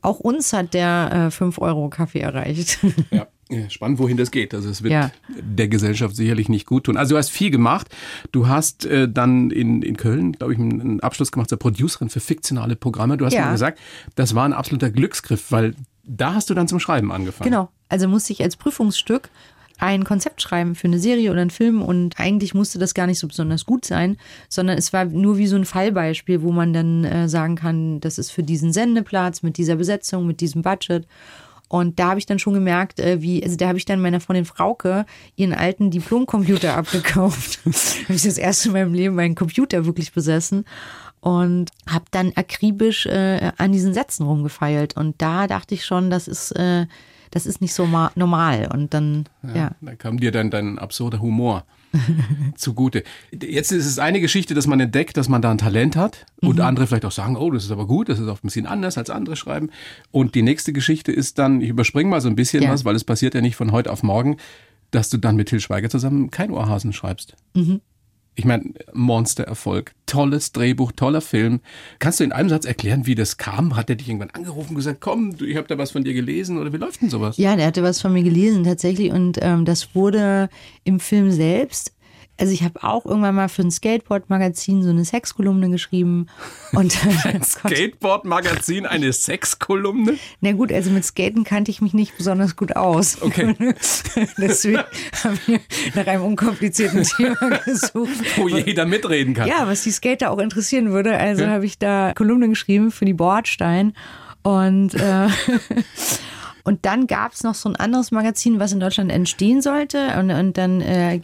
auch 0.02 0.18
uns 0.18 0.52
hat 0.52 0.72
der 0.74 1.10
äh, 1.12 1.26
5-Euro-Kaffee 1.44 2.20
erreicht. 2.20 2.78
Ja. 3.10 3.26
Spannend, 3.68 3.98
wohin 4.00 4.16
das 4.16 4.30
geht. 4.32 4.54
Also 4.54 4.68
es 4.68 4.82
wird 4.82 4.92
Ja. 4.92 5.10
der 5.28 5.68
Gesellschaft 5.68 6.16
sicherlich 6.16 6.48
nicht 6.48 6.66
gut 6.66 6.84
tun. 6.84 6.96
Also 6.96 7.14
du 7.14 7.18
hast 7.18 7.30
viel 7.30 7.50
gemacht. 7.50 7.88
Du 8.32 8.48
hast 8.48 8.84
äh, 8.86 9.08
dann 9.08 9.50
in, 9.50 9.82
in 9.82 9.96
Köln, 9.96 10.32
glaube 10.32 10.52
ich, 10.54 10.58
einen 10.58 10.80
einen 10.80 11.00
Abschluss 11.00 11.30
gemacht 11.30 11.48
zur 11.48 11.58
Producerin 11.58 12.08
für 12.08 12.20
fiktionale 12.20 12.74
Programme. 12.74 13.16
Du 13.16 13.24
hast 13.24 13.34
Ja. 13.34 13.46
mir 13.46 13.52
gesagt, 13.52 13.78
das 14.16 14.34
war 14.34 14.44
ein 14.44 14.52
absoluter 14.52 14.90
Glücksgriff, 14.90 15.52
weil 15.52 15.74
da 16.04 16.34
hast 16.34 16.50
du 16.50 16.54
dann 16.54 16.66
zum 16.68 16.80
Schreiben 16.80 17.12
angefangen. 17.12 17.50
Genau. 17.50 17.70
Also 17.88 18.08
musste 18.08 18.32
ich 18.32 18.42
als 18.42 18.56
Prüfungsstück 18.56 19.28
ein 19.78 20.04
Konzept 20.04 20.40
schreiben 20.40 20.74
für 20.74 20.86
eine 20.88 20.98
Serie 20.98 21.30
oder 21.30 21.42
einen 21.42 21.50
Film 21.50 21.82
und 21.82 22.18
eigentlich 22.18 22.54
musste 22.54 22.78
das 22.78 22.94
gar 22.94 23.06
nicht 23.06 23.18
so 23.18 23.28
besonders 23.28 23.66
gut 23.66 23.84
sein, 23.84 24.16
sondern 24.48 24.78
es 24.78 24.92
war 24.94 25.04
nur 25.04 25.36
wie 25.36 25.46
so 25.46 25.54
ein 25.56 25.66
Fallbeispiel, 25.66 26.40
wo 26.42 26.50
man 26.50 26.72
dann 26.72 27.04
äh, 27.04 27.28
sagen 27.28 27.56
kann, 27.56 28.00
das 28.00 28.16
ist 28.18 28.30
für 28.30 28.42
diesen 28.42 28.72
Sendeplatz 28.72 29.42
mit 29.42 29.58
dieser 29.58 29.76
Besetzung, 29.76 30.26
mit 30.26 30.40
diesem 30.40 30.62
Budget. 30.62 31.06
Und 31.68 31.98
da 31.98 32.10
habe 32.10 32.18
ich 32.18 32.26
dann 32.26 32.38
schon 32.38 32.54
gemerkt, 32.54 33.00
äh, 33.00 33.20
wie, 33.22 33.42
also 33.42 33.56
da 33.56 33.68
habe 33.68 33.78
ich 33.78 33.84
dann 33.84 34.00
meiner 34.00 34.20
Freundin 34.20 34.44
Frauke 34.44 35.04
ihren 35.34 35.52
alten 35.52 35.90
Diplomcomputer 35.90 36.76
abgekauft. 36.76 37.60
habe 37.64 38.14
ich 38.14 38.22
das 38.22 38.38
erste 38.38 38.68
in 38.68 38.72
meinem 38.74 38.94
Leben 38.94 39.14
meinen 39.16 39.34
Computer 39.34 39.84
wirklich 39.84 40.12
besessen 40.12 40.64
und 41.20 41.70
habe 41.88 42.04
dann 42.12 42.32
akribisch 42.36 43.06
äh, 43.06 43.50
an 43.58 43.72
diesen 43.72 43.94
Sätzen 43.94 44.24
rumgefeilt. 44.26 44.96
Und 44.96 45.20
da 45.20 45.46
dachte 45.48 45.74
ich 45.74 45.84
schon, 45.84 46.08
das 46.10 46.28
ist, 46.28 46.52
äh, 46.52 46.86
das 47.32 47.46
ist 47.46 47.60
nicht 47.60 47.74
so 47.74 47.84
ma- 47.86 48.12
normal. 48.14 48.68
Und 48.72 48.94
dann, 48.94 49.24
ja. 49.54 49.72
Da 49.80 49.94
kam 49.96 50.20
dir 50.20 50.30
dann 50.30 50.50
dein 50.50 50.78
absurder 50.78 51.20
Humor 51.20 51.64
zugute. 52.56 53.02
Jetzt 53.32 53.72
ist 53.72 53.86
es 53.86 53.98
eine 53.98 54.20
Geschichte, 54.20 54.54
dass 54.54 54.66
man 54.66 54.80
entdeckt, 54.80 55.16
dass 55.16 55.28
man 55.28 55.42
da 55.42 55.50
ein 55.50 55.58
Talent 55.58 55.96
hat 55.96 56.26
und 56.42 56.56
Mhm. 56.56 56.62
andere 56.62 56.86
vielleicht 56.86 57.04
auch 57.04 57.12
sagen, 57.12 57.36
oh, 57.36 57.50
das 57.50 57.64
ist 57.64 57.70
aber 57.70 57.86
gut, 57.86 58.08
das 58.08 58.18
ist 58.18 58.28
auch 58.28 58.36
ein 58.38 58.42
bisschen 58.46 58.66
anders 58.66 58.98
als 58.98 59.10
andere 59.10 59.36
schreiben. 59.36 59.70
Und 60.10 60.34
die 60.34 60.42
nächste 60.42 60.72
Geschichte 60.72 61.12
ist 61.12 61.38
dann, 61.38 61.60
ich 61.60 61.68
überspringe 61.68 62.10
mal 62.10 62.20
so 62.20 62.28
ein 62.28 62.36
bisschen 62.36 62.62
Ja. 62.62 62.70
was, 62.70 62.84
weil 62.84 62.94
es 62.96 63.04
passiert 63.04 63.34
ja 63.34 63.40
nicht 63.40 63.56
von 63.56 63.72
heute 63.72 63.92
auf 63.92 64.02
morgen, 64.02 64.36
dass 64.90 65.08
du 65.10 65.16
dann 65.18 65.36
mit 65.36 65.48
Til 65.48 65.60
Schweiger 65.60 65.90
zusammen 65.90 66.30
kein 66.30 66.50
Ohrhasen 66.50 66.92
schreibst. 66.92 67.34
Ich 68.38 68.44
meine, 68.44 68.64
Monstererfolg, 68.92 69.92
tolles 70.04 70.52
Drehbuch, 70.52 70.92
toller 70.92 71.22
Film. 71.22 71.60
Kannst 71.98 72.20
du 72.20 72.24
in 72.24 72.32
einem 72.32 72.50
Satz 72.50 72.66
erklären, 72.66 73.06
wie 73.06 73.14
das 73.14 73.38
kam? 73.38 73.76
Hat 73.76 73.88
er 73.88 73.96
dich 73.96 74.08
irgendwann 74.08 74.30
angerufen 74.30 74.70
und 74.70 74.76
gesagt, 74.76 75.00
komm, 75.00 75.34
ich 75.40 75.56
habe 75.56 75.66
da 75.66 75.78
was 75.78 75.92
von 75.92 76.04
dir 76.04 76.12
gelesen 76.12 76.58
oder 76.58 76.70
wie 76.70 76.76
läuft 76.76 77.00
denn 77.00 77.08
sowas? 77.08 77.38
Ja, 77.38 77.56
der 77.56 77.66
hatte 77.66 77.82
was 77.82 78.00
von 78.00 78.12
mir 78.12 78.22
gelesen 78.22 78.62
tatsächlich 78.64 79.10
und 79.10 79.38
ähm, 79.40 79.64
das 79.64 79.94
wurde 79.94 80.50
im 80.84 81.00
Film 81.00 81.30
selbst 81.30 81.95
also 82.38 82.52
ich 82.52 82.62
habe 82.62 82.82
auch 82.82 83.06
irgendwann 83.06 83.34
mal 83.34 83.48
für 83.48 83.62
ein 83.62 83.70
Skateboard-Magazin 83.70 84.82
so 84.82 84.90
eine 84.90 85.04
Sexkolumne 85.04 85.70
geschrieben. 85.70 86.26
Und 86.72 86.96
ein 87.24 87.42
Skateboard-Magazin, 87.42 88.86
eine 88.86 89.12
Sexkolumne? 89.12 90.18
Na 90.40 90.52
gut, 90.52 90.72
also 90.72 90.90
mit 90.90 91.04
Skaten 91.04 91.44
kannte 91.44 91.70
ich 91.70 91.80
mich 91.80 91.94
nicht 91.94 92.16
besonders 92.16 92.56
gut 92.56 92.76
aus. 92.76 93.22
Okay. 93.22 93.54
Deswegen 94.38 94.78
habe 95.24 95.38
ich 95.46 95.94
nach 95.94 96.06
einem 96.06 96.24
unkomplizierten 96.24 97.02
Thema 97.16 97.58
gesucht. 97.64 98.36
Wo 98.36 98.48
jeder 98.48 98.84
mitreden 98.84 99.34
kann. 99.34 99.48
Ja, 99.48 99.66
was 99.66 99.82
die 99.82 99.90
Skater 99.90 100.30
auch 100.30 100.38
interessieren 100.38 100.92
würde. 100.92 101.16
Also 101.16 101.44
ja. 101.44 101.50
habe 101.50 101.64
ich 101.64 101.78
da 101.78 102.12
Kolumne 102.14 102.48
geschrieben 102.48 102.90
für 102.90 103.04
die 103.04 103.14
Bordstein. 103.14 103.94
Und 104.42 104.94
äh, 104.94 105.28
Und 106.66 106.84
dann 106.84 107.06
gab 107.06 107.32
es 107.32 107.44
noch 107.44 107.54
so 107.54 107.68
ein 107.68 107.76
anderes 107.76 108.10
Magazin, 108.10 108.58
was 108.58 108.72
in 108.72 108.80
Deutschland 108.80 109.12
entstehen 109.12 109.62
sollte. 109.62 110.18
Und, 110.18 110.32
und 110.32 110.58
dann 110.58 110.80
äh, 110.80 111.20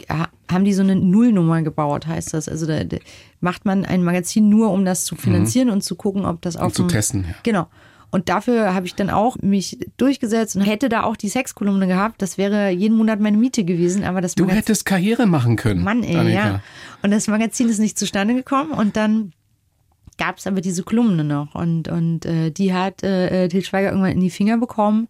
haben 0.49 0.63
die 0.63 0.73
so 0.73 0.83
eine 0.83 0.95
Nullnummer 0.95 1.61
gebaut, 1.63 2.07
heißt 2.07 2.33
das. 2.33 2.47
Also 2.47 2.65
da, 2.65 2.85
da 2.85 2.95
macht 3.41 3.65
man 3.65 3.83
ein 3.83 4.05
Magazin 4.05 4.47
nur, 4.47 4.71
um 4.71 4.85
das 4.85 5.03
zu 5.03 5.17
finanzieren 5.17 5.67
mhm. 5.67 5.73
und 5.73 5.83
zu 5.83 5.95
gucken, 5.95 6.23
ob 6.23 6.41
das 6.43 6.55
auch. 6.55 6.67
Um 6.67 6.73
zu 6.73 6.87
testen, 6.87 7.25
ja. 7.27 7.35
Genau. 7.43 7.67
Und 8.09 8.29
dafür 8.29 8.73
habe 8.73 8.85
ich 8.85 8.95
dann 8.95 9.09
auch 9.09 9.35
mich 9.41 9.79
durchgesetzt 9.97 10.55
und 10.55 10.61
hätte 10.61 10.87
da 10.87 11.03
auch 11.03 11.17
die 11.17 11.27
Sexkolumne 11.27 11.87
gehabt. 11.87 12.21
Das 12.21 12.37
wäre 12.37 12.69
jeden 12.69 12.95
Monat 12.95 13.19
meine 13.19 13.35
Miete 13.35 13.65
gewesen. 13.65 14.05
Aber 14.05 14.21
das 14.21 14.35
du 14.35 14.43
Magazin, 14.43 14.59
hättest 14.59 14.85
Karriere 14.85 15.25
machen 15.25 15.57
können. 15.57 15.83
Mann, 15.83 16.03
ey, 16.03 16.15
Annika. 16.15 16.47
ja. 16.47 16.61
Und 17.01 17.11
das 17.11 17.27
Magazin 17.27 17.67
ist 17.67 17.79
nicht 17.79 17.99
zustande 17.99 18.33
gekommen. 18.33 18.71
Und 18.71 18.95
dann 18.95 19.33
gab 20.17 20.37
es 20.37 20.47
aber 20.47 20.61
diese 20.61 20.83
Kolumne 20.83 21.25
noch. 21.25 21.53
Und, 21.53 21.89
und 21.89 22.25
äh, 22.25 22.49
die 22.49 22.73
hat 22.73 23.03
äh, 23.03 23.49
Til 23.49 23.65
Schweiger 23.65 23.89
irgendwann 23.89 24.13
in 24.13 24.21
die 24.21 24.29
Finger 24.29 24.57
bekommen 24.57 25.09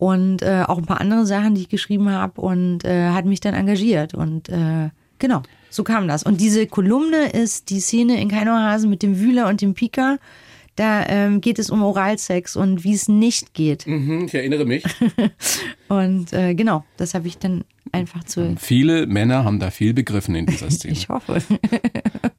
und 0.00 0.40
äh, 0.40 0.64
auch 0.66 0.78
ein 0.78 0.86
paar 0.86 1.02
andere 1.02 1.26
Sachen, 1.26 1.54
die 1.54 1.60
ich 1.60 1.68
geschrieben 1.68 2.08
habe 2.08 2.40
und 2.40 2.86
äh, 2.86 3.10
hat 3.10 3.26
mich 3.26 3.40
dann 3.40 3.52
engagiert 3.52 4.14
und 4.14 4.48
äh, 4.48 4.88
genau, 5.18 5.42
so 5.68 5.84
kam 5.84 6.08
das. 6.08 6.22
Und 6.22 6.40
diese 6.40 6.66
Kolumne 6.66 7.28
ist 7.28 7.68
die 7.68 7.80
Szene 7.80 8.18
in 8.18 8.30
Keinohasen 8.30 8.88
mit 8.88 9.02
dem 9.02 9.20
Wühler 9.20 9.46
und 9.46 9.60
dem 9.60 9.74
Pika. 9.74 10.16
Da 10.74 11.06
ähm, 11.06 11.42
geht 11.42 11.58
es 11.58 11.68
um 11.68 11.82
Oralsex 11.82 12.56
und 12.56 12.82
wie 12.82 12.94
es 12.94 13.08
nicht 13.08 13.52
geht. 13.52 13.86
Mhm, 13.86 14.24
ich 14.24 14.34
erinnere 14.34 14.64
mich. 14.64 14.84
und 15.88 16.32
äh, 16.32 16.54
genau, 16.54 16.82
das 16.96 17.12
habe 17.12 17.28
ich 17.28 17.36
dann 17.36 17.64
einfach 17.92 18.24
zu. 18.24 18.56
Viele 18.58 19.06
Männer 19.06 19.44
haben 19.44 19.58
da 19.58 19.70
viel 19.70 19.94
begriffen 19.94 20.34
in 20.34 20.46
dieser 20.46 20.70
Szene. 20.70 20.92
ich 20.92 21.08
hoffe. 21.08 21.42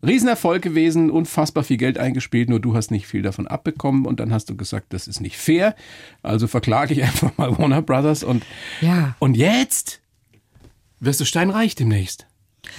Riesenerfolg 0.06 0.62
gewesen, 0.62 1.12
unfassbar 1.12 1.64
viel 1.64 1.78
Geld 1.78 1.98
eingespielt, 1.98 2.50
nur 2.50 2.60
du 2.60 2.76
hast 2.76 2.92
nicht 2.92 3.08
viel 3.08 3.22
davon 3.22 3.48
abbekommen 3.48 4.06
und 4.06 4.20
dann 4.20 4.34
hast 4.34 4.50
du 4.50 4.56
gesagt, 4.56 4.94
das 4.94 5.08
ist 5.08 5.22
nicht 5.22 5.38
fair. 5.38 5.76
Also 6.24 6.48
verklage 6.48 6.94
ich 6.94 7.04
einfach 7.04 7.38
mal 7.38 7.58
Warner 7.58 7.82
Brothers 7.82 8.24
und, 8.24 8.44
ja. 8.82 9.16
und 9.20 9.36
jetzt 9.36 10.02
wirst 11.00 11.20
du 11.20 11.26
steinreich 11.26 11.76
demnächst. 11.76 12.28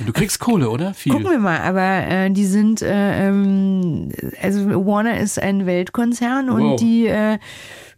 Du 0.07 0.13
kriegst 0.13 0.39
Kohle, 0.39 0.71
oder? 0.71 0.95
Viel. 0.95 1.13
Gucken 1.13 1.31
wir 1.31 1.39
mal, 1.39 1.59
aber 1.61 2.07
äh, 2.09 2.31
die 2.31 2.47
sind, 2.47 2.83
äh, 2.83 3.29
ähm, 3.29 4.11
also 4.41 4.87
Warner 4.87 5.19
ist 5.19 5.39
ein 5.39 5.67
Weltkonzern 5.67 6.49
und 6.49 6.63
wow. 6.63 6.81
die, 6.81 7.07
äh, 7.07 7.39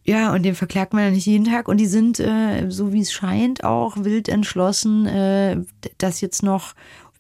ja, 0.05 0.35
und 0.35 0.43
den 0.43 0.55
verklagt 0.55 0.93
man 0.93 1.05
ja 1.05 1.11
nicht 1.11 1.27
jeden 1.27 1.47
Tag 1.47 1.67
und 1.67 1.79
die 1.79 1.87
sind, 1.87 2.21
äh, 2.21 2.69
so 2.69 2.93
wie 2.93 3.01
es 3.01 3.13
scheint, 3.13 3.65
auch 3.65 3.97
wild 3.97 4.29
entschlossen, 4.29 5.07
äh, 5.07 5.57
das 5.97 6.21
jetzt 6.21 6.43
noch 6.43 6.75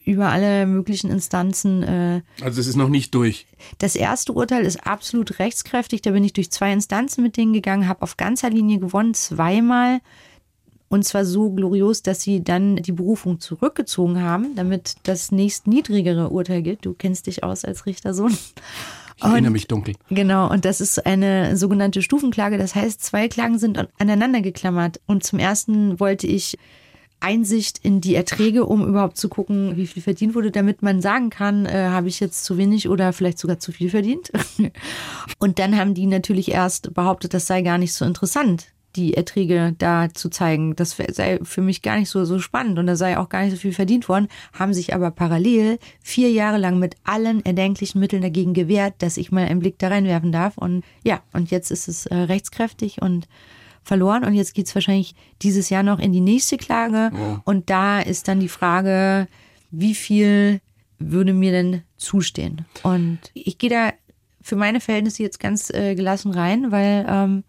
über 0.05 0.29
alle 0.29 0.67
möglichen 0.67 1.11
Instanzen. 1.11 1.83
Äh, 1.83 2.23
also 2.43 2.61
es 2.61 2.67
ist 2.67 2.77
noch 2.77 2.91
nicht 2.91 3.15
durch. 3.15 3.47
Das 3.79 3.97
erste 3.97 4.35
Urteil 4.35 4.65
ist 4.65 4.87
absolut 4.87 5.39
rechtskräftig. 5.39 6.03
Da 6.03 6.11
bin 6.11 6.25
ich 6.25 6.35
durch 6.35 6.51
zwei 6.51 6.73
Instanzen 6.73 7.23
mit 7.23 7.39
denen 7.39 7.55
gegangen, 7.55 7.89
habe 7.89 8.03
auf 8.03 8.19
ganzer 8.19 8.51
Linie 8.51 8.79
gewonnen, 8.79 9.15
zweimal. 9.15 10.01
Und 10.89 11.05
zwar 11.05 11.25
so 11.25 11.51
glorios, 11.51 12.03
dass 12.03 12.21
sie 12.21 12.45
dann 12.45 12.77
die 12.77 12.93
Berufung 12.93 13.41
zurückgezogen 13.41 14.21
haben, 14.21 14.55
damit 14.55 14.97
das 15.05 15.33
nächst 15.33 15.67
niedrigere 15.67 16.29
Urteil 16.29 16.63
gilt. 16.63 16.85
Du 16.85 16.93
kennst 16.93 17.27
dich 17.27 17.43
aus 17.43 17.65
als 17.65 17.87
Richtersohn. 17.87 18.37
Ich 19.17 19.25
erinnere 19.25 19.53
mich 19.53 19.69
dunkel. 19.69 19.95
Genau, 20.11 20.51
und 20.51 20.65
das 20.65 20.81
ist 20.81 21.07
eine 21.07 21.57
sogenannte 21.57 22.03
Stufenklage. 22.03 22.59
Das 22.59 22.75
heißt, 22.75 23.03
zwei 23.03 23.29
Klagen 23.29 23.59
sind 23.59 23.89
aneinander 23.99 24.41
geklammert. 24.41 25.01
Und 25.07 25.25
zum 25.25 25.39
ersten 25.39 26.01
wollte 26.01 26.27
ich 26.27 26.59
Einsicht 27.21 27.79
in 27.83 28.01
die 28.03 28.15
Erträge, 28.15 28.67
um 28.67 28.87
überhaupt 28.87 29.17
zu 29.17 29.29
gucken, 29.29 29.77
wie 29.77 29.87
viel 29.87 30.03
verdient 30.03 30.35
wurde, 30.35 30.51
damit 30.51 30.83
man 30.83 31.01
sagen 31.01 31.31
kann, 31.31 31.65
äh, 31.65 31.89
habe 31.89 32.09
ich 32.09 32.21
jetzt 32.21 32.45
zu 32.45 32.59
wenig 32.59 32.89
oder 32.89 33.13
vielleicht 33.15 33.39
sogar 33.39 33.59
zu 33.59 33.73
viel 33.73 33.89
verdient. 33.89 34.31
und 35.39 35.59
dann 35.59 35.79
haben 35.79 35.95
die 35.95 36.07
natürlich 36.07 36.51
erst 36.51 36.93
behauptet, 36.93 37.33
das 37.33 37.47
sei 37.47 37.63
gar 37.63 37.79
nicht 37.79 37.95
so 37.95 38.05
interessant, 38.05 38.67
die 38.97 39.15
Erträge 39.15 39.75
da 39.79 40.09
zu 40.13 40.29
zeigen. 40.29 40.77
Das 40.77 40.97
sei 41.13 41.39
für 41.43 41.63
mich 41.63 41.83
gar 41.83 41.99
nicht 41.99 42.09
so, 42.09 42.25
so 42.25 42.39
spannend 42.39 42.79
und 42.79 42.87
da 42.87 42.97
sei 42.97 43.19
auch 43.19 43.29
gar 43.29 43.43
nicht 43.43 43.53
so 43.53 43.57
viel 43.57 43.73
verdient 43.73 44.09
worden, 44.09 44.29
haben 44.53 44.75
sich 44.75 44.95
aber 44.95 45.11
parallel 45.11 45.79
vier 46.03 46.31
Jahre 46.31 46.59
lang 46.59 46.79
mit 46.79 46.97
allen 47.05 47.45
erdenklichen 47.45 48.01
Mitteln 48.01 48.23
dagegen 48.23 48.55
gewehrt, 48.55 48.95
dass 48.99 49.17
ich 49.17 49.33
mal 49.33 49.47
einen 49.47 49.61
Blick 49.61 49.79
da 49.79 49.89
reinwerfen 49.89 50.33
darf. 50.33 50.57
Und 50.59 50.85
ja, 51.03 51.23
und 51.33 51.51
jetzt 51.51 51.71
ist 51.71 51.89
es 51.89 52.07
äh, 52.07 52.15
rechtskräftig 52.15 53.03
und 53.03 53.27
verloren 53.83 54.25
und 54.25 54.35
jetzt 54.35 54.55
geht's 54.55 54.75
wahrscheinlich 54.75 55.15
dieses 55.43 55.69
Jahr 55.69 55.83
noch 55.83 55.99
in 55.99 56.13
die 56.13 56.21
nächste 56.21 56.57
Klage. 56.57 57.11
Oh. 57.15 57.37
Und 57.45 57.71
da 57.71 58.01
ist 58.01 58.29
dann 58.29 58.41
die 58.41 58.49
Frage, 58.49 59.29
wie 59.71 59.95
viel 59.95 60.61
würde 60.99 61.35
mir 61.35 61.53
denn 61.53 61.83
zustehen? 61.97 62.65
Und 62.83 63.19
ich 63.35 63.59
gehe 63.59 63.71
da 63.71 63.93
für 64.41 64.57
meine 64.57 64.81
Verhältnisse 64.81 65.23
jetzt 65.23 65.41
ganz 65.41 65.71
äh, 65.71 65.95
gelassen 65.95 66.31
rein, 66.33 66.71
weil 66.71 67.07
ähm, 67.09 67.45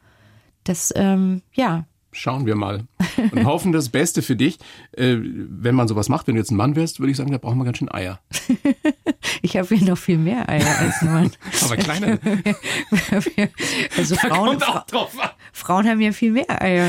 das, 0.65 0.93
ähm, 0.95 1.41
ja. 1.53 1.85
Schauen 2.11 2.45
wir 2.45 2.55
mal 2.55 2.85
und 3.31 3.45
hoffen 3.45 3.73
das 3.73 3.89
Beste 3.89 4.21
für 4.21 4.37
dich. 4.37 4.57
Äh, 4.93 5.17
wenn 5.19 5.75
man 5.75 5.89
sowas 5.89 6.07
macht, 6.07 6.27
wenn 6.27 6.35
du 6.35 6.39
jetzt 6.39 6.51
ein 6.51 6.55
Mann 6.55 6.75
wärst, 6.77 6.99
würde 6.99 7.11
ich 7.11 7.17
sagen, 7.17 7.31
da 7.31 7.37
brauchen 7.37 7.57
wir 7.57 7.65
ganz 7.65 7.77
schön 7.77 7.91
Eier. 7.91 8.21
ich 9.41 9.57
habe 9.57 9.75
hier 9.75 9.89
noch 9.89 9.97
viel 9.97 10.17
mehr 10.17 10.47
Eier 10.47 10.79
als 10.79 11.01
ein 11.01 11.13
Mann. 11.13 11.31
Aber 11.65 11.75
kleiner. 11.75 12.17
also 13.97 14.15
Frauen, 14.15 14.59
Frauen 15.51 15.87
haben 15.87 15.99
ja 15.99 16.13
viel 16.13 16.31
mehr 16.31 16.61
Eier, 16.61 16.87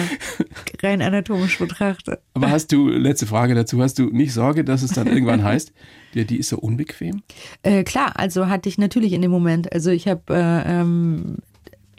rein 0.82 1.02
anatomisch 1.02 1.58
betrachtet. 1.58 2.20
Aber 2.34 2.50
hast 2.50 2.70
du, 2.70 2.88
letzte 2.88 3.26
Frage 3.26 3.56
dazu, 3.56 3.82
hast 3.82 3.98
du 3.98 4.04
nicht 4.10 4.32
Sorge, 4.32 4.64
dass 4.64 4.82
es 4.82 4.92
dann 4.92 5.08
irgendwann 5.08 5.42
heißt, 5.42 5.72
ja, 6.14 6.24
die 6.24 6.38
ist 6.38 6.50
so 6.50 6.58
unbequem? 6.58 7.22
Äh, 7.62 7.84
klar, 7.84 8.12
also 8.16 8.48
hatte 8.48 8.68
ich 8.68 8.78
natürlich 8.78 9.12
in 9.12 9.22
dem 9.22 9.30
Moment. 9.30 9.72
Also 9.72 9.90
ich 9.90 10.06
habe, 10.06 10.22
äh, 10.30 10.80
ähm, 10.80 11.38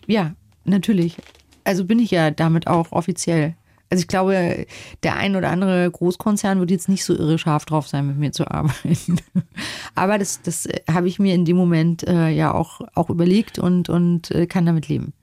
ja, 0.08 0.34
natürlich 0.64 1.18
also 1.68 1.86
bin 1.86 2.00
ich 2.00 2.12
ja 2.12 2.32
damit 2.32 2.68
auch 2.68 2.92
offiziell. 2.92 3.56
Also 3.90 4.02
ich 4.02 4.08
glaube, 4.08 4.66
der 5.04 5.16
ein 5.16 5.36
oder 5.36 5.50
andere 5.50 5.90
Großkonzern 5.90 6.60
wird 6.60 6.72
jetzt 6.72 6.90
nicht 6.90 7.06
so 7.06 7.14
irre 7.14 7.38
scharf 7.38 7.66
drauf 7.66 7.88
sein, 7.88 8.08
mit 8.08 8.18
mir 8.18 8.32
zu 8.32 8.50
arbeiten. 8.50 9.18
Aber 9.96 10.18
das, 10.18 10.42
das 10.42 10.68
habe 10.92 11.08
ich 11.08 11.20
mir 11.20 11.34
in 11.34 11.46
dem 11.46 11.56
Moment 11.56 12.04
äh, 12.04 12.30
ja 12.30 12.54
auch, 12.54 12.82
auch 12.96 13.10
überlegt 13.10 13.60
und, 13.60 13.88
und 13.88 14.32
äh, 14.32 14.46
kann 14.46 14.66
damit 14.66 14.90
leben. 14.90 15.14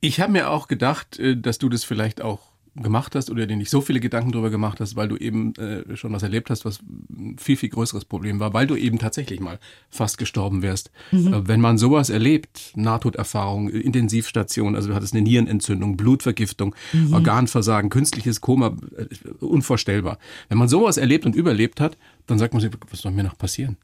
Ich 0.00 0.20
habe 0.20 0.32
mir 0.32 0.50
auch 0.50 0.68
gedacht, 0.68 1.18
äh, 1.18 1.36
dass 1.36 1.58
du 1.58 1.70
das 1.70 1.84
vielleicht 1.84 2.20
auch 2.20 2.40
gemacht 2.76 3.14
hast 3.14 3.30
oder 3.30 3.46
dir 3.46 3.56
nicht 3.56 3.70
so 3.70 3.80
viele 3.80 4.00
Gedanken 4.00 4.32
darüber 4.32 4.50
gemacht 4.50 4.80
hast, 4.80 4.96
weil 4.96 5.08
du 5.08 5.16
eben 5.16 5.54
äh, 5.56 5.96
schon 5.96 6.12
was 6.12 6.22
erlebt 6.22 6.50
hast, 6.50 6.64
was 6.64 6.80
ein 7.10 7.36
viel, 7.38 7.56
viel 7.56 7.68
größeres 7.68 8.04
Problem 8.04 8.40
war, 8.40 8.52
weil 8.52 8.66
du 8.66 8.74
eben 8.74 8.98
tatsächlich 8.98 9.40
mal 9.40 9.58
fast 9.90 10.18
gestorben 10.18 10.62
wärst. 10.62 10.90
Mhm. 11.12 11.32
Äh, 11.32 11.48
wenn 11.48 11.60
man 11.60 11.78
sowas 11.78 12.10
erlebt, 12.10 12.72
Nahtoderfahrung, 12.74 13.68
Intensivstation, 13.68 14.74
also 14.74 14.88
du 14.88 14.94
hattest 14.94 15.14
eine 15.14 15.22
Nierenentzündung, 15.22 15.96
Blutvergiftung, 15.96 16.74
mhm. 16.92 17.14
Organversagen, 17.14 17.90
künstliches 17.90 18.40
Koma, 18.40 18.76
äh, 18.96 19.44
unvorstellbar. 19.44 20.18
Wenn 20.48 20.58
man 20.58 20.68
sowas 20.68 20.96
erlebt 20.96 21.26
und 21.26 21.36
überlebt 21.36 21.80
hat, 21.80 21.96
dann 22.26 22.38
sagt 22.38 22.54
man 22.54 22.62
sich, 22.62 22.70
was 22.90 23.00
soll 23.00 23.12
mir 23.12 23.22
noch 23.22 23.36
passieren? 23.36 23.76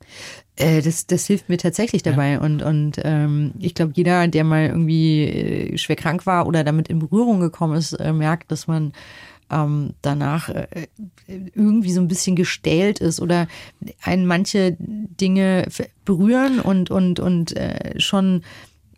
Äh, 0.57 0.81
das, 0.81 1.07
das 1.07 1.27
hilft 1.27 1.49
mir 1.49 1.59
tatsächlich 1.59 2.03
dabei. 2.03 2.33
Ja. 2.33 2.41
Und, 2.41 2.63
und 2.63 3.01
ähm, 3.05 3.53
ich 3.59 3.75
glaube, 3.75 3.93
jeder, 3.95 4.29
der 4.29 4.45
mal 4.45 4.67
irgendwie 4.67 5.25
äh, 5.25 5.79
schwer 5.79 5.97
krank 5.97 6.27
war 6.27 6.47
oder 6.47 6.65
damit 6.65 6.89
in 6.89 6.99
Berührung 6.99 7.41
gekommen 7.41 7.77
ist, 7.77 7.93
äh, 7.93 8.13
merkt, 8.13 8.51
dass 8.51 8.67
man 8.67 8.93
ähm, 9.51 9.95
danach 10.01 10.49
äh, 10.49 10.67
irgendwie 11.27 11.93
so 11.93 12.01
ein 12.01 12.09
bisschen 12.09 12.35
gestählt 12.35 13.01
ist 13.01 13.21
oder 13.21 13.47
einen 14.03 14.27
manche 14.27 14.77
Dinge 14.79 15.67
berühren 16.05 16.61
und, 16.61 16.91
und, 16.91 17.21
und 17.21 17.57
äh, 17.57 17.99
schon 17.99 18.43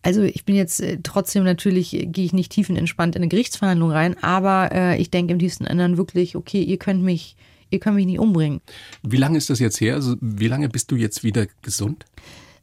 also 0.04 0.22
ich 0.22 0.44
bin 0.44 0.56
jetzt 0.56 0.82
trotzdem 1.04 1.44
natürlich, 1.44 1.90
gehe 1.90 2.24
ich 2.24 2.32
nicht 2.32 2.50
tiefenentspannt 2.50 3.14
in 3.14 3.22
eine 3.22 3.28
Gerichtsverhandlung 3.28 3.92
rein, 3.92 4.20
aber 4.20 4.70
äh, 4.72 5.00
ich 5.00 5.12
denke 5.12 5.32
im 5.32 5.38
tiefsten 5.38 5.64
anderen 5.64 5.96
wirklich, 5.96 6.34
okay, 6.34 6.60
ihr 6.60 6.76
könnt 6.76 7.04
mich 7.04 7.36
ihr 7.72 7.80
könnt 7.80 7.96
mich 7.96 8.06
nicht 8.06 8.18
umbringen. 8.18 8.60
Wie 9.02 9.16
lange 9.16 9.38
ist 9.38 9.50
das 9.50 9.58
jetzt 9.58 9.80
her? 9.80 9.94
Also 9.94 10.16
wie 10.20 10.48
lange 10.48 10.68
bist 10.68 10.90
du 10.90 10.96
jetzt 10.96 11.24
wieder 11.24 11.46
gesund? 11.62 12.04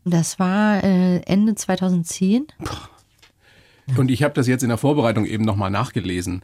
Das 0.05 0.39
war 0.39 0.83
äh, 0.83 1.19
Ende 1.21 1.55
2010. 1.55 2.47
Und 3.97 4.11
ich 4.11 4.23
habe 4.23 4.33
das 4.33 4.47
jetzt 4.47 4.63
in 4.63 4.69
der 4.69 4.77
Vorbereitung 4.77 5.25
eben 5.25 5.43
nochmal 5.43 5.71
nachgelesen 5.71 6.43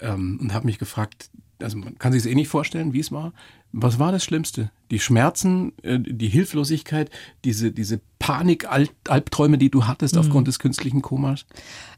ähm, 0.00 0.38
und 0.40 0.52
habe 0.52 0.66
mich 0.66 0.78
gefragt, 0.78 1.30
also 1.62 1.78
man 1.78 1.96
kann 1.98 2.12
sich 2.12 2.24
es 2.24 2.26
eh 2.26 2.34
nicht 2.34 2.48
vorstellen, 2.48 2.92
wie 2.92 3.00
es 3.00 3.12
war. 3.12 3.32
Was 3.72 3.98
war 3.98 4.12
das 4.12 4.24
Schlimmste? 4.24 4.70
Die 4.90 4.98
Schmerzen, 4.98 5.72
äh, 5.82 5.98
die 5.98 6.28
Hilflosigkeit, 6.28 7.10
diese, 7.44 7.72
diese 7.72 8.00
Panik-Albträume, 8.18 9.58
die 9.58 9.70
du 9.70 9.86
hattest 9.86 10.18
aufgrund 10.18 10.48
des 10.48 10.58
künstlichen 10.58 11.02
Komas? 11.02 11.46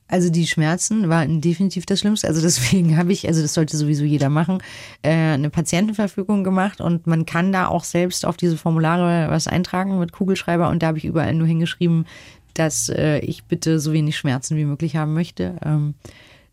Also 0.06 0.30
die 0.30 0.46
Schmerzen 0.46 1.08
waren 1.08 1.40
definitiv 1.40 1.86
das 1.86 2.00
Schlimmste. 2.00 2.28
Also 2.28 2.42
deswegen 2.42 2.96
habe 2.98 3.12
ich, 3.12 3.26
also 3.26 3.40
das 3.40 3.54
sollte 3.54 3.76
sowieso 3.76 4.04
jeder 4.04 4.28
machen, 4.28 4.62
äh, 5.02 5.10
eine 5.10 5.50
Patientenverfügung 5.50 6.44
gemacht 6.44 6.80
und 6.80 7.06
man 7.06 7.24
kann 7.24 7.52
da 7.52 7.68
auch 7.68 7.84
selbst 7.84 8.26
auf 8.26 8.36
diese 8.36 8.56
Formulare 8.56 9.30
was 9.30 9.48
eintragen 9.48 9.98
mit 9.98 10.12
Kugelschreiber 10.12 10.68
und 10.68 10.82
da 10.82 10.88
habe 10.88 10.98
ich 10.98 11.04
überall 11.04 11.34
nur 11.34 11.46
hingeschrieben, 11.46 12.06
dass 12.52 12.90
äh, 12.90 13.18
ich 13.20 13.44
bitte 13.44 13.80
so 13.80 13.92
wenig 13.92 14.16
Schmerzen 14.16 14.56
wie 14.56 14.66
möglich 14.66 14.96
haben 14.96 15.14
möchte. 15.14 15.56
Ähm, 15.64 15.94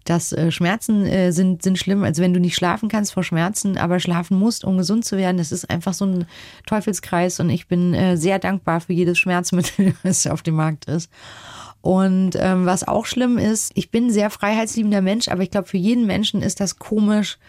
dass 0.05 0.31
äh, 0.31 0.49
Schmerzen 0.49 1.31
sind, 1.31 1.61
sind 1.61 1.77
schlimm. 1.77 2.03
Also 2.03 2.23
wenn 2.23 2.33
du 2.33 2.39
nicht 2.39 2.55
schlafen 2.55 2.89
kannst 2.89 3.13
vor 3.13 3.23
Schmerzen, 3.23 3.77
aber 3.77 3.99
schlafen 3.99 4.39
musst, 4.39 4.65
um 4.65 4.77
gesund 4.77 5.05
zu 5.05 5.15
werden, 5.15 5.37
das 5.37 5.51
ist 5.51 5.69
einfach 5.69 5.93
so 5.93 6.05
ein 6.05 6.25
Teufelskreis 6.65 7.39
und 7.39 7.51
ich 7.51 7.67
bin 7.67 8.17
sehr 8.17 8.39
dankbar 8.39 8.81
für 8.81 8.93
jedes 8.93 9.19
Schmerzmittel, 9.19 9.93
das 10.03 10.25
auf 10.25 10.41
dem 10.41 10.55
Markt 10.55 10.85
ist. 10.85 11.11
Und 11.81 12.31
ähm, 12.39 12.65
was 12.65 12.87
auch 12.87 13.05
schlimm 13.05 13.37
ist, 13.37 13.71
ich 13.75 13.89
bin 13.89 14.07
ein 14.07 14.11
sehr 14.11 14.29
freiheitsliebender 14.29 15.01
Mensch, 15.01 15.27
aber 15.29 15.41
ich 15.41 15.49
glaube, 15.49 15.67
für 15.67 15.77
jeden 15.77 16.05
Menschen 16.05 16.41
ist 16.41 16.59
das 16.59 16.77
komisch, 16.77 17.39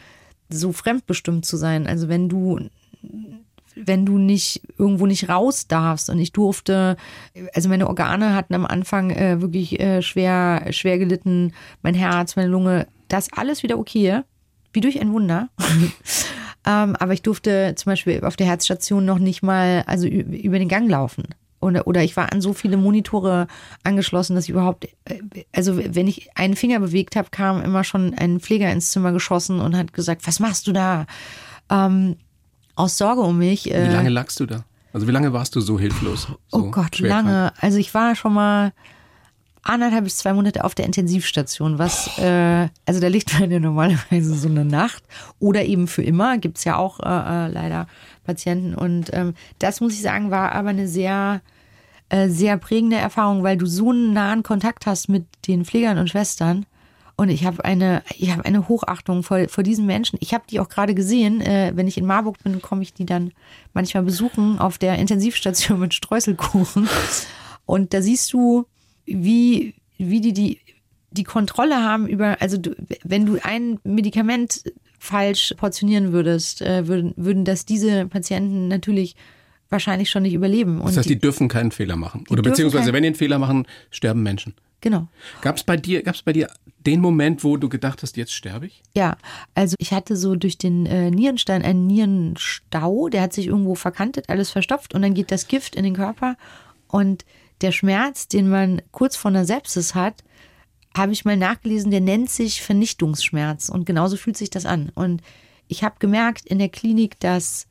so 0.49 0.73
fremdbestimmt 0.73 1.45
zu 1.45 1.57
sein. 1.57 1.87
Also 1.87 2.09
wenn 2.09 2.29
du 2.29 2.61
wenn 3.75 4.05
du 4.05 4.19
nicht 4.19 4.61
irgendwo 4.79 5.07
nicht 5.07 5.31
raus 5.31 5.67
darfst 5.67 6.11
und 6.11 6.19
ich 6.19 6.33
durfte, 6.33 6.97
also 7.55 7.71
meine 7.71 7.89
Organe 7.89 8.35
hatten 8.35 8.55
am 8.55 8.67
Anfang 8.67 9.11
äh, 9.11 9.41
wirklich 9.41 9.81
äh, 9.81 10.03
schwer 10.03 10.67
schwer 10.73 10.99
gelitten, 10.99 11.53
mein 11.83 11.95
Herz, 11.95 12.37
meine 12.37 12.49
Lunge, 12.49 12.87
das 13.09 13.33
alles 13.33 13.63
wieder 13.63 13.79
okay, 13.79 14.23
wie 14.73 14.81
durch 14.81 15.01
ein 15.01 15.13
Wunder. 15.13 15.49
ähm, 16.67 16.97
aber 16.97 17.13
ich 17.13 17.23
durfte 17.23 17.75
zum 17.77 17.91
Beispiel 17.91 18.23
auf 18.25 18.37
der 18.37 18.47
Herzstation 18.47 19.05
noch 19.05 19.19
nicht 19.19 19.43
mal 19.43 19.85
also 19.87 20.07
über 20.07 20.59
den 20.59 20.69
Gang 20.69 20.91
laufen. 20.91 21.25
Oder, 21.63 21.87
oder 21.87 22.03
ich 22.03 22.17
war 22.17 22.33
an 22.33 22.41
so 22.41 22.53
viele 22.53 22.77
Monitore 22.77 23.47
angeschlossen, 23.85 24.35
dass 24.35 24.45
ich 24.45 24.51
überhaupt, 24.51 24.89
äh, 25.05 25.21
also 25.55 25.79
wenn 25.79 26.09
ich 26.09 26.37
einen 26.37 26.57
Finger 26.57 26.81
bewegt 26.81 27.15
habe, 27.15 27.29
kam 27.31 27.63
immer 27.63 27.85
schon 27.85 28.15
ein 28.15 28.41
Pfleger 28.41 28.71
ins 28.73 28.91
Zimmer 28.91 29.13
geschossen 29.13 29.61
und 29.61 29.77
hat 29.77 29.93
gesagt, 29.93 30.27
was 30.27 30.41
machst 30.41 30.67
du 30.67 30.73
da? 30.73 31.07
Ähm, 31.71 32.17
aus 32.75 32.99
Sorge 32.99 33.21
um 33.21 33.39
mich. 33.39 33.67
Wie 33.67 33.71
äh, 33.71 33.93
lange 33.93 34.09
lagst 34.09 34.41
du 34.41 34.47
da? 34.47 34.65
Also 34.93 35.07
wie 35.07 35.13
lange 35.13 35.33
warst 35.33 35.55
du 35.55 35.61
so 35.61 35.79
hilflos? 35.79 36.27
So 36.49 36.59
oh 36.59 36.71
Gott, 36.71 36.99
lange. 36.99 37.53
Also 37.61 37.79
ich 37.79 37.95
war 37.95 38.17
schon 38.17 38.35
mal 38.35 38.73
anderthalb 39.63 40.05
bis 40.05 40.19
zwei 40.19 40.33
Monate 40.33 40.65
auf 40.65 40.75
der 40.75 40.87
Intensivstation, 40.87 41.79
was, 41.79 42.19
äh, 42.19 42.69
also 42.87 43.01
da 43.01 43.09
liegt 43.09 43.39
man 43.39 43.51
ja 43.51 43.61
normalerweise 43.61 44.35
so 44.35 44.49
eine 44.49 44.65
Nacht 44.65 45.05
oder 45.39 45.65
eben 45.65 45.87
für 45.87 46.03
immer, 46.03 46.39
gibt's 46.39 46.65
ja 46.65 46.77
auch 46.77 47.01
äh, 47.01 47.47
äh, 47.47 47.49
leider 47.49 47.87
Patienten. 48.25 48.75
Und 48.75 49.11
ähm, 49.13 49.35
das 49.59 49.81
muss 49.81 49.95
ich 49.95 50.03
sagen, 50.03 50.31
war 50.31 50.53
aber 50.53 50.71
eine 50.71 50.89
sehr, 50.89 51.43
äh, 52.09 52.29
sehr 52.29 52.57
prägende 52.57 52.97
Erfahrung, 52.97 53.43
weil 53.43 53.57
du 53.57 53.67
so 53.67 53.91
einen 53.91 54.13
nahen 54.13 54.43
Kontakt 54.43 54.87
hast 54.87 55.09
mit 55.09 55.27
den 55.47 55.65
Pflegern 55.65 55.99
und 55.99 56.11
Schwestern. 56.11 56.67
Und 57.15 57.29
ich 57.29 57.45
habe 57.45 57.65
eine, 57.65 58.03
ich 58.17 58.33
habe 58.33 58.45
eine 58.45 58.69
Hochachtung 58.69 59.23
vor, 59.23 59.49
vor 59.49 59.63
diesen 59.63 59.87
Menschen. 59.87 60.19
Ich 60.21 60.35
habe 60.35 60.45
die 60.51 60.59
auch 60.59 60.69
gerade 60.69 60.95
gesehen. 60.95 61.41
Äh, 61.41 61.73
wenn 61.75 61.87
ich 61.87 61.99
in 61.99 62.07
Marburg 62.07 62.43
bin, 62.43 62.61
komme 62.61 62.83
ich 62.83 62.95
die 62.95 63.07
dann 63.07 63.33
manchmal 63.75 64.03
besuchen 64.03 64.59
auf 64.59 64.79
der 64.79 64.99
Intensivstation 64.99 65.79
mit 65.79 65.95
Streuselkuchen. 65.95 66.89
Und 67.67 67.95
da 67.95 68.03
siehst 68.03 68.33
du, 68.33 68.67
wie, 69.07 69.75
wie 69.99 70.21
die, 70.21 70.33
die 70.33 70.61
die 71.13 71.25
Kontrolle 71.25 71.83
haben 71.83 72.07
über, 72.07 72.41
also 72.41 72.57
du, 72.57 72.75
wenn 73.05 73.27
du 73.27 73.39
ein 73.43 73.79
Medikament 73.85 74.65
falsch 74.99 75.55
portionieren 75.57 76.13
würdest, 76.13 76.63
äh, 76.63 76.87
würden, 76.89 77.13
würden 77.17 77.45
das 77.45 77.65
diese 77.65 78.07
Patienten 78.07 78.69
natürlich 78.69 79.15
wahrscheinlich 79.69 80.11
schon 80.11 80.23
nicht 80.23 80.35
überleben. 80.35 80.81
Und 80.81 80.89
das 80.89 80.99
heißt, 80.99 81.09
die, 81.09 81.15
die 81.15 81.21
dürfen 81.21 81.49
keinen 81.49 81.71
Fehler 81.71 81.97
machen. 81.97 82.25
Oder 82.31 82.43
beziehungsweise, 82.43 82.93
wenn 82.93 83.03
die 83.03 83.09
einen 83.09 83.17
Fehler 83.17 83.39
machen, 83.39 83.67
sterben 83.91 84.23
Menschen. 84.23 84.55
Genau. 84.81 85.09
Gab 85.43 85.57
es 85.57 85.65
bei 85.65 85.77
dir, 85.77 86.03
gab's 86.03 86.23
bei 86.23 86.33
dir 86.33 86.49
den 86.79 87.01
Moment, 87.01 87.45
wo 87.45 87.57
du 87.57 87.69
gedacht 87.69 88.03
hast, 88.03 88.17
jetzt 88.17 88.33
sterbe 88.33 88.67
ich? 88.67 88.83
Ja, 88.95 89.17
also 89.55 89.77
ich 89.79 89.93
hatte 89.93 90.17
so 90.17 90.35
durch 90.35 90.59
den 90.59 90.87
äh, 90.87 91.11
Nierenstein 91.11 91.63
einen 91.63 91.87
Nierenstau, 91.87 93.09
der 93.09 93.23
hat 93.23 93.33
sich 93.33 93.47
irgendwo 93.47 93.77
verkantet, 93.77 94.29
alles 94.29 94.51
verstopft 94.51 94.93
und 94.93 95.03
dann 95.03 95.15
geht 95.15 95.31
das 95.31 95.47
Gift 95.47 95.77
in 95.77 95.85
den 95.85 95.95
Körper 95.95 96.37
und 96.89 97.25
der 97.63 97.73
Schmerz, 97.73 98.29
den 98.29 98.49
man 98.49 98.83
kurz 98.91 99.17
vor 99.17 99.31
einer 99.31 99.45
Sepsis 99.45 99.95
hat, 99.95 100.25
habe 100.97 101.13
ich 101.13 101.25
mal 101.25 101.37
nachgelesen, 101.37 101.91
der 101.91 102.01
nennt 102.01 102.31
sich 102.31 102.63
Vernichtungsschmerz 102.63 103.69
und 103.69 103.87
genauso 103.87 104.17
fühlt 104.17 104.37
sich 104.37 104.51
das 104.51 104.67
an. 104.67 104.91
Und 104.95 105.23
ich 105.69 105.85
habe 105.85 105.95
gemerkt 105.99 106.45
in 106.45 106.59
der 106.59 106.69
Klinik, 106.69 107.19
dass 107.21 107.67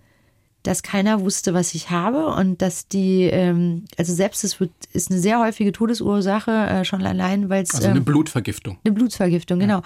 dass 0.64 0.84
keiner 0.84 1.22
wusste, 1.22 1.53
was 1.53 1.74
ich 1.74 1.89
habe 1.89 2.28
und 2.28 2.62
dass 2.62 2.88
die, 2.88 3.24
ähm, 3.24 3.86
also 3.97 4.14
selbst 4.14 4.43
es 4.43 4.59
wird, 4.59 4.72
ist 4.93 5.09
eine 5.09 5.20
sehr 5.20 5.39
häufige 5.39 5.72
Todesursache, 5.72 6.51
äh, 6.51 6.86
schon 6.86 7.03
allein, 7.03 7.49
weil 7.49 7.64
es. 7.64 7.74
Also 7.74 7.88
eine 7.88 7.97
ähm, 7.97 8.05
Blutvergiftung. 8.05 8.78
Eine 8.84 8.93
Blutvergiftung, 8.93 9.59
ja. 9.59 9.66
genau. 9.66 9.82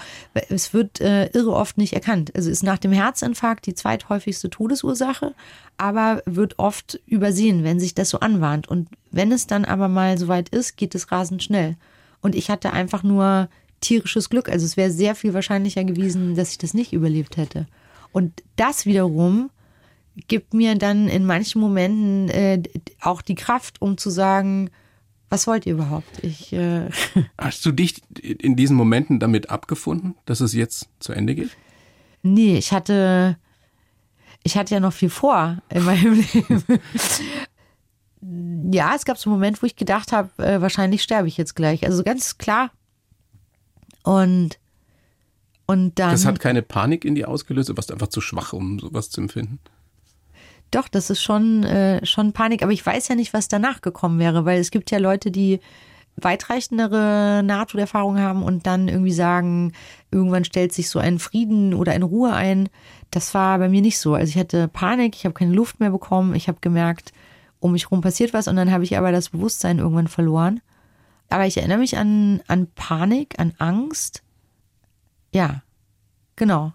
Es 0.50 0.74
wird 0.74 1.00
äh, 1.00 1.28
irre 1.28 1.54
oft 1.54 1.78
nicht 1.78 1.94
erkannt. 1.94 2.36
Also 2.36 2.50
ist 2.50 2.64
nach 2.64 2.78
dem 2.78 2.92
Herzinfarkt 2.92 3.66
die 3.66 3.74
zweithäufigste 3.74 4.50
Todesursache, 4.50 5.34
aber 5.78 6.22
wird 6.26 6.60
oft 6.60 7.00
übersehen, 7.06 7.64
wenn 7.64 7.80
sich 7.80 7.96
das 7.96 8.10
so 8.10 8.20
anwahnt. 8.20 8.68
Und 8.68 8.90
wenn 9.12 9.32
es 9.32 9.48
dann 9.48 9.64
aber 9.64 9.88
mal 9.88 10.18
soweit 10.18 10.50
ist, 10.50 10.76
geht 10.76 10.94
es 10.94 11.12
rasend 11.12 11.42
schnell. 11.42 11.78
Und 12.22 12.36
ich 12.36 12.50
hatte 12.50 12.74
einfach 12.74 13.04
nur 13.04 13.48
tierisches 13.80 14.30
Glück. 14.30 14.50
Also 14.50 14.66
es 14.66 14.76
wäre 14.76 14.92
sehr 14.92 15.16
viel 15.16 15.34
wahrscheinlicher 15.34 15.86
gewesen, 15.86 16.36
dass 16.36 16.52
ich 16.52 16.58
das 16.58 16.74
nicht 16.74 16.92
überlebt 16.92 17.38
hätte. 17.38 17.68
Und 18.12 18.44
das 18.56 18.86
wiederum 18.86 19.50
gibt 20.28 20.54
mir 20.54 20.76
dann 20.78 21.08
in 21.08 21.26
manchen 21.26 21.62
Momenten 21.62 22.30
äh, 22.30 22.64
auch 23.02 23.22
die 23.22 23.36
Kraft, 23.36 23.82
um 23.82 23.98
zu 23.98 24.10
sagen, 24.10 24.70
was 25.30 25.48
wollt 25.48 25.66
ihr 25.66 25.74
überhaupt? 25.74 26.24
Ich, 26.24 26.54
äh 26.54 26.90
Hast 27.38 27.66
du 27.66 27.72
dich 27.72 28.02
in 28.20 28.56
diesen 28.56 28.76
Momenten 28.76 29.20
damit 29.20 29.50
abgefunden, 29.50 30.16
dass 30.26 30.40
es 30.40 30.54
jetzt 30.54 30.88
zu 31.00 31.14
Ende 31.14 31.36
geht? 31.36 31.50
Nee, 32.22 32.58
ich 32.58 32.72
hatte, 32.72 33.38
ich 34.44 34.58
hatte 34.58 34.74
ja 34.74 34.80
noch 34.80 34.94
viel 34.94 35.10
vor 35.10 35.62
in 35.70 35.84
meinem 35.84 36.14
Leben. 36.34 36.64
ja, 38.74 38.96
es 38.96 39.06
gab 39.06 39.18
so 39.18 39.30
einen 39.30 39.38
Moment, 39.38 39.62
wo 39.62 39.66
ich 39.66 39.76
gedacht 39.76 40.12
habe, 40.12 40.44
äh, 40.44 40.62
wahrscheinlich 40.62 41.04
sterbe 41.04 41.28
ich 41.28 41.38
jetzt 41.38 41.56
gleich. 41.56 41.86
Also 41.86 42.04
ganz 42.04 42.38
klar. 42.38 42.72
Und, 44.04 44.60
und 45.66 46.00
dann. 46.00 46.12
Das 46.12 46.26
hat 46.26 46.40
keine 46.40 46.62
Panik 46.62 47.04
in 47.04 47.16
dir 47.16 47.28
ausgelöst, 47.28 47.70
du 47.70 47.78
warst 47.78 47.92
einfach 47.92 48.08
zu 48.08 48.22
schwach, 48.22 48.54
um 48.54 48.80
sowas 48.80 49.10
zu 49.10 49.22
empfinden? 49.22 49.60
Doch, 50.72 50.88
das 50.88 51.10
ist 51.10 51.22
schon, 51.22 51.64
äh, 51.64 52.06
schon 52.06 52.34
Panik. 52.34 52.64
Aber 52.64 52.72
ich 52.72 52.86
weiß 52.86 53.08
ja 53.08 53.16
nicht, 53.16 53.34
was 53.34 53.48
danach 53.48 53.82
gekommen 53.82 54.20
wäre, 54.20 54.46
weil 54.46 54.60
es 54.60 54.72
gibt 54.72 54.92
ja 54.92 54.98
Leute, 54.98 55.32
die 55.32 55.60
weitreichendere 56.18 57.44
Nahtoderfahrungen 57.44 58.24
haben 58.24 58.44
und 58.44 58.66
dann 58.66 58.88
irgendwie 58.88 59.12
sagen, 59.12 59.74
irgendwann 60.12 60.46
stellt 60.46 60.74
sich 60.74 60.90
so 60.90 61.00
ein 61.00 61.20
Frieden 61.20 61.74
oder 61.74 61.92
eine 61.92 62.06
Ruhe 62.06 62.34
ein. 62.34 62.70
Das 63.12 63.34
war 63.34 63.58
bei 63.60 63.70
mir 63.70 63.82
nicht 63.82 64.00
so. 64.00 64.16
Also 64.16 64.30
ich 64.30 64.38
hatte 64.38 64.68
Panik, 64.68 65.16
ich 65.16 65.26
habe 65.26 65.34
keine 65.34 65.54
Luft 65.54 65.80
mehr 65.80 65.92
bekommen, 65.92 66.36
ich 66.36 66.48
habe 66.48 66.60
gemerkt, 66.62 67.12
um 67.60 67.74
mich 67.74 67.86
herum 67.86 68.02
passiert 68.02 68.34
was 68.34 68.48
und 68.48 68.56
dann 68.56 68.72
habe 68.72 68.84
ich 68.84 68.98
aber 68.98 69.12
das 69.12 69.30
Bewusstsein 69.30 69.80
irgendwann 69.80 70.08
verloren. 70.08 70.62
Aber 71.30 71.46
ich 71.46 71.58
erinnere 71.58 71.80
mich 71.80 71.98
an, 71.98 72.42
an 72.48 72.68
Panik, 72.76 73.40
an 73.40 73.54
Angst. 73.58 74.24
Ja, 75.34 75.64
genau. 76.36 76.74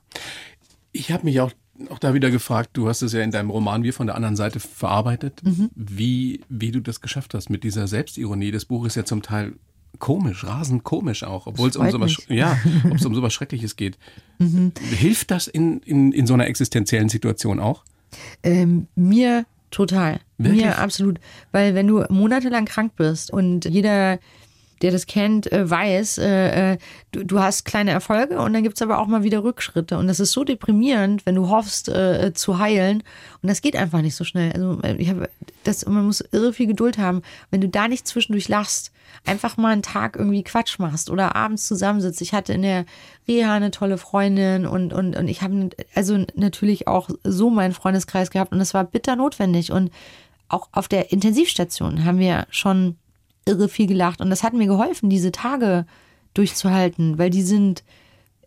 Ich 0.92 1.12
habe 1.12 1.24
mich 1.24 1.40
auch 1.40 1.52
auch 1.88 1.98
da 1.98 2.14
wieder 2.14 2.30
gefragt, 2.30 2.70
du 2.74 2.88
hast 2.88 3.02
es 3.02 3.12
ja 3.12 3.20
in 3.20 3.30
deinem 3.30 3.50
Roman 3.50 3.82
wie 3.82 3.92
von 3.92 4.06
der 4.06 4.16
anderen 4.16 4.36
Seite 4.36 4.60
verarbeitet, 4.60 5.42
mhm. 5.42 5.70
wie, 5.74 6.42
wie 6.48 6.70
du 6.70 6.80
das 6.80 7.00
geschafft 7.00 7.34
hast 7.34 7.50
mit 7.50 7.64
dieser 7.64 7.86
Selbstironie. 7.86 8.50
Das 8.50 8.64
Buch 8.64 8.84
ist 8.84 8.96
ja 8.96 9.04
zum 9.04 9.22
Teil 9.22 9.54
komisch, 9.98 10.44
rasend 10.44 10.84
komisch 10.84 11.22
auch, 11.24 11.46
obwohl 11.46 11.68
es 11.68 11.76
um 11.76 11.90
sowas, 11.90 12.16
ja, 12.28 12.58
um 12.84 12.98
sowas 12.98 13.32
Schreckliches 13.32 13.76
geht. 13.76 13.98
Mhm. 14.38 14.72
Hilft 14.80 15.30
das 15.30 15.48
in, 15.48 15.80
in, 15.80 16.12
in 16.12 16.26
so 16.26 16.34
einer 16.34 16.46
existenziellen 16.46 17.08
Situation 17.08 17.60
auch? 17.60 17.84
Ähm, 18.42 18.86
mir 18.94 19.46
total. 19.70 20.20
Wirklich? 20.38 20.64
Mir 20.64 20.78
absolut. 20.78 21.20
Weil 21.52 21.74
wenn 21.74 21.86
du 21.86 22.04
monatelang 22.08 22.64
krank 22.64 22.92
bist 22.96 23.32
und 23.32 23.64
jeder 23.64 24.18
der 24.82 24.90
das 24.90 25.06
kennt, 25.06 25.50
äh, 25.52 25.68
weiß, 25.68 26.18
äh, 26.18 26.72
äh, 26.72 26.78
du, 27.12 27.24
du 27.24 27.40
hast 27.40 27.64
kleine 27.64 27.90
Erfolge 27.90 28.38
und 28.40 28.52
dann 28.52 28.62
gibt's 28.62 28.82
aber 28.82 28.98
auch 28.98 29.06
mal 29.06 29.22
wieder 29.22 29.44
Rückschritte. 29.44 29.98
Und 29.98 30.08
das 30.08 30.20
ist 30.20 30.32
so 30.32 30.44
deprimierend, 30.44 31.26
wenn 31.26 31.34
du 31.34 31.48
hoffst 31.48 31.88
äh, 31.88 32.32
zu 32.34 32.58
heilen. 32.58 33.02
Und 33.42 33.48
das 33.48 33.60
geht 33.60 33.76
einfach 33.76 34.00
nicht 34.00 34.16
so 34.16 34.24
schnell. 34.24 34.52
Also 34.52 34.78
ich 34.98 35.10
habe 35.10 35.28
das, 35.64 35.84
man 35.86 36.06
muss 36.06 36.22
irre 36.32 36.52
viel 36.52 36.66
Geduld 36.66 36.98
haben. 36.98 37.22
Wenn 37.50 37.60
du 37.60 37.68
da 37.68 37.88
nicht 37.88 38.06
zwischendurch 38.06 38.48
lachst, 38.48 38.92
einfach 39.26 39.56
mal 39.56 39.72
einen 39.72 39.82
Tag 39.82 40.16
irgendwie 40.16 40.42
Quatsch 40.42 40.78
machst 40.78 41.10
oder 41.10 41.36
abends 41.36 41.66
zusammensitzt. 41.66 42.22
Ich 42.22 42.32
hatte 42.32 42.52
in 42.52 42.62
der 42.62 42.86
Reha 43.28 43.54
eine 43.54 43.70
tolle 43.70 43.98
Freundin 43.98 44.66
und, 44.66 44.92
und, 44.92 45.16
und 45.16 45.28
ich 45.28 45.42
habe 45.42 45.70
also 45.94 46.24
natürlich 46.34 46.88
auch 46.88 47.10
so 47.22 47.50
meinen 47.50 47.74
Freundeskreis 47.74 48.30
gehabt 48.30 48.52
und 48.52 48.58
das 48.58 48.72
war 48.72 48.84
bitter 48.84 49.16
notwendig. 49.16 49.72
Und 49.72 49.90
auch 50.48 50.68
auf 50.72 50.88
der 50.88 51.12
Intensivstation 51.12 52.04
haben 52.04 52.18
wir 52.18 52.46
schon 52.50 52.96
irre 53.50 53.68
viel 53.68 53.86
gelacht. 53.86 54.20
Und 54.20 54.30
das 54.30 54.42
hat 54.42 54.52
mir 54.52 54.66
geholfen, 54.66 55.10
diese 55.10 55.32
Tage 55.32 55.86
durchzuhalten, 56.34 57.18
weil 57.18 57.30
die 57.30 57.42
sind, 57.42 57.82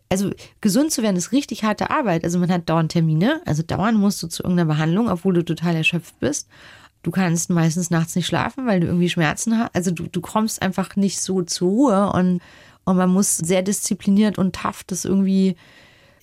also 0.08 0.30
gesund 0.60 0.90
zu 0.92 1.02
werden 1.02 1.16
ist 1.16 1.32
richtig 1.32 1.64
harte 1.64 1.90
Arbeit. 1.90 2.24
Also 2.24 2.38
man 2.38 2.50
hat 2.50 2.68
dauernd 2.68 2.92
Termine, 2.92 3.42
also 3.44 3.62
dauernd 3.62 3.98
musst 3.98 4.22
du 4.22 4.26
zu 4.26 4.42
irgendeiner 4.42 4.72
Behandlung, 4.72 5.08
obwohl 5.08 5.34
du 5.34 5.44
total 5.44 5.76
erschöpft 5.76 6.18
bist. 6.20 6.48
Du 7.02 7.10
kannst 7.10 7.50
meistens 7.50 7.90
nachts 7.90 8.16
nicht 8.16 8.26
schlafen, 8.26 8.66
weil 8.66 8.80
du 8.80 8.86
irgendwie 8.86 9.10
Schmerzen 9.10 9.58
hast. 9.58 9.74
Also 9.74 9.90
du, 9.90 10.04
du 10.04 10.20
kommst 10.20 10.62
einfach 10.62 10.96
nicht 10.96 11.20
so 11.20 11.42
zur 11.42 11.68
Ruhe 11.68 12.12
und, 12.12 12.40
und 12.84 12.96
man 12.96 13.10
muss 13.10 13.36
sehr 13.36 13.62
diszipliniert 13.62 14.38
und 14.38 14.56
tough 14.56 14.84
das 14.84 15.04
irgendwie 15.04 15.56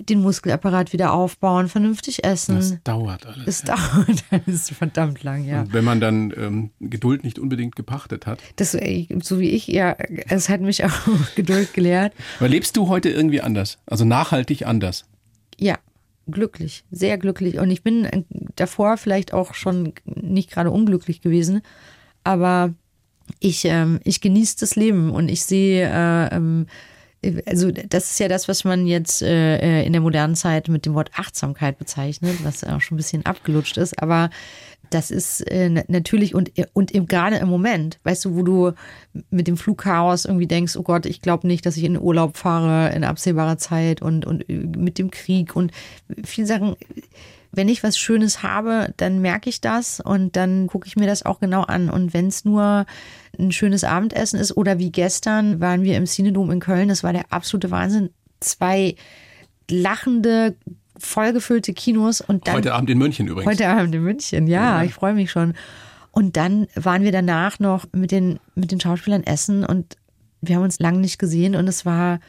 den 0.09 0.21
Muskelapparat 0.21 0.93
wieder 0.93 1.13
aufbauen, 1.13 1.67
vernünftig 1.67 2.23
essen. 2.23 2.55
Das 2.55 2.77
dauert 2.83 3.25
alles. 3.25 3.47
Es 3.47 3.63
ja. 3.67 3.75
dauert 3.75 4.23
alles 4.47 4.69
verdammt 4.69 5.23
lang, 5.23 5.45
ja. 5.45 5.61
Und 5.61 5.73
wenn 5.73 5.83
man 5.83 5.99
dann 5.99 6.33
ähm, 6.37 6.71
Geduld 6.79 7.23
nicht 7.23 7.39
unbedingt 7.39 7.75
gepachtet 7.75 8.25
hat. 8.25 8.39
Das, 8.55 8.71
so 8.71 9.39
wie 9.39 9.49
ich, 9.49 9.67
ja, 9.67 9.95
es 10.27 10.49
hat 10.49 10.61
mich 10.61 10.83
auch 10.85 10.91
Geduld 11.35 11.73
gelehrt. 11.73 12.13
Aber 12.39 12.49
lebst 12.49 12.77
du 12.77 12.87
heute 12.87 13.09
irgendwie 13.09 13.41
anders? 13.41 13.77
Also 13.85 14.05
nachhaltig 14.05 14.65
anders? 14.65 15.05
Ja, 15.57 15.77
glücklich, 16.29 16.83
sehr 16.91 17.17
glücklich. 17.17 17.59
Und 17.59 17.71
ich 17.71 17.83
bin 17.83 18.05
äh, 18.05 18.23
davor 18.55 18.97
vielleicht 18.97 19.33
auch 19.33 19.53
schon 19.53 19.93
nicht 20.05 20.51
gerade 20.51 20.71
unglücklich 20.71 21.21
gewesen, 21.21 21.61
aber 22.23 22.73
ich, 23.39 23.65
ähm, 23.65 23.99
ich 24.03 24.21
genieße 24.21 24.57
das 24.59 24.75
Leben 24.75 25.11
und 25.11 25.29
ich 25.29 25.43
sehe, 25.43 25.87
äh, 25.87 26.35
ähm, 26.35 26.67
also 27.45 27.71
das 27.71 28.11
ist 28.11 28.19
ja 28.19 28.27
das, 28.27 28.47
was 28.47 28.63
man 28.63 28.87
jetzt 28.87 29.21
äh, 29.21 29.83
in 29.83 29.93
der 29.93 30.01
modernen 30.01 30.35
Zeit 30.35 30.67
mit 30.67 30.85
dem 30.85 30.95
Wort 30.95 31.11
Achtsamkeit 31.15 31.77
bezeichnet, 31.77 32.43
was 32.43 32.63
auch 32.63 32.81
schon 32.81 32.95
ein 32.95 32.97
bisschen 32.97 33.25
abgelutscht 33.25 33.77
ist, 33.77 34.01
aber 34.01 34.29
das 34.89 35.09
ist 35.09 35.41
äh, 35.49 35.69
natürlich 35.87 36.35
und, 36.35 36.51
und 36.73 36.91
im, 36.91 37.07
gerade 37.07 37.37
im 37.37 37.47
Moment, 37.47 37.99
weißt 38.03 38.25
du, 38.25 38.35
wo 38.35 38.43
du 38.43 38.71
mit 39.29 39.47
dem 39.47 39.55
Flugchaos 39.55 40.25
irgendwie 40.25 40.47
denkst, 40.47 40.75
oh 40.75 40.83
Gott, 40.83 41.05
ich 41.05 41.21
glaube 41.21 41.47
nicht, 41.47 41.65
dass 41.65 41.77
ich 41.77 41.83
in 41.83 41.99
Urlaub 41.99 42.37
fahre 42.37 42.93
in 42.93 43.03
absehbarer 43.03 43.57
Zeit 43.57 44.01
und, 44.01 44.25
und 44.25 44.47
mit 44.49 44.97
dem 44.97 45.09
Krieg 45.09 45.55
und 45.55 45.71
viele 46.23 46.47
Sachen, 46.47 46.75
wenn 47.53 47.69
ich 47.69 47.83
was 47.83 47.97
Schönes 47.97 48.43
habe, 48.43 48.93
dann 48.97 49.21
merke 49.21 49.49
ich 49.49 49.61
das 49.61 49.99
und 49.99 50.35
dann 50.35 50.67
gucke 50.67 50.87
ich 50.87 50.95
mir 50.95 51.07
das 51.07 51.25
auch 51.25 51.39
genau 51.39 51.63
an. 51.63 51.89
Und 51.89 52.13
wenn 52.13 52.27
es 52.27 52.45
nur 52.45 52.85
ein 53.41 53.51
schönes 53.51 53.83
Abendessen 53.83 54.39
ist 54.39 54.55
oder 54.55 54.79
wie 54.79 54.91
gestern 54.91 55.59
waren 55.59 55.83
wir 55.83 55.97
im 55.97 56.05
Cinedom 56.05 56.51
in 56.51 56.59
Köln, 56.59 56.89
das 56.89 57.03
war 57.03 57.13
der 57.13 57.25
absolute 57.31 57.71
Wahnsinn. 57.71 58.11
Zwei 58.39 58.95
lachende, 59.69 60.55
vollgefüllte 60.97 61.73
Kinos 61.73 62.21
und 62.21 62.47
dann. 62.47 62.55
Heute 62.55 62.73
Abend 62.73 62.89
in 62.89 62.97
München 62.97 63.27
übrigens. 63.27 63.51
Heute 63.51 63.67
Abend 63.67 63.93
in 63.93 64.03
München, 64.03 64.47
ja, 64.47 64.79
ja. 64.79 64.83
ich 64.83 64.93
freue 64.93 65.13
mich 65.13 65.31
schon. 65.31 65.53
Und 66.11 66.37
dann 66.37 66.67
waren 66.75 67.03
wir 67.03 67.11
danach 67.11 67.59
noch 67.59 67.85
mit 67.93 68.11
den, 68.11 68.39
mit 68.55 68.71
den 68.71 68.79
Schauspielern 68.79 69.23
essen 69.23 69.65
und 69.65 69.97
wir 70.41 70.55
haben 70.55 70.63
uns 70.63 70.79
lange 70.79 70.99
nicht 70.99 71.19
gesehen 71.19 71.55
und 71.55 71.67
es 71.67 71.85
war 71.85 72.19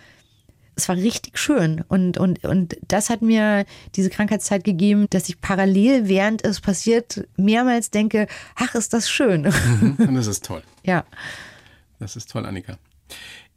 es 0.74 0.88
war 0.88 0.96
richtig 0.96 1.38
schön. 1.38 1.84
Und, 1.88 2.18
und, 2.18 2.44
und 2.44 2.76
das 2.88 3.10
hat 3.10 3.22
mir 3.22 3.64
diese 3.94 4.10
Krankheitszeit 4.10 4.64
gegeben, 4.64 5.06
dass 5.10 5.28
ich 5.28 5.40
parallel, 5.40 6.08
während 6.08 6.44
es 6.44 6.60
passiert, 6.60 7.26
mehrmals 7.36 7.90
denke, 7.90 8.26
ach, 8.54 8.74
ist 8.74 8.92
das 8.92 9.10
schön. 9.10 9.42
Mhm, 9.80 10.14
das 10.14 10.26
ist 10.26 10.44
toll. 10.44 10.62
ja. 10.84 11.04
Das 11.98 12.16
ist 12.16 12.30
toll, 12.30 12.44
Annika. 12.46 12.78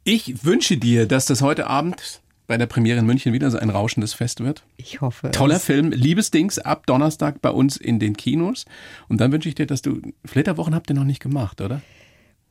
Ich 0.04 0.44
wünsche 0.44 0.76
dir, 0.76 1.06
dass 1.06 1.26
das 1.26 1.42
heute 1.42 1.66
Abend 1.66 2.20
bei 2.46 2.56
der 2.56 2.66
Premiere 2.66 3.00
in 3.00 3.06
München 3.06 3.32
wieder 3.32 3.50
so 3.50 3.58
ein 3.58 3.70
rauschendes 3.70 4.14
Fest 4.14 4.42
wird. 4.44 4.62
Ich 4.76 5.00
hoffe. 5.00 5.32
Toller 5.32 5.58
Film, 5.58 5.90
Liebesdings, 5.90 6.58
ab 6.58 6.86
Donnerstag 6.86 7.42
bei 7.42 7.50
uns 7.50 7.76
in 7.76 7.98
den 7.98 8.16
Kinos. 8.16 8.66
Und 9.08 9.20
dann 9.20 9.32
wünsche 9.32 9.48
ich 9.48 9.56
dir, 9.56 9.66
dass 9.66 9.82
du, 9.82 10.00
Flitterwochen 10.24 10.74
habt 10.74 10.90
ihr 10.90 10.94
noch 10.94 11.04
nicht 11.04 11.20
gemacht, 11.20 11.60
oder? 11.60 11.82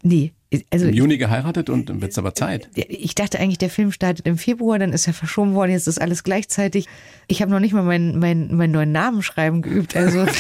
Nee. 0.04 0.34
Also 0.72 0.88
Im 0.88 0.94
Juni 0.94 1.18
geheiratet 1.18 1.70
und 1.70 1.90
dann 1.90 2.02
wird 2.02 2.12
es 2.12 2.18
aber 2.18 2.36
Zeit. 2.36 2.70
Ich 2.76 3.16
dachte 3.16 3.40
eigentlich, 3.40 3.58
der 3.58 3.70
Film 3.70 3.92
startet 3.92 4.28
im 4.28 4.38
Februar, 4.38 4.80
dann 4.80 4.94
ist 4.94 5.08
er 5.08 5.14
verschoben 5.14 5.54
worden, 5.54 5.72
jetzt 5.72 5.88
ist 5.88 6.02
alles 6.02 6.24
gleichzeitig. 6.24 6.88
Ich 7.28 7.42
habe 7.42 7.52
noch 7.52 7.60
nicht 7.60 7.74
mal 7.74 7.84
meinen, 7.84 8.20
meinen, 8.20 8.56
meinen 8.56 8.72
neuen 8.72 8.92
Namen 8.92 9.22
schreiben 9.22 9.62
geübt. 9.62 9.96
Also. 9.96 10.26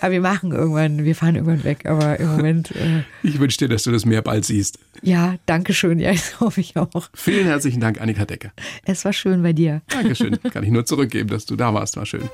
aber 0.00 0.12
wir 0.12 0.20
machen 0.20 0.52
irgendwann, 0.52 1.04
wir 1.04 1.14
fahren 1.14 1.36
irgendwann 1.36 1.64
weg, 1.64 1.86
aber 1.86 2.18
im 2.18 2.28
Moment. 2.28 2.70
Äh, 2.72 3.02
ich 3.22 3.38
wünsche 3.38 3.58
dir, 3.58 3.68
dass 3.68 3.82
du 3.84 3.92
das 3.92 4.04
mehr 4.04 4.22
bald 4.22 4.44
siehst. 4.44 4.78
Ja, 5.02 5.36
danke 5.46 5.74
schön. 5.74 5.98
Ja, 5.98 6.10
das 6.12 6.40
hoffe 6.40 6.60
ich 6.60 6.76
auch. 6.76 7.10
Vielen 7.14 7.46
herzlichen 7.46 7.80
Dank, 7.80 8.00
Annika 8.00 8.24
Decker. 8.24 8.52
Es 8.84 9.04
war 9.04 9.12
schön 9.12 9.42
bei 9.42 9.52
dir. 9.52 9.82
Dankeschön. 9.88 10.38
Kann 10.52 10.64
ich 10.64 10.70
nur 10.70 10.84
zurückgeben, 10.84 11.28
dass 11.28 11.46
du 11.46 11.56
da 11.56 11.74
warst. 11.74 11.96
War 11.96 12.06
schön. 12.06 12.28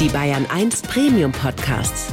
Die 0.00 0.08
Bayern 0.08 0.46
1 0.46 0.82
Premium 0.82 1.32
Podcasts. 1.32 2.12